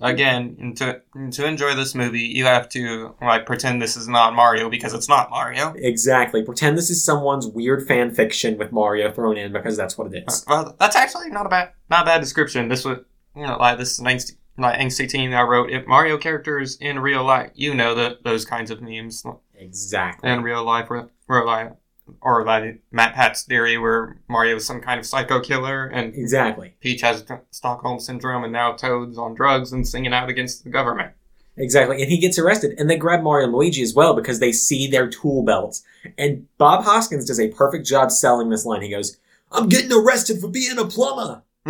Again, 0.00 0.74
to 0.76 1.02
to 1.30 1.46
enjoy 1.46 1.74
this 1.74 1.94
movie, 1.94 2.20
you 2.20 2.44
have 2.44 2.68
to 2.70 3.14
like 3.22 3.46
pretend 3.46 3.80
this 3.80 3.96
is 3.96 4.08
not 4.08 4.34
Mario 4.34 4.68
because 4.68 4.92
it's 4.92 5.08
not 5.08 5.30
Mario. 5.30 5.72
Exactly. 5.76 6.42
Pretend 6.42 6.76
this 6.76 6.90
is 6.90 7.04
someone's 7.04 7.46
weird 7.46 7.86
fan 7.86 8.12
fiction 8.12 8.58
with 8.58 8.72
Mario 8.72 9.12
thrown 9.12 9.36
in 9.36 9.52
because 9.52 9.76
that's 9.76 9.96
what 9.96 10.12
it 10.12 10.24
is. 10.26 10.44
Well, 10.48 10.74
that's 10.80 10.96
actually 10.96 11.30
not 11.30 11.46
a 11.46 11.48
bad 11.48 11.72
not 11.90 12.02
a 12.02 12.06
bad 12.06 12.20
description. 12.20 12.68
This 12.68 12.84
was 12.84 12.98
you 13.36 13.46
know 13.46 13.56
like 13.56 13.78
this 13.78 13.92
is 13.92 13.98
an 14.00 14.06
angsty, 14.06 14.36
like 14.58 14.90
teen 14.90 15.32
I 15.32 15.42
wrote. 15.42 15.70
If 15.70 15.86
Mario 15.86 16.16
characters 16.18 16.76
in 16.80 16.98
real 16.98 17.24
life, 17.24 17.50
you 17.54 17.74
know 17.74 17.94
that 17.94 18.24
those 18.24 18.44
kinds 18.44 18.70
of 18.70 18.80
memes 18.80 19.24
Exactly. 19.56 20.30
in 20.30 20.42
real 20.42 20.64
life, 20.64 20.90
real 20.90 21.10
or 21.28 21.44
like 21.44 21.76
or 22.20 22.44
like 22.44 22.82
MatPat's 22.92 23.42
theory 23.42 23.78
where 23.78 24.18
Mario 24.28 24.56
is 24.56 24.66
some 24.66 24.80
kind 24.80 25.00
of 25.00 25.06
psycho 25.06 25.40
killer 25.40 25.86
and 25.86 26.14
Exactly. 26.14 26.74
Peach 26.80 27.00
has 27.00 27.24
Stockholm 27.50 27.98
syndrome 27.98 28.44
and 28.44 28.52
now 28.52 28.72
Toad's 28.72 29.16
on 29.16 29.34
drugs 29.34 29.72
and 29.72 29.88
singing 29.88 30.12
out 30.12 30.28
against 30.28 30.64
the 30.64 30.70
government. 30.70 31.12
Exactly. 31.56 32.02
And 32.02 32.10
he 32.10 32.18
gets 32.18 32.38
arrested. 32.38 32.74
And 32.78 32.90
they 32.90 32.96
grab 32.96 33.22
Mario 33.22 33.46
and 33.46 33.54
Luigi 33.54 33.82
as 33.82 33.94
well 33.94 34.14
because 34.14 34.40
they 34.40 34.52
see 34.52 34.86
their 34.86 35.08
tool 35.08 35.44
belts. 35.44 35.82
And 36.18 36.46
Bob 36.58 36.84
Hoskins 36.84 37.24
does 37.24 37.40
a 37.40 37.48
perfect 37.48 37.86
job 37.86 38.10
selling 38.10 38.50
this 38.50 38.66
line. 38.66 38.82
He 38.82 38.90
goes, 38.90 39.18
I'm 39.52 39.68
getting 39.68 39.92
arrested 39.92 40.40
for 40.40 40.48
being 40.48 40.78
a 40.78 40.84
plumber. 40.84 41.42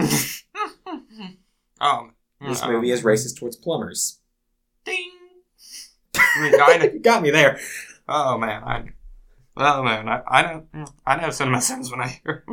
um, 1.80 2.13
This 2.48 2.62
um, 2.62 2.72
movie 2.72 2.90
is 2.90 3.02
racist 3.02 3.38
towards 3.38 3.56
plumbers. 3.56 4.20
Ding. 4.84 5.10
Kinda. 6.12 6.90
you 6.92 7.00
got 7.00 7.22
me 7.22 7.30
there. 7.30 7.58
Oh 8.08 8.38
man, 8.38 8.62
I. 8.64 8.84
Oh 9.56 9.82
man, 9.82 10.08
I, 10.08 10.22
I 10.26 10.42
know 10.42 10.86
I 11.06 11.20
know 11.20 11.30
Cinema 11.30 11.60
Sins 11.60 11.90
when 11.90 12.00
I 12.00 12.20
hear. 12.24 12.44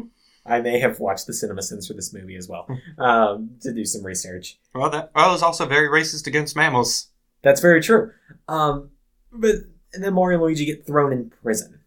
I 0.46 0.60
may 0.62 0.80
have 0.80 1.00
watched 1.00 1.28
the 1.28 1.34
cinema 1.34 1.62
sins 1.62 1.88
for 1.88 1.94
this 1.94 2.14
movie 2.14 2.36
as 2.36 2.50
well 2.50 2.68
um, 2.98 3.52
to 3.62 3.72
do 3.74 3.86
some 3.86 4.04
research. 4.04 4.58
Well, 4.74 4.90
that 4.90 5.12
well, 5.14 5.34
it's 5.34 5.44
also 5.44 5.66
very 5.68 5.88
racist 5.88 6.26
against 6.26 6.56
mammals. 6.56 7.08
That's 7.44 7.62
very 7.62 7.82
true. 7.82 8.12
Um, 8.48 8.90
but 9.32 9.56
and 9.94 10.04
then 10.04 10.14
Mario 10.14 10.38
and 10.38 10.44
Luigi 10.46 10.66
get 10.66 10.86
thrown 10.88 11.12
in 11.14 11.30
prison. 11.44 11.82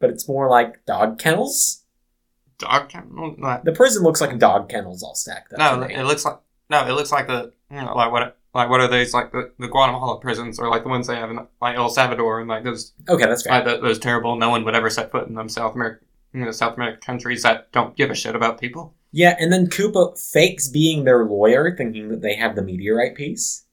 But 0.00 0.10
it's 0.10 0.26
more 0.26 0.48
like 0.48 0.84
dog 0.86 1.18
kennels. 1.18 1.84
Dog 2.58 2.88
kennel? 2.88 3.36
No, 3.38 3.60
The 3.62 3.72
prison 3.72 4.02
looks 4.02 4.20
like 4.20 4.36
dog 4.38 4.68
kennels 4.68 5.02
all 5.02 5.14
stacked 5.14 5.52
up. 5.52 5.58
no, 5.58 5.82
it 5.86 6.02
looks 6.02 6.24
like 6.24 6.38
no, 6.72 6.86
it 6.88 6.92
looks 6.92 7.12
like 7.12 7.26
the 7.28 7.52
you 7.70 7.76
know, 7.80 7.94
like 7.94 8.10
what 8.10 8.36
like 8.54 8.68
what 8.68 8.80
are 8.80 8.88
these 8.88 9.14
like 9.14 9.30
the, 9.32 9.52
the 9.58 9.68
Guatemala 9.68 10.20
prisons 10.20 10.58
or 10.58 10.68
like 10.68 10.82
the 10.82 10.88
ones 10.88 11.06
they 11.06 11.16
have 11.16 11.30
in 11.30 11.38
like 11.60 11.76
El 11.76 11.88
Salvador 11.88 12.40
and 12.40 12.48
like 12.48 12.64
those 12.64 12.92
okay, 13.08 13.26
that's 13.26 13.42
fair. 13.44 13.52
like 13.52 13.64
the, 13.64 13.80
those 13.80 13.98
terrible 13.98 14.36
no 14.36 14.50
one 14.50 14.64
would 14.64 14.74
ever 14.74 14.90
set 14.90 15.10
foot 15.12 15.28
in 15.28 15.34
them 15.34 15.48
South 15.48 15.74
America 15.74 16.04
you 16.34 16.40
know, 16.44 16.50
South 16.50 16.76
American 16.76 17.00
countries 17.00 17.42
that 17.42 17.70
don't 17.72 17.94
give 17.96 18.10
a 18.10 18.14
shit 18.14 18.34
about 18.34 18.58
people. 18.60 18.94
Yeah, 19.10 19.36
and 19.38 19.52
then 19.52 19.66
Koopa 19.66 20.18
fakes 20.18 20.66
being 20.68 21.04
their 21.04 21.26
lawyer, 21.26 21.76
thinking 21.76 22.08
that 22.08 22.22
they 22.22 22.36
have 22.36 22.56
the 22.56 22.62
meteorite 22.62 23.14
piece. 23.14 23.66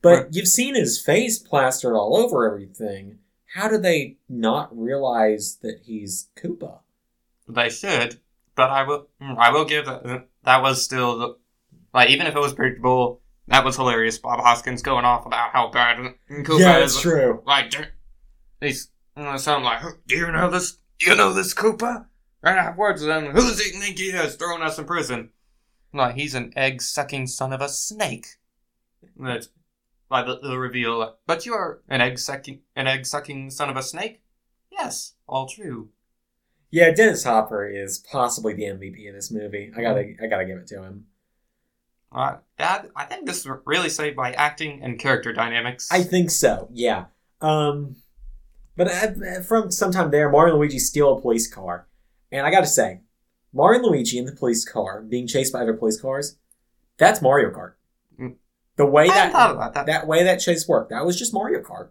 But 0.00 0.08
Right. 0.08 0.26
you've 0.30 0.46
seen 0.46 0.76
his 0.76 1.00
face 1.00 1.40
plastered 1.40 1.94
all 1.94 2.16
over 2.16 2.46
everything. 2.46 3.18
How 3.54 3.66
do 3.68 3.78
they 3.78 4.18
not 4.28 4.70
realize 4.76 5.58
that 5.62 5.80
he's 5.84 6.28
Koopa? 6.36 6.78
They 7.48 7.68
should, 7.68 8.20
but 8.54 8.70
I 8.70 8.84
will. 8.84 9.08
I 9.20 9.50
will 9.50 9.64
give 9.64 9.86
that. 9.86 10.28
That 10.44 10.62
was 10.62 10.84
still 10.84 11.18
the, 11.18 11.36
like 11.92 12.10
even 12.10 12.26
if 12.26 12.34
it 12.34 12.40
was 12.40 12.54
predictable, 12.54 13.20
that 13.48 13.64
was 13.64 13.76
hilarious. 13.76 14.18
Bob 14.18 14.40
Hoskins 14.40 14.82
going 14.82 15.04
off 15.04 15.26
about 15.26 15.50
how 15.52 15.68
bad 15.68 15.98
Koopa 16.30 16.60
yeah, 16.60 16.78
is. 16.78 16.94
it's 16.94 17.02
true. 17.02 17.42
Like 17.46 17.72
he's 18.60 18.88
sound 19.36 19.64
like, 19.64 19.82
do 20.06 20.16
you 20.16 20.30
know 20.30 20.50
this? 20.50 20.78
Do 20.98 21.10
you 21.10 21.16
know 21.16 21.32
this 21.32 21.54
Koopa? 21.54 22.06
Right 22.42 22.56
afterwards, 22.56 23.02
then 23.02 23.26
who 23.26 23.40
does 23.40 23.60
he 23.60 23.70
think 23.78 23.98
he 23.98 24.06
is 24.06 24.34
throwing 24.34 24.62
us 24.62 24.78
in 24.78 24.84
prison? 24.84 25.30
Like 25.92 26.16
he's 26.16 26.34
an 26.34 26.52
egg 26.56 26.82
sucking 26.82 27.26
son 27.28 27.52
of 27.52 27.60
a 27.60 27.68
snake. 27.68 28.26
That's 29.16 29.48
like 30.10 30.26
the, 30.26 30.38
the 30.40 30.58
reveal. 30.58 31.16
But 31.26 31.46
you 31.46 31.54
are 31.54 31.82
an 31.88 32.00
egg 32.00 32.18
sucking 32.18 32.60
an 32.74 32.86
egg 32.86 33.06
sucking 33.06 33.50
son 33.50 33.70
of 33.70 33.76
a 33.76 33.82
snake. 33.82 34.22
Yes, 34.70 35.14
all 35.26 35.46
true. 35.46 35.90
Yeah, 36.70 36.90
Dennis 36.90 37.24
Hopper 37.24 37.68
is 37.68 37.98
possibly 37.98 38.54
the 38.54 38.62
MVP 38.62 39.06
of 39.08 39.14
this 39.14 39.30
movie. 39.30 39.70
I 39.76 39.82
gotta, 39.82 40.14
I 40.22 40.26
gotta 40.26 40.46
give 40.46 40.56
it 40.56 40.66
to 40.68 40.82
him. 40.82 41.04
Uh, 42.14 42.36
that, 42.58 42.88
I 42.94 43.04
think 43.04 43.26
this 43.26 43.38
is 43.38 43.48
really 43.64 43.88
saved 43.88 44.16
by 44.16 44.32
acting 44.32 44.82
and 44.82 44.98
character 44.98 45.32
dynamics. 45.32 45.88
I 45.90 46.02
think 46.02 46.30
so. 46.30 46.68
Yeah. 46.72 47.06
Um, 47.40 47.96
but 48.76 48.88
uh, 48.88 49.40
from 49.42 49.70
sometime 49.70 50.10
there, 50.10 50.30
Mario 50.30 50.54
and 50.54 50.60
Luigi 50.60 50.78
steal 50.78 51.16
a 51.16 51.20
police 51.20 51.52
car, 51.52 51.88
and 52.30 52.46
I 52.46 52.50
gotta 52.50 52.66
say, 52.66 53.00
Mario 53.52 53.80
and 53.80 53.88
Luigi 53.88 54.18
in 54.18 54.26
the 54.26 54.32
police 54.32 54.64
car 54.64 55.02
being 55.02 55.26
chased 55.26 55.52
by 55.52 55.60
other 55.62 55.74
police 55.74 56.00
cars, 56.00 56.36
that's 56.98 57.20
Mario 57.20 57.50
Kart. 57.50 57.72
Mm. 58.18 58.36
The 58.76 58.86
way 58.86 59.04
I 59.04 59.14
that 59.14 59.32
thought 59.32 59.50
about 59.50 59.74
that. 59.74 59.86
that 59.86 60.06
way 60.06 60.24
that 60.24 60.36
chase 60.36 60.68
worked, 60.68 60.90
that 60.90 61.04
was 61.04 61.18
just 61.18 61.34
Mario 61.34 61.60
Kart. 61.60 61.88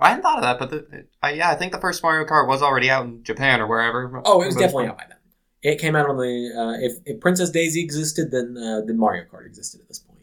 I 0.00 0.10
hadn't 0.10 0.22
thought 0.22 0.38
of 0.38 0.42
that, 0.42 0.58
but 0.58 0.70
the, 0.70 1.06
I, 1.22 1.32
yeah, 1.32 1.50
I 1.50 1.56
think 1.56 1.72
the 1.72 1.80
first 1.80 2.02
Mario 2.02 2.26
Kart 2.26 2.46
was 2.46 2.62
already 2.62 2.90
out 2.90 3.04
in 3.04 3.24
Japan 3.24 3.60
or 3.60 3.66
wherever. 3.66 4.22
Oh, 4.24 4.42
it 4.42 4.46
was 4.46 4.56
definitely 4.56 4.86
out 4.86 4.98
by 4.98 5.06
then. 5.08 5.17
It 5.62 5.80
came 5.80 5.96
out 5.96 6.08
on 6.08 6.16
the 6.16 6.52
uh, 6.56 6.84
if 6.84 6.98
if 7.04 7.20
Princess 7.20 7.50
Daisy 7.50 7.82
existed, 7.82 8.30
then 8.30 8.56
uh, 8.56 8.82
then 8.86 8.96
Mario 8.98 9.24
Kart 9.24 9.46
existed 9.46 9.80
at 9.80 9.88
this 9.88 9.98
point. 9.98 10.20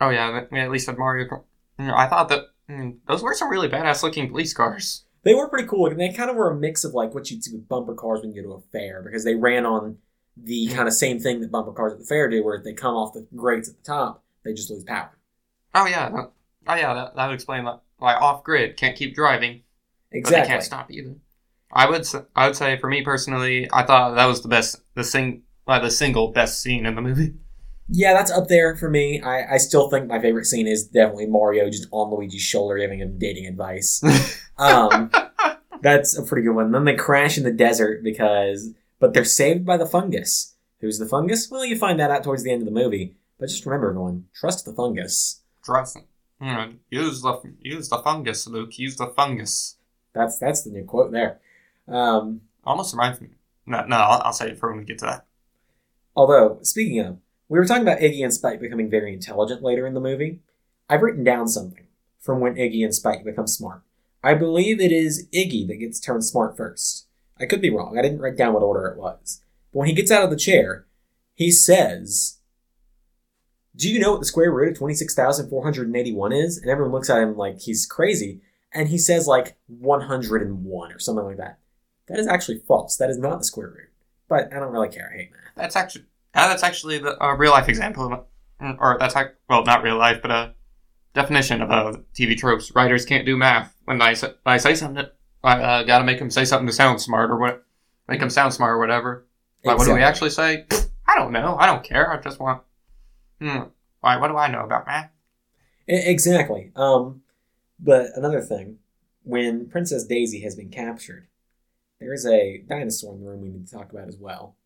Oh 0.00 0.08
yeah, 0.10 0.44
at 0.52 0.70
least 0.70 0.88
with 0.88 0.98
Mario 0.98 1.26
Kart. 1.28 1.42
I 1.78 2.06
thought 2.06 2.28
that 2.30 2.44
mm, 2.68 2.96
those 3.06 3.22
were 3.22 3.34
some 3.34 3.50
really 3.50 3.68
badass 3.68 4.02
looking 4.02 4.28
police 4.28 4.52
cars. 4.54 5.04
They 5.22 5.34
were 5.34 5.48
pretty 5.48 5.68
cool, 5.68 5.86
and 5.86 6.00
they 6.00 6.12
kind 6.12 6.30
of 6.30 6.36
were 6.36 6.50
a 6.50 6.56
mix 6.56 6.84
of 6.84 6.94
like 6.94 7.12
what 7.14 7.30
you'd 7.30 7.44
see 7.44 7.52
with 7.52 7.68
bumper 7.68 7.94
cars 7.94 8.20
when 8.22 8.32
you 8.32 8.42
go 8.42 8.48
to 8.48 8.54
a 8.54 8.60
fair, 8.72 9.02
because 9.02 9.24
they 9.24 9.34
ran 9.34 9.66
on 9.66 9.98
the 10.36 10.68
kind 10.68 10.88
of 10.88 10.94
same 10.94 11.18
thing 11.18 11.40
that 11.42 11.50
bumper 11.50 11.72
cars 11.72 11.92
at 11.92 11.98
the 11.98 12.04
fair 12.06 12.28
do, 12.30 12.42
where 12.42 12.54
if 12.54 12.64
they 12.64 12.72
come 12.72 12.94
off 12.94 13.12
the 13.12 13.26
grates 13.36 13.68
at 13.68 13.76
the 13.76 13.82
top, 13.82 14.22
they 14.44 14.54
just 14.54 14.70
lose 14.70 14.84
power. 14.84 15.18
Oh 15.74 15.86
yeah, 15.86 16.08
that, 16.08 16.30
oh 16.68 16.74
yeah, 16.74 16.94
that, 16.94 17.16
that 17.16 17.26
would 17.26 17.34
explain 17.34 17.64
that. 17.64 17.80
Like 18.00 18.16
off 18.22 18.44
grid, 18.44 18.78
can't 18.78 18.96
keep 18.96 19.14
driving, 19.14 19.56
but 20.10 20.12
they 20.12 20.18
Exactly. 20.20 20.48
can't 20.48 20.62
stop 20.62 20.90
either. 20.90 21.14
I 21.72 21.88
would 21.88 22.06
I 22.34 22.46
would 22.46 22.56
say 22.56 22.78
for 22.78 22.88
me 22.88 23.02
personally, 23.02 23.68
I 23.72 23.84
thought 23.84 24.14
that 24.14 24.26
was 24.26 24.42
the 24.42 24.48
best, 24.48 24.80
the 24.94 25.04
sing, 25.04 25.42
like 25.66 25.82
the 25.82 25.90
single 25.90 26.32
best 26.32 26.60
scene 26.60 26.86
in 26.86 26.94
the 26.94 27.02
movie. 27.02 27.34
Yeah, 27.88 28.12
that's 28.12 28.30
up 28.30 28.48
there 28.48 28.76
for 28.76 28.88
me. 28.88 29.20
I, 29.20 29.54
I 29.54 29.56
still 29.56 29.90
think 29.90 30.06
my 30.06 30.20
favorite 30.20 30.46
scene 30.46 30.68
is 30.68 30.86
definitely 30.86 31.26
Mario 31.26 31.68
just 31.68 31.88
on 31.90 32.10
Luigi's 32.10 32.42
shoulder 32.42 32.78
giving 32.78 33.00
him 33.00 33.18
dating 33.18 33.46
advice. 33.46 34.02
Um, 34.60 35.10
that's 35.80 36.18
a 36.18 36.22
pretty 36.22 36.46
good 36.46 36.54
one. 36.54 36.70
Then 36.70 36.84
they 36.84 36.94
crash 36.94 37.38
in 37.38 37.44
the 37.44 37.50
desert 37.50 38.04
because, 38.04 38.74
but 38.98 39.14
they're 39.14 39.24
saved 39.24 39.64
by 39.64 39.78
the 39.78 39.86
fungus. 39.86 40.54
Who's 40.80 40.98
the 40.98 41.06
fungus? 41.06 41.50
Well, 41.50 41.64
you 41.64 41.78
find 41.78 41.98
that 41.98 42.10
out 42.10 42.24
towards 42.24 42.42
the 42.42 42.52
end 42.52 42.60
of 42.60 42.66
the 42.66 42.74
movie. 42.74 43.16
But 43.38 43.48
just 43.48 43.64
remember, 43.64 43.88
everyone, 43.88 44.26
trust 44.34 44.66
the 44.66 44.74
fungus. 44.74 45.40
Trust. 45.64 45.96
Mm, 46.42 46.76
use 46.90 47.22
the 47.22 47.40
use 47.60 47.88
the 47.88 47.98
fungus, 47.98 48.46
Luke. 48.46 48.78
Use 48.78 48.96
the 48.96 49.06
fungus. 49.06 49.76
That's 50.14 50.38
that's 50.38 50.62
the 50.62 50.70
new 50.70 50.84
quote 50.84 51.12
there. 51.12 51.40
Um, 51.90 52.42
Almost 52.64 52.94
reminds 52.94 53.20
me. 53.20 53.28
No, 53.66 53.84
no, 53.86 53.96
I'll, 53.96 54.22
I'll 54.26 54.32
say 54.32 54.50
it 54.50 54.58
for 54.58 54.70
when 54.70 54.78
we 54.78 54.84
get 54.84 54.98
to 54.98 55.06
that. 55.06 55.26
although, 56.16 56.58
speaking 56.62 57.00
of, 57.00 57.18
we 57.48 57.58
were 57.58 57.64
talking 57.66 57.82
about 57.82 57.98
Iggy 57.98 58.22
and 58.22 58.32
Spike 58.32 58.60
becoming 58.60 58.88
very 58.90 59.12
intelligent 59.12 59.62
later 59.62 59.86
in 59.86 59.94
the 59.94 60.00
movie. 60.00 60.40
I've 60.88 61.02
written 61.02 61.24
down 61.24 61.48
something 61.48 61.86
from 62.18 62.40
when 62.40 62.54
Iggy 62.54 62.84
and 62.84 62.94
Spike 62.94 63.24
become 63.24 63.46
smart. 63.46 63.82
I 64.22 64.34
believe 64.34 64.80
it 64.80 64.92
is 64.92 65.26
Iggy 65.34 65.66
that 65.68 65.76
gets 65.76 65.98
turned 65.98 66.24
smart 66.24 66.56
first. 66.56 67.06
I 67.38 67.46
could 67.46 67.60
be 67.62 67.70
wrong. 67.70 67.98
I 67.98 68.02
didn't 68.02 68.20
write 68.20 68.36
down 68.36 68.52
what 68.52 68.62
order 68.62 68.86
it 68.86 68.98
was. 68.98 69.42
But 69.72 69.78
when 69.80 69.88
he 69.88 69.94
gets 69.94 70.10
out 70.10 70.22
of 70.24 70.30
the 70.30 70.36
chair, 70.36 70.86
he 71.34 71.50
says, 71.50 72.38
Do 73.74 73.90
you 73.90 73.98
know 73.98 74.12
what 74.12 74.20
the 74.20 74.26
square 74.26 74.52
root 74.52 74.72
of 74.72 74.78
26,481 74.78 76.32
is? 76.32 76.58
And 76.58 76.70
everyone 76.70 76.92
looks 76.92 77.08
at 77.10 77.22
him 77.22 77.36
like 77.36 77.60
he's 77.60 77.86
crazy. 77.86 78.42
And 78.72 78.88
he 78.88 78.98
says, 78.98 79.26
like, 79.26 79.56
101 79.66 80.92
or 80.92 80.98
something 80.98 81.24
like 81.24 81.38
that. 81.38 81.58
That 82.10 82.18
is 82.18 82.26
actually 82.26 82.58
false. 82.58 82.96
That 82.96 83.08
is 83.08 83.18
not 83.18 83.38
the 83.38 83.44
square 83.44 83.68
root. 83.68 83.88
But 84.28 84.52
I 84.52 84.58
don't 84.58 84.72
really 84.72 84.88
care. 84.88 85.10
I 85.14 85.16
hate 85.16 85.30
math. 85.32 85.54
That's 85.56 85.76
actually 85.76 86.04
uh, 86.34 86.48
that's 86.48 86.64
actually 86.64 86.98
the 86.98 87.22
uh, 87.22 87.34
real 87.34 87.52
life 87.52 87.68
example, 87.68 88.12
of, 88.12 88.24
mm, 88.60 88.76
or 88.80 88.96
that's 88.98 89.14
well, 89.48 89.64
not 89.64 89.82
real 89.82 89.96
life, 89.96 90.20
but 90.20 90.30
a 90.30 90.54
definition 91.14 91.62
of 91.62 91.70
uh, 91.70 91.98
TV 92.14 92.36
tropes. 92.36 92.74
Writers 92.74 93.04
can't 93.04 93.24
do 93.24 93.36
math 93.36 93.76
when 93.84 94.02
I 94.02 94.14
say, 94.14 94.32
I 94.44 94.56
say 94.58 94.74
something. 94.74 95.06
I 95.42 95.60
uh, 95.60 95.82
gotta 95.84 96.04
make 96.04 96.18
them 96.18 96.30
say 96.30 96.44
something 96.44 96.66
to 96.66 96.72
sound 96.72 97.00
smart, 97.00 97.30
or 97.30 97.38
what? 97.38 97.64
Make 98.08 98.20
them 98.20 98.30
sound 98.30 98.52
smart, 98.54 98.72
or 98.72 98.78
whatever. 98.78 99.26
Like, 99.64 99.78
what 99.78 99.86
do 99.86 99.94
we 99.94 100.02
actually 100.02 100.30
say? 100.30 100.66
I 101.08 101.16
don't 101.16 101.32
know. 101.32 101.56
I 101.58 101.66
don't 101.66 101.84
care. 101.84 102.12
I 102.12 102.20
just 102.20 102.40
want. 102.40 102.62
Hmm. 103.40 103.62
Why? 104.00 104.16
What 104.16 104.28
do 104.28 104.36
I 104.36 104.50
know 104.50 104.64
about 104.64 104.86
math? 104.86 105.10
Exactly. 105.86 106.72
Um, 106.74 107.22
but 107.78 108.10
another 108.16 108.40
thing, 108.40 108.78
when 109.22 109.66
Princess 109.68 110.04
Daisy 110.04 110.40
has 110.40 110.54
been 110.54 110.70
captured, 110.70 111.26
there 112.00 112.12
is 112.12 112.26
a 112.26 112.58
dinosaur 112.68 113.14
in 113.14 113.20
the 113.20 113.26
room 113.26 113.42
we 113.42 113.50
need 113.50 113.66
to 113.66 113.72
talk 113.72 113.92
about 113.92 114.08
as 114.08 114.16
well. 114.16 114.56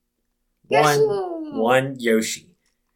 One, 0.69 1.59
one 1.59 1.97
Yoshi. 1.99 2.49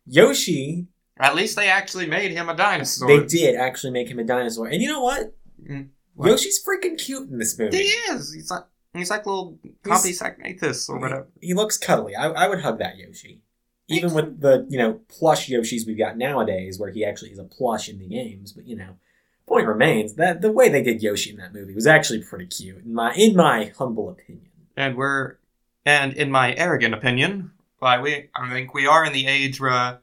Yoshi, 0.07 0.87
At 1.19 1.35
least 1.35 1.57
they 1.57 1.69
actually 1.69 2.07
made 2.07 2.31
him 2.31 2.49
a 2.49 2.57
dinosaur. 2.57 3.09
they 3.09 3.27
did 3.27 3.57
actually 3.57 3.93
make 3.93 4.09
him 4.09 4.19
a 4.19 4.25
dinosaur, 4.25 4.67
and 4.69 4.81
you 4.81 4.89
know 4.89 5.03
what? 5.03 5.35
Mm, 5.69 5.89
what? 6.15 6.31
Yoshi's 6.31 6.65
freaking 6.65 6.97
cute 6.97 7.29
in 7.29 7.39
this 7.39 7.59
movie. 7.59 7.77
He 7.77 7.83
is. 7.85 8.33
He's 8.33 8.51
like 8.51 8.65
he's 8.95 9.11
like 9.11 9.27
little 9.27 9.59
Compsognathus 9.83 10.89
or 10.89 10.99
whatever. 10.99 11.29
He 11.41 11.53
looks 11.53 11.77
cuddly. 11.77 12.17
I, 12.17 12.29
I 12.29 12.49
would 12.49 12.61
hug 12.61 12.79
that 12.79 12.97
Yoshi. 12.97 13.43
Even 13.91 14.13
with 14.13 14.41
the, 14.41 14.67
you 14.69 14.77
know, 14.77 15.01
plush 15.09 15.49
Yoshis 15.49 15.87
we've 15.87 15.97
got 15.97 16.19
nowadays, 16.19 16.79
where 16.79 16.91
he 16.91 17.05
actually 17.07 17.31
is 17.31 17.39
a 17.39 17.45
plush 17.45 17.89
in 17.89 17.99
the 17.99 18.07
games, 18.07 18.53
but 18.53 18.67
you 18.67 18.77
know, 18.77 18.97
point 19.49 19.67
remains 19.67 20.15
that 20.15 20.43
the 20.43 20.53
way 20.53 20.69
they 20.69 20.83
did 20.83 21.03
Yoshi 21.03 21.31
in 21.31 21.37
that 21.37 21.55
movie 21.55 21.75
was 21.75 21.87
actually 21.87 22.23
pretty 22.23 22.47
cute, 22.47 22.85
in 22.85 22.95
my 22.95 23.13
in 23.15 23.35
my 23.35 23.73
humble 23.79 24.11
opinion. 24.11 24.49
and 24.77 24.97
we're 24.97 25.37
and 25.85 26.13
in 26.13 26.31
my 26.31 26.55
arrogant 26.55 26.95
opinion, 26.95 27.53
like 27.81 28.03
we 28.03 28.29
I 28.35 28.51
think 28.51 28.75
we 28.75 28.87
are 28.87 29.05
in 29.05 29.13
the 29.13 29.27
age 29.27 29.61
where 29.61 30.01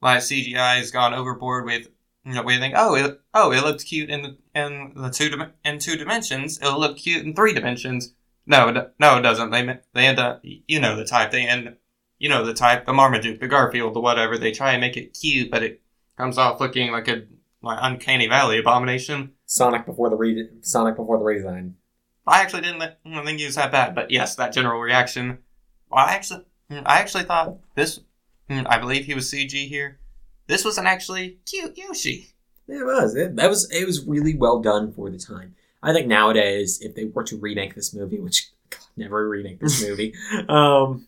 like 0.00 0.20
CGI 0.20 0.78
has 0.78 0.90
gone 0.90 1.14
overboard 1.14 1.64
with 1.64 1.88
you 2.24 2.34
know 2.34 2.42
we 2.42 2.58
think 2.58 2.74
oh 2.76 2.94
it 2.94 3.20
oh 3.34 3.52
it 3.52 3.62
looks 3.62 3.84
cute 3.84 4.10
in 4.10 4.22
the 4.22 4.36
in 4.54 4.92
the 4.94 5.10
two 5.10 5.30
in 5.64 5.78
two 5.78 5.96
dimensions. 5.96 6.60
It'll 6.60 6.80
look 6.80 6.96
cute 6.96 7.24
in 7.24 7.34
three 7.34 7.52
dimensions. 7.52 8.14
No 8.46 8.68
it, 8.68 8.94
no 8.98 9.18
it 9.18 9.22
doesn't. 9.22 9.50
They 9.50 9.80
they 9.94 10.06
end 10.06 10.18
up 10.18 10.40
you 10.44 10.80
know 10.80 10.96
the 10.96 11.04
type. 11.04 11.30
They 11.30 11.46
end 11.46 11.76
you 12.18 12.28
know 12.28 12.44
the 12.44 12.54
type 12.54 12.86
the 12.86 12.92
Marmaduke 12.92 13.40
the 13.40 13.48
Garfield 13.48 13.94
the 13.94 14.00
whatever. 14.00 14.38
They 14.38 14.52
try 14.52 14.72
and 14.72 14.80
make 14.80 14.96
it 14.96 15.18
cute 15.18 15.50
but 15.50 15.62
it 15.62 15.82
comes 16.16 16.38
off 16.38 16.60
looking 16.60 16.92
like 16.92 17.08
a 17.08 17.24
like 17.66 17.78
uncanny 17.80 18.26
valley 18.26 18.58
abomination 18.58 19.32
Sonic 19.46 19.86
before 19.86 20.10
the 20.10 20.16
re- 20.16 20.48
Sonic 20.60 20.96
before 20.96 21.18
the 21.18 21.24
redesign. 21.24 21.74
I 22.26 22.42
actually 22.42 22.62
didn't 22.62 22.82
I 22.82 23.24
think 23.24 23.38
he 23.38 23.46
was 23.46 23.54
that 23.54 23.70
bad, 23.70 23.94
but 23.94 24.10
yes, 24.10 24.34
that 24.36 24.52
general 24.52 24.80
reaction. 24.80 25.38
Well, 25.90 26.04
I 26.04 26.14
actually, 26.14 26.44
I 26.70 26.98
actually 26.98 27.24
thought 27.24 27.58
this. 27.74 28.00
I 28.48 28.78
believe 28.78 29.04
he 29.04 29.14
was 29.14 29.30
CG 29.30 29.68
here. 29.68 29.98
This 30.46 30.64
was 30.64 30.78
an 30.78 30.86
actually 30.86 31.38
cute 31.46 31.76
Yoshi. 31.76 32.28
It 32.68 32.84
was. 32.84 33.14
It, 33.14 33.36
that 33.36 33.48
was. 33.48 33.70
It 33.70 33.86
was 33.86 34.04
really 34.04 34.34
well 34.34 34.60
done 34.60 34.92
for 34.92 35.10
the 35.10 35.18
time. 35.18 35.54
I 35.82 35.92
think 35.92 36.08
nowadays, 36.08 36.80
if 36.80 36.94
they 36.94 37.04
were 37.04 37.24
to 37.24 37.36
remake 37.36 37.74
this 37.74 37.94
movie, 37.94 38.18
which 38.18 38.50
God, 38.70 38.80
never 38.96 39.28
remake 39.28 39.60
this 39.60 39.86
movie, 39.86 40.14
um, 40.48 41.06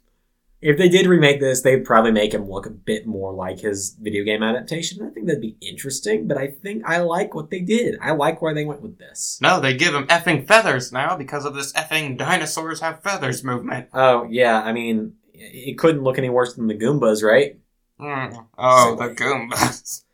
if 0.60 0.76
they 0.76 0.88
did 0.88 1.06
remake 1.06 1.40
this, 1.40 1.62
they'd 1.62 1.84
probably 1.84 2.10
make 2.12 2.34
him 2.34 2.50
look 2.50 2.66
a 2.66 2.70
bit 2.70 3.06
more 3.06 3.32
like 3.32 3.60
his 3.60 3.96
video 4.00 4.24
game 4.24 4.42
adaptation. 4.42 5.06
I 5.06 5.10
think 5.10 5.26
that'd 5.26 5.40
be 5.40 5.56
interesting. 5.60 6.26
But 6.26 6.36
I 6.38 6.48
think 6.48 6.82
I 6.86 6.98
like 6.98 7.34
what 7.34 7.50
they 7.50 7.60
did. 7.60 7.96
I 8.00 8.10
like 8.12 8.42
where 8.42 8.54
they 8.54 8.64
went 8.64 8.82
with 8.82 8.98
this. 8.98 9.38
No, 9.40 9.60
they 9.60 9.74
give 9.76 9.94
him 9.94 10.06
effing 10.08 10.46
feathers 10.46 10.92
now 10.92 11.16
because 11.16 11.44
of 11.44 11.54
this 11.54 11.72
effing 11.74 12.16
dinosaurs 12.18 12.80
have 12.80 13.02
feathers 13.02 13.44
movement. 13.44 13.88
Oh 13.92 14.26
yeah, 14.28 14.60
I 14.62 14.72
mean, 14.72 15.14
it 15.32 15.78
couldn't 15.78 16.02
look 16.02 16.18
any 16.18 16.30
worse 16.30 16.54
than 16.54 16.66
the 16.66 16.74
Goombas, 16.74 17.22
right? 17.22 17.58
Mm. 18.00 18.46
Oh, 18.58 18.96
So- 18.98 19.08
the 19.08 19.14
Goombas. 19.14 20.02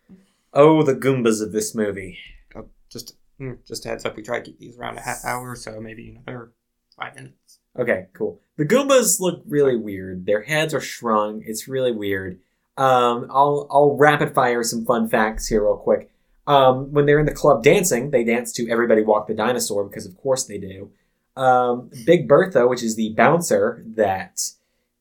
Oh, 0.57 0.85
the 0.85 0.95
Goombas 0.95 1.43
of 1.43 1.51
this 1.51 1.75
movie. 1.75 2.17
Oh, 2.55 2.69
just, 2.89 3.17
mm, 3.41 3.59
just 3.67 3.85
a 3.87 3.89
heads 3.89 4.05
up. 4.05 4.15
We 4.15 4.23
try 4.23 4.39
to 4.39 4.45
keep 4.45 4.61
these 4.61 4.79
around 4.79 4.99
a 4.99 5.01
half 5.01 5.25
hour, 5.25 5.57
so 5.57 5.81
maybe 5.81 6.17
another 6.25 6.53
five 6.97 7.17
minutes. 7.17 7.35
Okay, 7.79 8.07
cool. 8.13 8.41
The 8.57 8.65
Goombas 8.65 9.21
look 9.21 9.43
really 9.47 9.77
weird. 9.77 10.27
Their 10.27 10.43
heads 10.43 10.75
are 10.75 10.81
shrunk. 10.81 11.45
It's 11.47 11.67
really 11.67 11.93
weird. 11.93 12.39
Um, 12.77 13.29
I'll 13.31 13.67
I'll 13.71 13.97
rapid 13.97 14.35
fire 14.35 14.63
some 14.63 14.85
fun 14.85 15.09
facts 15.09 15.49
here 15.49 15.63
real 15.65 15.77
quick. 15.77 16.11
Um, 16.47 16.93
when 16.93 17.07
they're 17.07 17.21
in 17.21 17.27
the 17.27 17.33
club 17.35 17.63
dancing, 17.63 18.11
they 18.11 18.25
dance 18.25 18.53
to 18.53 18.69
"Everybody 18.69 19.03
Walk 19.03 19.27
the 19.27 19.35
Dinosaur" 19.35 19.85
because 19.85 20.07
of 20.07 20.17
course 20.17 20.45
they 20.45 20.59
do. 20.59 20.91
Um, 21.37 21.91
Big 22.05 22.29
Bertha, 22.29 22.67
which 22.67 22.83
is 22.83 22.97
the 22.97 23.13
bouncer 23.15 23.83
that 23.87 24.41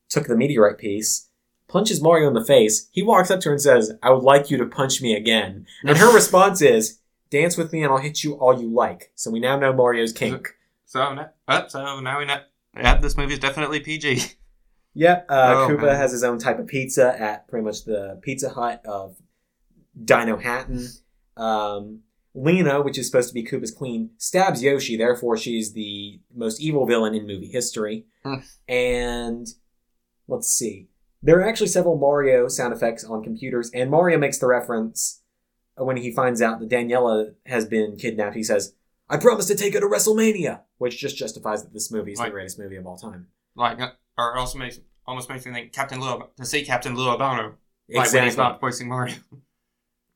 took 0.08 0.26
the 0.26 0.36
meteorite 0.36 0.78
piece, 0.78 1.28
punches 1.68 2.02
Mario 2.02 2.28
in 2.28 2.34
the 2.34 2.44
face. 2.44 2.88
He 2.92 3.02
walks 3.02 3.30
up 3.30 3.40
to 3.40 3.48
her 3.50 3.54
and 3.54 3.62
says, 3.62 3.92
"I 4.02 4.10
would 4.10 4.24
like 4.24 4.50
you 4.50 4.58
to 4.58 4.66
punch 4.66 5.00
me 5.00 5.14
again." 5.14 5.66
And 5.84 5.98
her 5.98 6.12
response 6.14 6.62
is, 6.62 6.98
"Dance 7.30 7.56
with 7.56 7.72
me, 7.72 7.82
and 7.82 7.92
I'll 7.92 7.98
hit 7.98 8.24
you 8.24 8.34
all 8.34 8.60
you 8.60 8.68
like." 8.68 9.12
So 9.14 9.30
we 9.30 9.40
now 9.40 9.58
know 9.58 9.72
Mario's 9.72 10.12
kink. 10.12 10.56
So, 10.86 11.12
now, 11.12 11.30
oh, 11.48 11.64
so 11.68 12.00
now 12.00 12.18
we 12.18 12.24
know. 12.24 12.40
Yeah, 12.76 12.96
this 12.98 13.16
movie 13.16 13.34
is 13.34 13.38
definitely 13.40 13.80
PG. 13.80 14.22
Yep. 14.96 15.26
Uh, 15.28 15.54
Oh, 15.56 15.68
Koopa 15.68 15.82
man. 15.86 15.96
has 15.96 16.12
his 16.12 16.22
own 16.22 16.38
type 16.38 16.60
of 16.60 16.68
pizza 16.68 17.20
at 17.20 17.48
pretty 17.48 17.64
much 17.64 17.84
the 17.84 18.20
Pizza 18.22 18.48
Hut 18.50 18.80
of 18.86 19.16
Dinohattan. 20.00 21.00
Um, 21.36 22.00
Lena, 22.34 22.80
which 22.80 22.96
is 22.98 23.06
supposed 23.06 23.28
to 23.28 23.34
be 23.34 23.44
Koopa's 23.44 23.70
queen, 23.72 24.10
stabs 24.18 24.62
Yoshi. 24.62 24.96
Therefore, 24.96 25.36
she's 25.36 25.72
the 25.72 26.20
most 26.34 26.60
evil 26.60 26.86
villain 26.86 27.12
in 27.14 27.26
movie 27.26 27.48
history. 27.48 28.06
Hmm. 28.24 28.34
And 28.68 29.46
let's 30.28 30.48
see. 30.48 30.88
There 31.22 31.38
are 31.40 31.48
actually 31.48 31.68
several 31.68 31.96
Mario 31.98 32.48
sound 32.48 32.72
effects 32.72 33.02
on 33.04 33.22
computers, 33.24 33.70
and 33.74 33.90
Mario 33.90 34.18
makes 34.18 34.38
the 34.38 34.46
reference 34.46 35.22
when 35.76 35.96
he 35.96 36.12
finds 36.12 36.42
out 36.42 36.60
that 36.60 36.68
Daniela 36.68 37.34
has 37.46 37.64
been 37.64 37.96
kidnapped. 37.96 38.36
He 38.36 38.42
says, 38.44 38.74
I 39.08 39.16
promise 39.18 39.46
to 39.46 39.54
take 39.54 39.74
her 39.74 39.80
to 39.80 39.86
WrestleMania, 39.86 40.60
which 40.78 40.98
just 40.98 41.16
justifies 41.16 41.62
that 41.62 41.72
this 41.72 41.90
movie 41.90 42.12
is 42.12 42.18
Right. 42.18 42.26
the 42.26 42.32
greatest 42.32 42.58
movie 42.58 42.76
of 42.76 42.86
all 42.86 42.96
time. 42.96 43.28
Like, 43.54 43.80
uh, 43.80 43.90
or 44.18 44.34
it 44.34 44.38
also 44.38 44.58
makes 44.58 44.80
almost 45.06 45.28
makes 45.28 45.44
me 45.44 45.52
think 45.52 45.72
Captain 45.72 46.00
Lou 46.00 46.22
to 46.36 46.44
see 46.46 46.64
Captain 46.64 46.96
Lou 46.96 47.08
Albano, 47.08 47.56
like 47.90 48.10
when 48.12 48.24
he's 48.24 48.36
not 48.36 48.60
voicing 48.60 48.88
Mario. 48.88 49.16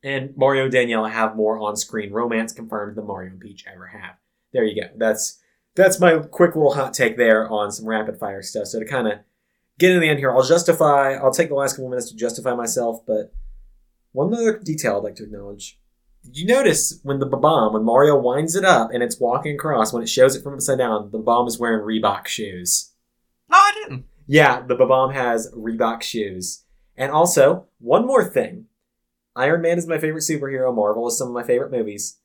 And 0.02 0.36
Mario 0.36 0.64
and 0.64 0.72
Daniela 0.72 1.10
have 1.10 1.34
more 1.36 1.58
on-screen 1.58 2.12
romance 2.12 2.52
confirmed 2.52 2.96
than 2.96 3.06
Mario 3.06 3.30
and 3.32 3.40
Peach 3.40 3.64
ever 3.70 3.86
have. 3.88 4.14
There 4.52 4.64
you 4.64 4.80
go. 4.80 4.88
That's 4.96 5.40
that's 5.74 6.00
my 6.00 6.18
quick 6.18 6.54
little 6.56 6.74
hot 6.74 6.94
take 6.94 7.16
there 7.16 7.48
on 7.50 7.70
some 7.72 7.86
rapid 7.86 8.18
fire 8.18 8.42
stuff. 8.42 8.68
So 8.68 8.78
to 8.80 8.86
kind 8.86 9.06
of 9.08 9.18
get 9.78 9.92
to 9.92 10.00
the 10.00 10.08
end 10.08 10.18
here, 10.20 10.32
I'll 10.32 10.42
justify. 10.42 11.14
I'll 11.14 11.32
take 11.32 11.48
the 11.48 11.54
last 11.54 11.74
couple 11.74 11.90
minutes 11.90 12.10
to 12.10 12.16
justify 12.16 12.54
myself, 12.54 13.04
but 13.06 13.34
one 14.12 14.32
other 14.32 14.58
detail 14.58 14.96
I'd 14.96 15.04
like 15.04 15.16
to 15.16 15.24
acknowledge. 15.24 15.78
You 16.32 16.46
notice 16.46 17.00
when 17.02 17.18
the 17.18 17.26
bomb, 17.26 17.72
when 17.74 17.84
Mario 17.84 18.18
winds 18.18 18.54
it 18.54 18.64
up 18.64 18.90
and 18.92 19.02
it's 19.02 19.20
walking 19.20 19.54
across, 19.54 19.92
when 19.92 20.02
it 20.02 20.08
shows 20.08 20.34
it 20.36 20.42
from 20.42 20.54
upside 20.54 20.78
down, 20.78 21.10
the 21.10 21.18
bomb 21.18 21.46
is 21.46 21.58
wearing 21.58 21.84
Reebok 21.84 22.26
shoes. 22.26 22.92
No, 23.48 23.56
I 23.56 23.72
didn't. 23.74 24.04
Yeah, 24.26 24.60
the 24.66 24.74
bomb 24.74 25.12
has 25.12 25.50
Reebok 25.52 26.02
shoes. 26.02 26.64
And 26.96 27.10
also, 27.12 27.66
one 27.78 28.06
more 28.06 28.24
thing. 28.24 28.66
Iron 29.36 29.62
Man 29.62 29.78
is 29.78 29.86
my 29.86 29.98
favorite 29.98 30.22
superhero. 30.22 30.74
Marvel 30.74 31.06
is 31.08 31.16
some 31.16 31.28
of 31.28 31.34
my 31.34 31.44
favorite 31.44 31.70
movies. 31.70 32.18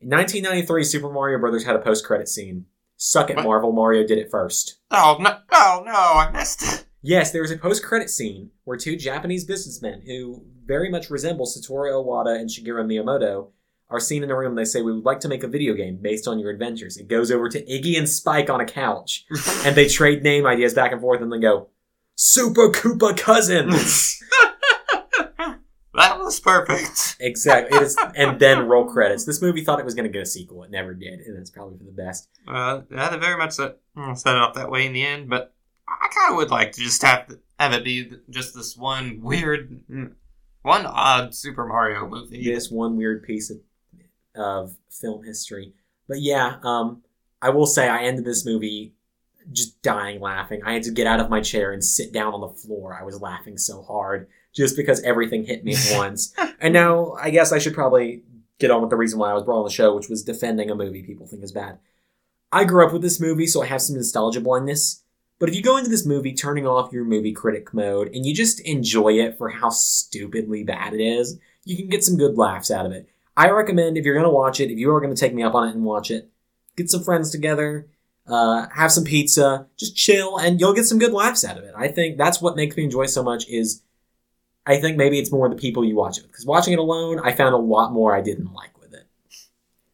In 0.00 0.08
1993, 0.08 0.84
Super 0.84 1.10
Mario 1.12 1.38
Brothers 1.38 1.64
had 1.64 1.74
a 1.74 1.80
post-credit 1.80 2.28
scene. 2.28 2.66
Suck 2.96 3.30
it, 3.30 3.36
What? 3.36 3.44
Marvel. 3.44 3.72
Mario 3.72 4.06
did 4.06 4.18
it 4.18 4.30
first. 4.30 4.78
Oh 4.90 5.16
no! 5.20 5.38
Oh 5.52 5.82
no! 5.84 5.92
I 5.92 6.30
missed 6.32 6.62
it. 6.62 6.84
Yes, 7.02 7.30
there 7.32 7.42
was 7.42 7.50
a 7.50 7.56
post-credit 7.58 8.08
scene 8.10 8.50
where 8.64 8.76
two 8.76 8.96
Japanese 8.96 9.44
businessmen 9.44 10.02
who 10.06 10.44
very 10.68 10.90
much 10.90 11.10
resemble 11.10 11.46
Satoru 11.46 11.90
Iwata 11.90 12.38
and 12.38 12.48
Shigeru 12.48 12.84
Miyamoto 12.84 13.48
are 13.90 13.98
seen 13.98 14.22
in 14.22 14.30
a 14.30 14.36
room. 14.36 14.54
They 14.54 14.66
say, 14.66 14.82
"We 14.82 14.92
would 14.92 15.04
like 15.04 15.20
to 15.20 15.28
make 15.28 15.42
a 15.42 15.48
video 15.48 15.74
game 15.74 15.96
based 15.96 16.28
on 16.28 16.38
your 16.38 16.50
adventures." 16.50 16.98
It 16.98 17.08
goes 17.08 17.32
over 17.32 17.48
to 17.48 17.64
Iggy 17.64 17.98
and 17.98 18.08
Spike 18.08 18.50
on 18.50 18.60
a 18.60 18.66
couch, 18.66 19.24
and 19.64 19.74
they 19.74 19.88
trade 19.88 20.22
name 20.22 20.46
ideas 20.46 20.74
back 20.74 20.92
and 20.92 21.00
forth, 21.00 21.22
and 21.22 21.32
then 21.32 21.40
go, 21.40 21.70
"Super 22.14 22.70
Koopa 22.70 23.16
Cousins." 23.16 24.22
that 25.94 26.18
was 26.18 26.38
perfect. 26.38 27.16
exactly. 27.18 27.78
It 27.78 27.82
is, 27.82 27.96
and 28.14 28.38
then 28.38 28.68
roll 28.68 28.84
credits. 28.84 29.24
This 29.24 29.40
movie 29.40 29.64
thought 29.64 29.80
it 29.80 29.86
was 29.86 29.94
going 29.94 30.06
to 30.06 30.12
get 30.12 30.22
a 30.22 30.26
sequel. 30.26 30.64
It 30.64 30.70
never 30.70 30.92
did, 30.92 31.20
and 31.20 31.38
it's 31.38 31.50
probably 31.50 31.78
for 31.78 31.84
the 31.84 31.92
best. 31.92 32.28
Uh, 32.46 32.82
yeah, 32.90 33.08
they 33.08 33.16
very 33.16 33.38
much 33.38 33.52
set, 33.52 33.78
mm, 33.96 34.16
set 34.16 34.36
it 34.36 34.42
up 34.42 34.54
that 34.54 34.70
way 34.70 34.84
in 34.84 34.92
the 34.92 35.04
end, 35.04 35.30
but 35.30 35.54
I 35.88 36.08
kind 36.14 36.32
of 36.32 36.36
would 36.36 36.50
like 36.50 36.72
to 36.72 36.82
just 36.82 37.02
have 37.02 37.34
have 37.58 37.72
it 37.72 37.84
be 37.84 38.12
just 38.28 38.54
this 38.54 38.76
one 38.76 39.20
weird, 39.22 39.80
mm, 39.90 40.12
one 40.68 40.86
odd 40.86 41.34
Super 41.34 41.66
Mario 41.66 42.06
movie. 42.06 42.44
This 42.44 42.70
one 42.70 42.96
weird 42.96 43.22
piece 43.22 43.50
of, 43.50 43.58
of 44.36 44.76
film 44.90 45.24
history. 45.24 45.72
But 46.06 46.20
yeah, 46.20 46.58
um, 46.62 47.02
I 47.40 47.50
will 47.50 47.66
say 47.66 47.88
I 47.88 48.04
ended 48.04 48.24
this 48.24 48.44
movie 48.44 48.94
just 49.50 49.80
dying 49.82 50.20
laughing. 50.20 50.60
I 50.64 50.74
had 50.74 50.82
to 50.84 50.90
get 50.90 51.06
out 51.06 51.20
of 51.20 51.30
my 51.30 51.40
chair 51.40 51.72
and 51.72 51.82
sit 51.82 52.12
down 52.12 52.34
on 52.34 52.40
the 52.40 52.48
floor. 52.48 52.94
I 52.94 53.02
was 53.02 53.20
laughing 53.20 53.56
so 53.56 53.82
hard 53.82 54.28
just 54.54 54.76
because 54.76 55.00
everything 55.02 55.44
hit 55.44 55.64
me 55.64 55.74
at 55.74 55.92
once. 55.96 56.34
and 56.60 56.74
now 56.74 57.12
I 57.12 57.30
guess 57.30 57.52
I 57.52 57.58
should 57.58 57.74
probably 57.74 58.22
get 58.58 58.70
on 58.70 58.80
with 58.80 58.90
the 58.90 58.96
reason 58.96 59.18
why 59.18 59.30
I 59.30 59.34
was 59.34 59.44
brought 59.44 59.60
on 59.60 59.64
the 59.64 59.70
show, 59.70 59.94
which 59.94 60.08
was 60.08 60.22
defending 60.22 60.70
a 60.70 60.74
movie 60.74 61.02
people 61.02 61.26
think 61.26 61.42
is 61.42 61.52
bad. 61.52 61.78
I 62.50 62.64
grew 62.64 62.86
up 62.86 62.92
with 62.92 63.02
this 63.02 63.20
movie, 63.20 63.46
so 63.46 63.62
I 63.62 63.66
have 63.66 63.82
some 63.82 63.96
nostalgia 63.96 64.40
blindness. 64.40 65.02
But 65.38 65.48
if 65.48 65.54
you 65.54 65.62
go 65.62 65.76
into 65.76 65.90
this 65.90 66.06
movie 66.06 66.34
turning 66.34 66.66
off 66.66 66.92
your 66.92 67.04
movie 67.04 67.32
critic 67.32 67.72
mode 67.72 68.08
and 68.08 68.26
you 68.26 68.34
just 68.34 68.60
enjoy 68.60 69.12
it 69.14 69.38
for 69.38 69.48
how 69.48 69.70
stupidly 69.70 70.64
bad 70.64 70.94
it 70.94 71.00
is, 71.00 71.38
you 71.64 71.76
can 71.76 71.88
get 71.88 72.02
some 72.02 72.16
good 72.16 72.36
laughs 72.36 72.70
out 72.70 72.86
of 72.86 72.92
it. 72.92 73.08
I 73.36 73.50
recommend 73.50 73.96
if 73.96 74.04
you're 74.04 74.14
going 74.14 74.24
to 74.24 74.30
watch 74.30 74.58
it, 74.58 74.72
if 74.72 74.78
you 74.78 74.92
are 74.92 75.00
going 75.00 75.14
to 75.14 75.20
take 75.20 75.34
me 75.34 75.44
up 75.44 75.54
on 75.54 75.68
it 75.68 75.74
and 75.74 75.84
watch 75.84 76.10
it, 76.10 76.28
get 76.76 76.90
some 76.90 77.04
friends 77.04 77.30
together, 77.30 77.86
uh, 78.26 78.66
have 78.74 78.90
some 78.90 79.04
pizza, 79.04 79.66
just 79.76 79.94
chill, 79.96 80.38
and 80.38 80.58
you'll 80.58 80.74
get 80.74 80.86
some 80.86 80.98
good 80.98 81.12
laughs 81.12 81.44
out 81.44 81.56
of 81.56 81.62
it. 81.62 81.72
I 81.76 81.86
think 81.86 82.18
that's 82.18 82.42
what 82.42 82.56
makes 82.56 82.76
me 82.76 82.84
enjoy 82.84 83.06
so 83.06 83.22
much 83.22 83.48
is 83.48 83.82
I 84.66 84.80
think 84.80 84.96
maybe 84.96 85.18
it's 85.18 85.30
more 85.30 85.48
the 85.48 85.54
people 85.54 85.84
you 85.84 85.94
watch 85.94 86.18
it 86.18 86.22
with. 86.22 86.32
Because 86.32 86.46
watching 86.46 86.72
it 86.72 86.78
alone, 86.78 87.20
I 87.20 87.32
found 87.32 87.54
a 87.54 87.58
lot 87.58 87.92
more 87.92 88.14
I 88.14 88.20
didn't 88.20 88.52
like 88.52 88.78
with 88.80 88.92
it. 88.92 89.06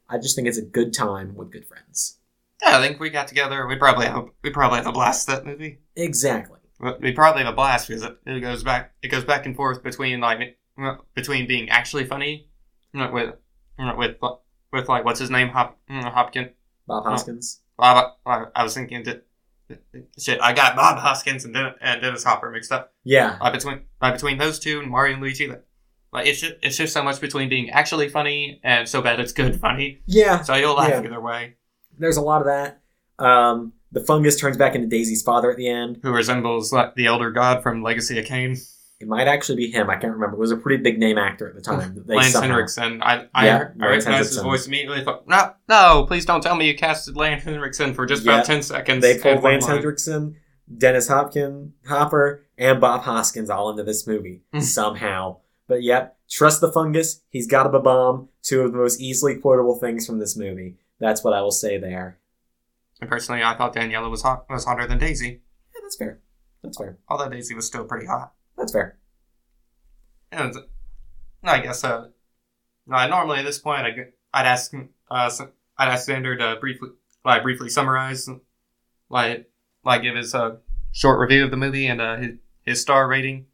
I 0.08 0.16
just 0.18 0.36
think 0.36 0.48
it's 0.48 0.58
a 0.58 0.62
good 0.62 0.94
time 0.94 1.34
with 1.34 1.52
good 1.52 1.66
friends. 1.66 2.18
Yeah, 2.64 2.78
I 2.78 2.80
think 2.80 3.00
we 3.00 3.10
got 3.10 3.28
together. 3.28 3.66
We 3.66 3.76
probably 3.76 4.06
have 4.06 4.26
we 4.42 4.50
probably 4.50 4.78
have 4.78 4.86
a 4.86 4.92
blast 4.92 5.26
that 5.28 5.44
movie. 5.44 5.80
Exactly. 5.96 6.58
We 7.00 7.12
probably 7.12 7.42
have 7.44 7.52
a 7.52 7.56
blast 7.56 7.88
because 7.88 8.02
it, 8.02 8.16
it 8.26 8.40
goes 8.40 8.62
back 8.62 8.92
it 9.02 9.08
goes 9.08 9.24
back 9.24 9.46
and 9.46 9.54
forth 9.56 9.82
between 9.82 10.20
like 10.20 10.58
between 11.14 11.46
being 11.46 11.68
actually 11.70 12.04
funny 12.04 12.48
with 12.92 13.34
with 13.96 14.16
with 14.72 14.88
like 14.88 15.04
what's 15.04 15.20
his 15.20 15.30
name 15.30 15.48
Hop 15.48 15.78
Hopkins. 15.88 16.48
Bob 16.86 17.04
Hoskins. 17.04 17.60
Bob, 17.78 18.12
I 18.26 18.44
I 18.54 18.62
was 18.62 18.74
thinking 18.74 19.02
that 19.04 19.24
shit. 20.18 20.38
I 20.42 20.52
got 20.52 20.76
Bob 20.76 20.98
Hoskins 20.98 21.44
and 21.44 21.54
Den- 21.54 21.74
and 21.80 22.00
Dennis 22.02 22.24
Hopper 22.24 22.50
mixed 22.50 22.72
up. 22.72 22.92
Yeah. 23.04 23.38
Uh, 23.40 23.50
between 23.50 23.82
uh, 24.00 24.12
between 24.12 24.38
those 24.38 24.58
two 24.58 24.80
and 24.80 24.90
Mario 24.90 25.14
and 25.14 25.22
Luigi, 25.22 25.46
like, 25.48 25.64
like 26.12 26.26
it's 26.26 26.40
just, 26.40 26.54
it's 26.62 26.76
just 26.76 26.92
so 26.92 27.02
much 27.02 27.20
between 27.20 27.48
being 27.48 27.70
actually 27.70 28.08
funny 28.08 28.60
and 28.62 28.86
so 28.88 29.00
bad 29.00 29.18
it's 29.20 29.32
good 29.32 29.58
funny. 29.60 30.00
Yeah. 30.06 30.42
So 30.42 30.54
you'll 30.54 30.74
laugh 30.74 30.90
Yeah. 30.90 31.02
either 31.04 31.20
way. 31.20 31.54
There's 31.98 32.16
a 32.16 32.22
lot 32.22 32.40
of 32.40 32.46
that. 32.46 32.80
Um, 33.18 33.72
the 33.92 34.00
fungus 34.00 34.38
turns 34.40 34.56
back 34.56 34.74
into 34.74 34.88
Daisy's 34.88 35.22
father 35.22 35.50
at 35.50 35.56
the 35.56 35.68
end. 35.68 36.00
Who 36.02 36.12
resembles 36.12 36.72
like 36.72 36.94
the 36.94 37.06
elder 37.06 37.30
god 37.30 37.62
from 37.62 37.82
Legacy 37.82 38.18
of 38.18 38.24
Kain, 38.24 38.56
It 39.00 39.06
might 39.08 39.28
actually 39.28 39.56
be 39.56 39.70
him. 39.70 39.88
I 39.90 39.96
can't 39.96 40.12
remember. 40.14 40.36
It 40.36 40.40
was 40.40 40.50
a 40.50 40.56
pretty 40.56 40.82
big 40.82 40.98
name 40.98 41.18
actor 41.18 41.48
at 41.48 41.54
the 41.54 41.60
time. 41.60 42.02
They 42.06 42.16
Lance 42.16 42.32
somehow- 42.32 42.48
Henriksen. 42.48 43.02
I 43.02 43.26
I, 43.34 43.46
Yeah, 43.46 43.68
I 43.80 43.86
recognized 43.88 44.30
his 44.34 44.38
voice 44.42 44.66
immediately. 44.66 45.04
Thought, 45.04 45.28
no, 45.28 45.52
no, 45.68 46.04
please 46.08 46.24
don't 46.24 46.40
tell 46.42 46.56
me 46.56 46.66
you 46.66 46.76
casted 46.76 47.16
Lance 47.16 47.44
Henriksen 47.44 47.94
for 47.94 48.06
just 48.06 48.24
Yeah. 48.24 48.34
about 48.34 48.46
ten 48.46 48.62
seconds. 48.62 49.02
They 49.02 49.18
pulled 49.18 49.42
Lance 49.44 49.66
line. 49.66 49.76
Henriksen, 49.76 50.36
Dennis 50.78 51.08
Hopkins, 51.08 51.72
Hopper, 51.86 52.44
and 52.58 52.80
Bob 52.80 53.02
Hoskins 53.02 53.50
all 53.50 53.70
into 53.70 53.82
this 53.84 54.06
movie 54.06 54.42
Mm. 54.54 54.62
somehow. 54.62 55.36
But 55.68 55.82
yep, 55.82 56.16
trust 56.30 56.60
the 56.60 56.70
fungus. 56.72 57.20
He's 57.28 57.46
got 57.46 57.72
a 57.72 57.78
bomb. 57.78 58.28
Two 58.42 58.62
of 58.62 58.72
the 58.72 58.78
most 58.78 59.00
easily 59.00 59.36
quotable 59.36 59.76
things 59.78 60.06
from 60.06 60.18
this 60.18 60.36
movie. 60.36 60.76
That's 60.98 61.22
what 61.24 61.34
I 61.34 61.42
will 61.42 61.50
say 61.50 61.78
there. 61.78 62.18
And 63.00 63.10
personally, 63.10 63.42
I 63.42 63.56
thought 63.56 63.74
Daniela 63.74 64.10
was 64.10 64.22
hot 64.22 64.46
was 64.48 64.64
hotter 64.64 64.86
than 64.86 64.98
Daisy, 64.98 65.40
Yeah, 65.74 65.80
that's 65.82 65.96
fair. 65.96 66.20
That's 66.62 66.78
fair. 66.78 66.98
although 67.08 67.28
Daisy 67.28 67.54
was 67.54 67.66
still 67.66 67.84
pretty 67.84 68.06
hot. 68.06 68.32
That's 68.56 68.72
fair. 68.72 68.98
And 70.32 70.54
I 71.44 71.60
guess 71.60 71.84
uh, 71.84 72.08
normally 72.86 73.38
at 73.38 73.44
this 73.44 73.58
point 73.58 73.82
I, 73.82 73.90
would 73.90 74.46
ask 74.46 74.72
uh 75.10 75.30
I'd 75.76 75.88
ask 75.88 76.08
Zander 76.08 76.38
to 76.38 76.58
briefly 76.60 76.90
like 77.24 77.42
briefly 77.42 77.68
summarize 77.68 78.28
like 79.08 79.50
like 79.84 80.02
give 80.02 80.16
his 80.16 80.34
uh 80.34 80.56
short 80.92 81.18
review 81.20 81.44
of 81.44 81.50
the 81.50 81.56
movie 81.56 81.86
and 81.86 82.00
uh 82.00 82.16
his, 82.16 82.30
his 82.62 82.80
star 82.80 83.06
rating. 83.06 83.46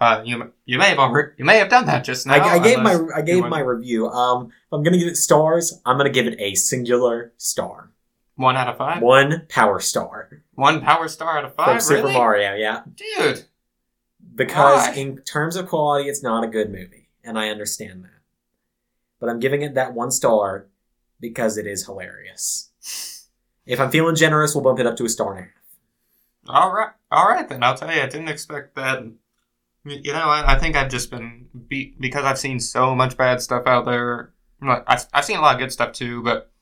Uh, 0.00 0.22
you 0.24 0.50
you 0.64 0.78
may 0.78 0.88
have 0.88 0.98
already, 0.98 1.32
you 1.36 1.44
may 1.44 1.58
have 1.58 1.68
done 1.68 1.84
that 1.84 2.04
just 2.04 2.26
now. 2.26 2.34
I, 2.34 2.54
I 2.54 2.58
gave 2.58 2.80
my 2.80 2.98
I 3.14 3.20
gave 3.20 3.44
my 3.44 3.60
review. 3.60 4.08
Um, 4.08 4.50
I'm 4.72 4.82
gonna 4.82 4.96
give 4.96 5.08
it 5.08 5.16
stars, 5.16 5.78
I'm 5.84 5.98
gonna 5.98 6.08
give 6.08 6.26
it 6.26 6.40
a 6.40 6.54
singular 6.54 7.32
star. 7.36 7.90
one 8.36 8.56
out 8.56 8.68
of 8.68 8.78
five. 8.78 9.02
One 9.02 9.46
power 9.50 9.78
star 9.78 10.42
One 10.54 10.80
power 10.80 11.06
star 11.06 11.38
out 11.38 11.44
of 11.44 11.54
from 11.54 11.66
five. 11.66 11.82
Super? 11.82 12.08
Mario. 12.12 12.54
Yeah, 12.54 12.82
Dude, 12.96 13.44
because 14.34 14.96
in 14.96 15.18
terms 15.18 15.56
of 15.56 15.68
quality, 15.68 16.08
it's 16.08 16.22
not 16.22 16.44
a 16.44 16.48
good 16.48 16.70
movie, 16.70 17.10
and 17.22 17.38
I 17.38 17.50
understand 17.50 18.04
that. 18.04 18.20
But 19.18 19.28
I'm 19.28 19.38
giving 19.38 19.60
it 19.60 19.74
that 19.74 19.92
one 19.92 20.10
star 20.10 20.66
because 21.20 21.58
it 21.58 21.66
is 21.66 21.84
hilarious. 21.84 22.70
If 23.66 23.78
I'm 23.78 23.90
feeling 23.90 24.16
generous, 24.16 24.54
we'll 24.54 24.64
bump 24.64 24.78
it 24.80 24.86
up 24.86 24.96
to 24.96 25.04
a 25.04 25.10
star 25.10 25.34
and 25.34 25.40
a 25.40 25.42
half. 25.42 25.52
all 26.48 26.72
right, 26.72 26.92
all 27.12 27.28
right 27.28 27.46
then. 27.46 27.62
I'll 27.62 27.76
tell 27.76 27.94
you, 27.94 28.00
I 28.00 28.06
didn't 28.06 28.28
expect 28.28 28.74
that. 28.76 29.04
You 29.84 30.12
know, 30.12 30.28
I, 30.28 30.54
I 30.54 30.58
think 30.58 30.76
I've 30.76 30.90
just 30.90 31.10
been 31.10 31.46
be, 31.68 31.94
because 31.98 32.24
I've 32.24 32.38
seen 32.38 32.60
so 32.60 32.94
much 32.94 33.16
bad 33.16 33.40
stuff 33.40 33.62
out 33.66 33.86
there. 33.86 34.32
Like, 34.62 34.84
I've, 34.86 35.06
I've 35.14 35.24
seen 35.24 35.38
a 35.38 35.40
lot 35.40 35.54
of 35.54 35.60
good 35.60 35.72
stuff 35.72 35.92
too, 35.92 36.22
but 36.22 36.52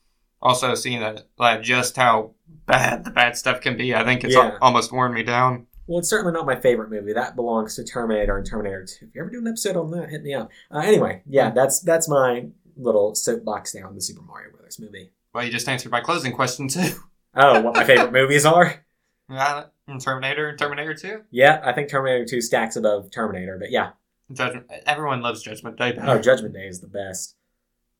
also 0.40 0.74
seen 0.76 1.00
that 1.00 1.26
like 1.36 1.62
just 1.62 1.96
how 1.96 2.32
bad 2.66 3.04
the 3.04 3.10
bad 3.10 3.36
stuff 3.36 3.60
can 3.60 3.76
be. 3.76 3.94
I 3.94 4.04
think 4.04 4.22
it's 4.22 4.34
Yeah. 4.34 4.50
al- 4.52 4.58
almost 4.62 4.92
worn 4.92 5.12
me 5.14 5.24
down. 5.24 5.66
Well, 5.88 5.98
it's 5.98 6.08
certainly 6.10 6.32
not 6.32 6.46
my 6.46 6.54
favorite 6.60 6.90
movie. 6.90 7.12
That 7.14 7.34
belongs 7.34 7.74
to 7.76 7.82
Terminator 7.84 8.36
and 8.36 8.46
Terminator 8.46 8.84
2. 8.84 9.06
If 9.06 9.14
you 9.14 9.20
ever 9.22 9.30
do 9.30 9.38
an 9.38 9.48
episode 9.48 9.76
on 9.76 9.90
that, 9.92 10.10
hit 10.10 10.22
me 10.22 10.34
up. 10.34 10.50
Uh, 10.70 10.78
anyway, 10.80 11.22
yeah, 11.26 11.50
that's 11.50 11.80
that's 11.80 12.08
my 12.08 12.46
little 12.76 13.14
soapbox 13.16 13.72
there 13.72 13.86
on 13.86 13.94
the 13.96 14.00
Super 14.00 14.22
Mario 14.22 14.52
Brothers 14.52 14.78
movie. 14.78 15.10
Well, 15.34 15.44
you 15.44 15.50
just 15.50 15.68
answered 15.68 15.90
my 15.90 16.00
closing 16.00 16.32
question 16.32 16.68
too. 16.68 16.90
Oh, 17.34 17.62
what 17.62 17.74
my 17.74 17.84
favorite 17.84 18.12
movies 18.20 18.46
are? 18.46 18.84
Yeah, 19.30 19.64
Terminator, 20.00 20.56
Terminator 20.56 20.94
Two. 20.94 21.22
Yeah, 21.30 21.60
I 21.64 21.72
think 21.72 21.88
Terminator 21.90 22.24
2 22.24 22.40
stacks 22.40 22.76
above 22.76 23.10
Terminator, 23.10 23.58
but 23.58 23.70
yeah. 23.70 23.90
Judgment. 24.32 24.66
Everyone 24.86 25.22
loves 25.22 25.42
Judgment 25.42 25.76
Day. 25.78 25.92
better. 25.92 26.10
Oh, 26.10 26.20
Judgment 26.20 26.54
Day 26.54 26.66
is 26.66 26.80
the 26.80 26.86
best. 26.86 27.36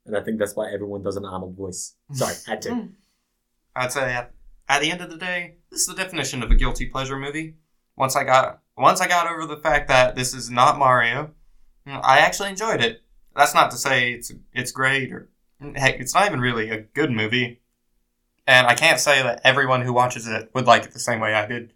And 0.07 0.17
I 0.17 0.21
think 0.21 0.39
that's 0.39 0.55
why 0.57 0.71
everyone 0.73 1.03
does 1.03 1.17
an 1.17 1.25
Arnold 1.25 1.57
voice. 1.57 1.95
Sorry, 2.13 2.35
had 2.47 2.63
to. 2.63 2.89
I'd 3.77 3.93
say 3.93 4.13
at, 4.13 4.33
at 4.69 4.81
the 4.81 4.91
end 4.91 5.01
of 5.01 5.11
the 5.11 5.17
day, 5.17 5.57
this 5.71 5.81
is 5.81 5.87
the 5.87 5.95
definition 5.95 6.43
of 6.43 6.51
a 6.51 6.55
guilty 6.55 6.87
pleasure 6.87 7.19
movie. 7.19 7.55
Once 7.97 8.17
I 8.17 8.25
got 8.25 8.61
once 8.77 9.01
I 9.01 9.09
got 9.09 9.27
over 9.27 9.45
the 9.45 9.61
fact 9.61 9.89
that 9.89 10.15
this 10.15 10.33
is 10.35 10.51
not 10.51 10.79
Mario, 10.79 11.33
I 11.87 12.19
actually 12.19 12.51
enjoyed 12.51 12.81
it. 12.81 13.03
That's 13.35 13.55
not 13.55 13.71
to 13.73 13.77
say 13.77 14.13
it's 14.13 14.33
it's 14.53 14.73
great 14.73 15.13
or 15.13 15.29
heck, 15.75 15.99
it's 16.01 16.15
not 16.15 16.27
even 16.27 16.41
really 16.41 16.71
a 16.71 16.81
good 16.81 17.11
movie. 17.11 17.61
And 18.49 18.67
I 18.67 18.75
can't 18.75 18.99
say 18.99 19.23
that 19.23 19.43
everyone 19.45 19.83
who 19.83 19.93
watches 19.93 20.27
it 20.27 20.51
would 20.55 20.67
like 20.67 20.85
it 20.85 20.93
the 20.93 20.99
same 20.99 21.21
way 21.21 21.35
I 21.35 21.47
did. 21.47 21.75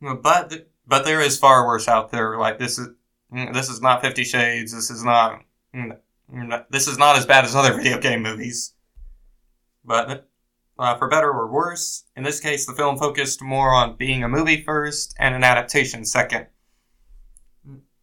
But 0.00 0.68
but 0.86 1.06
there 1.06 1.22
is 1.22 1.38
far 1.38 1.66
worse 1.66 1.88
out 1.88 2.10
there. 2.10 2.38
Like 2.38 2.58
this 2.58 2.78
is 2.78 2.90
mm, 3.32 3.54
this 3.54 3.70
is 3.70 3.80
not 3.80 4.02
Fifty 4.02 4.22
Shades. 4.22 4.74
This 4.74 4.90
is 4.90 5.02
not 5.02 5.42
mm, 5.74 5.96
mm, 6.30 6.64
this 6.68 6.86
is 6.86 6.98
not 6.98 7.16
as 7.16 7.24
bad 7.24 7.46
as 7.46 7.56
other 7.56 7.74
video 7.82 7.98
game 7.98 8.22
movies. 8.22 8.74
But 9.86 10.28
uh, 10.78 10.98
for 10.98 11.08
better 11.08 11.30
or 11.30 11.50
worse. 11.50 12.04
In 12.14 12.24
this 12.24 12.40
case, 12.40 12.66
the 12.66 12.74
film 12.74 12.98
focused 12.98 13.40
more 13.40 13.70
on 13.70 13.96
being 13.96 14.22
a 14.22 14.28
movie 14.28 14.62
first 14.62 15.14
and 15.18 15.34
an 15.34 15.44
adaptation 15.44 16.04
second. 16.04 16.46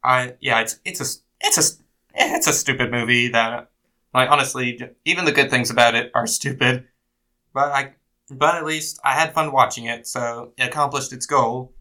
I 0.04 0.34
yeah, 0.40 0.62
it's 0.62 0.80
it's 0.84 1.00
a 1.00 1.22
it's 1.42 1.58
a 1.60 1.84
it's 2.16 2.48
a 2.48 2.54
stupid 2.54 2.90
movie 2.90 3.28
that 3.28 3.70
like 4.16 4.32
honestly, 4.32 4.82
even 5.06 5.26
the 5.26 5.32
good 5.32 5.52
things 5.52 5.70
about 5.70 5.94
it 5.94 6.10
are 6.16 6.26
stupid. 6.26 6.88
But 7.54 7.72
I 7.72 7.94
but 8.30 8.56
at 8.56 8.66
least 8.66 9.00
I 9.04 9.14
had 9.14 9.34
fun 9.34 9.52
watching 9.52 9.86
it, 9.86 10.08
so 10.08 10.54
it 10.58 10.64
accomplished 10.64 11.14
its 11.14 11.26
goal. 11.26 11.74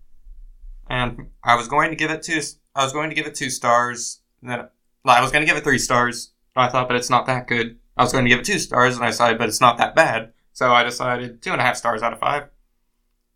And 0.89 1.29
I 1.43 1.55
was 1.57 1.69
going 1.69 1.91
to 1.91 1.97
give 1.97 2.11
it 2.11 2.23
two. 2.23 2.41
I 2.75 2.85
was 2.85 2.93
going 2.93 3.09
to 3.11 3.17
give 3.17 3.27
it 3.27 3.35
two 3.35 3.51
stars. 3.51 4.21
Then 4.43 4.69
well, 5.05 5.17
I 5.17 5.21
was 5.21 5.31
going 5.31 5.43
to 5.43 5.47
give 5.47 5.57
it 5.57 5.65
three 5.65 5.79
stars. 5.79 6.33
I 6.55 6.69
thought, 6.69 6.89
but 6.89 6.97
it's 6.97 7.09
not 7.11 7.27
that 7.27 7.47
good. 7.49 7.79
I 7.97 8.03
was 8.03 8.13
going 8.13 8.25
to 8.25 8.29
give 8.29 8.41
it 8.41 8.45
two 8.45 8.59
stars, 8.59 8.97
and 8.97 9.05
I 9.05 9.09
decided, 9.09 9.39
but 9.39 9.49
it's 9.49 9.61
not 9.61 9.79
that 9.79 9.95
bad. 9.95 10.33
So 10.53 10.73
I 10.73 10.83
decided 10.83 11.41
two 11.43 11.53
and 11.53 11.61
a 11.61 11.65
half 11.65 11.77
stars 11.77 12.03
out 12.03 12.13
of 12.13 12.19
five. 12.19 12.49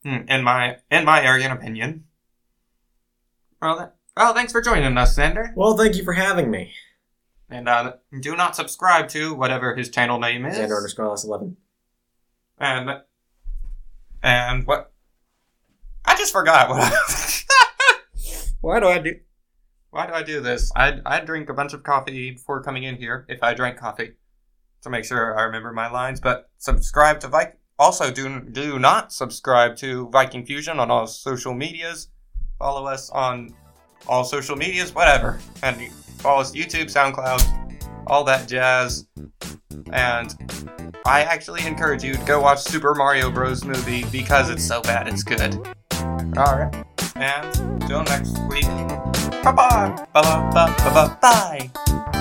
Hmm, 0.05 0.29
In 0.29 0.45
my 0.45 0.77
in 0.91 1.05
my 1.05 1.23
arrogant 1.23 1.53
opinion. 1.53 2.05
Well, 3.63 3.79
that, 3.79 3.95
well, 4.17 4.35
thanks 4.35 4.53
for 4.53 4.61
joining 4.61 4.97
us, 4.99 5.17
Zander. 5.17 5.55
Well, 5.57 5.77
thank 5.77 5.97
you 5.97 6.05
for 6.05 6.13
having 6.13 6.51
me. 6.51 6.73
And 7.49 7.69
uh, 7.69 7.95
do 8.21 8.37
not 8.37 8.57
subscribe 8.57 9.09
to 9.11 9.35
whatever 9.35 9.75
his 9.75 9.89
channel 9.89 10.19
name 10.19 10.45
is. 10.45 10.59
Zander 10.59 10.77
underscore 10.77 11.15
11. 11.25 11.57
And 12.59 12.91
and 14.23 14.67
what? 14.67 14.93
I 16.05 16.17
just 16.17 16.33
forgot 16.33 16.71
what. 16.71 16.81
I, 16.83 17.95
why 18.61 18.81
do 18.81 18.87
I 18.87 18.99
do? 18.99 19.17
Why 19.91 20.07
do 20.07 20.13
I 20.13 20.23
do 20.23 20.41
this? 20.41 20.71
I 20.75 21.01
I 21.05 21.21
drink 21.21 21.49
a 21.49 21.55
bunch 21.55 21.73
of 21.73 21.83
coffee 21.83 22.33
before 22.33 22.63
coming 22.63 22.85
in 22.85 22.97
here. 22.97 23.27
If 23.29 23.43
I 23.43 23.55
drank 23.55 23.79
coffee, 23.79 24.13
to 24.87 24.91
make 24.91 25.05
sure 25.05 25.39
I 25.39 25.43
remember 25.43 25.73
my 25.73 25.91
lines. 25.91 26.21
But 26.21 26.49
subscribe 26.59 27.21
to 27.21 27.29
Viking. 27.29 27.59
Also, 27.79 28.11
do 28.11 28.41
do 28.41 28.79
not 28.79 29.13
subscribe 29.13 29.77
to 29.77 30.09
Viking 30.09 30.47
Fusion 30.47 30.81
on 30.81 30.91
all 30.91 31.07
social 31.07 31.53
medias. 31.53 32.09
Follow 32.59 32.87
us 32.87 33.11
on 33.11 33.55
all 34.07 34.25
social 34.25 34.57
medias, 34.57 34.95
whatever, 34.95 35.41
and 35.63 35.93
follow 36.19 36.41
us 36.41 36.53
YouTube, 36.53 36.87
SoundCloud, 36.87 38.07
all 38.07 38.25
that 38.25 38.49
jazz. 38.49 39.07
And 39.93 40.35
I 41.05 41.23
actually 41.23 41.65
encourage 41.67 42.03
you 42.03 42.15
to 42.15 42.25
go 42.25 42.41
watch 42.41 42.61
Super 42.61 42.95
Mario 42.95 43.31
Bros. 43.31 43.65
movie 43.65 44.05
because 44.11 44.51
it's 44.51 44.67
so 44.67 44.83
bad 44.83 45.09
it's 45.09 45.23
good. 45.23 45.55
Alright. 46.37 46.75
And 47.15 47.59
until 47.83 48.03
next 48.05 48.39
week. 48.49 48.65
Bye 49.43 49.53
bye. 49.53 50.07
Bye 50.13 50.23
bye 50.23 50.51
bye 50.53 51.17
bye 51.21 51.71
bye. 51.71 52.13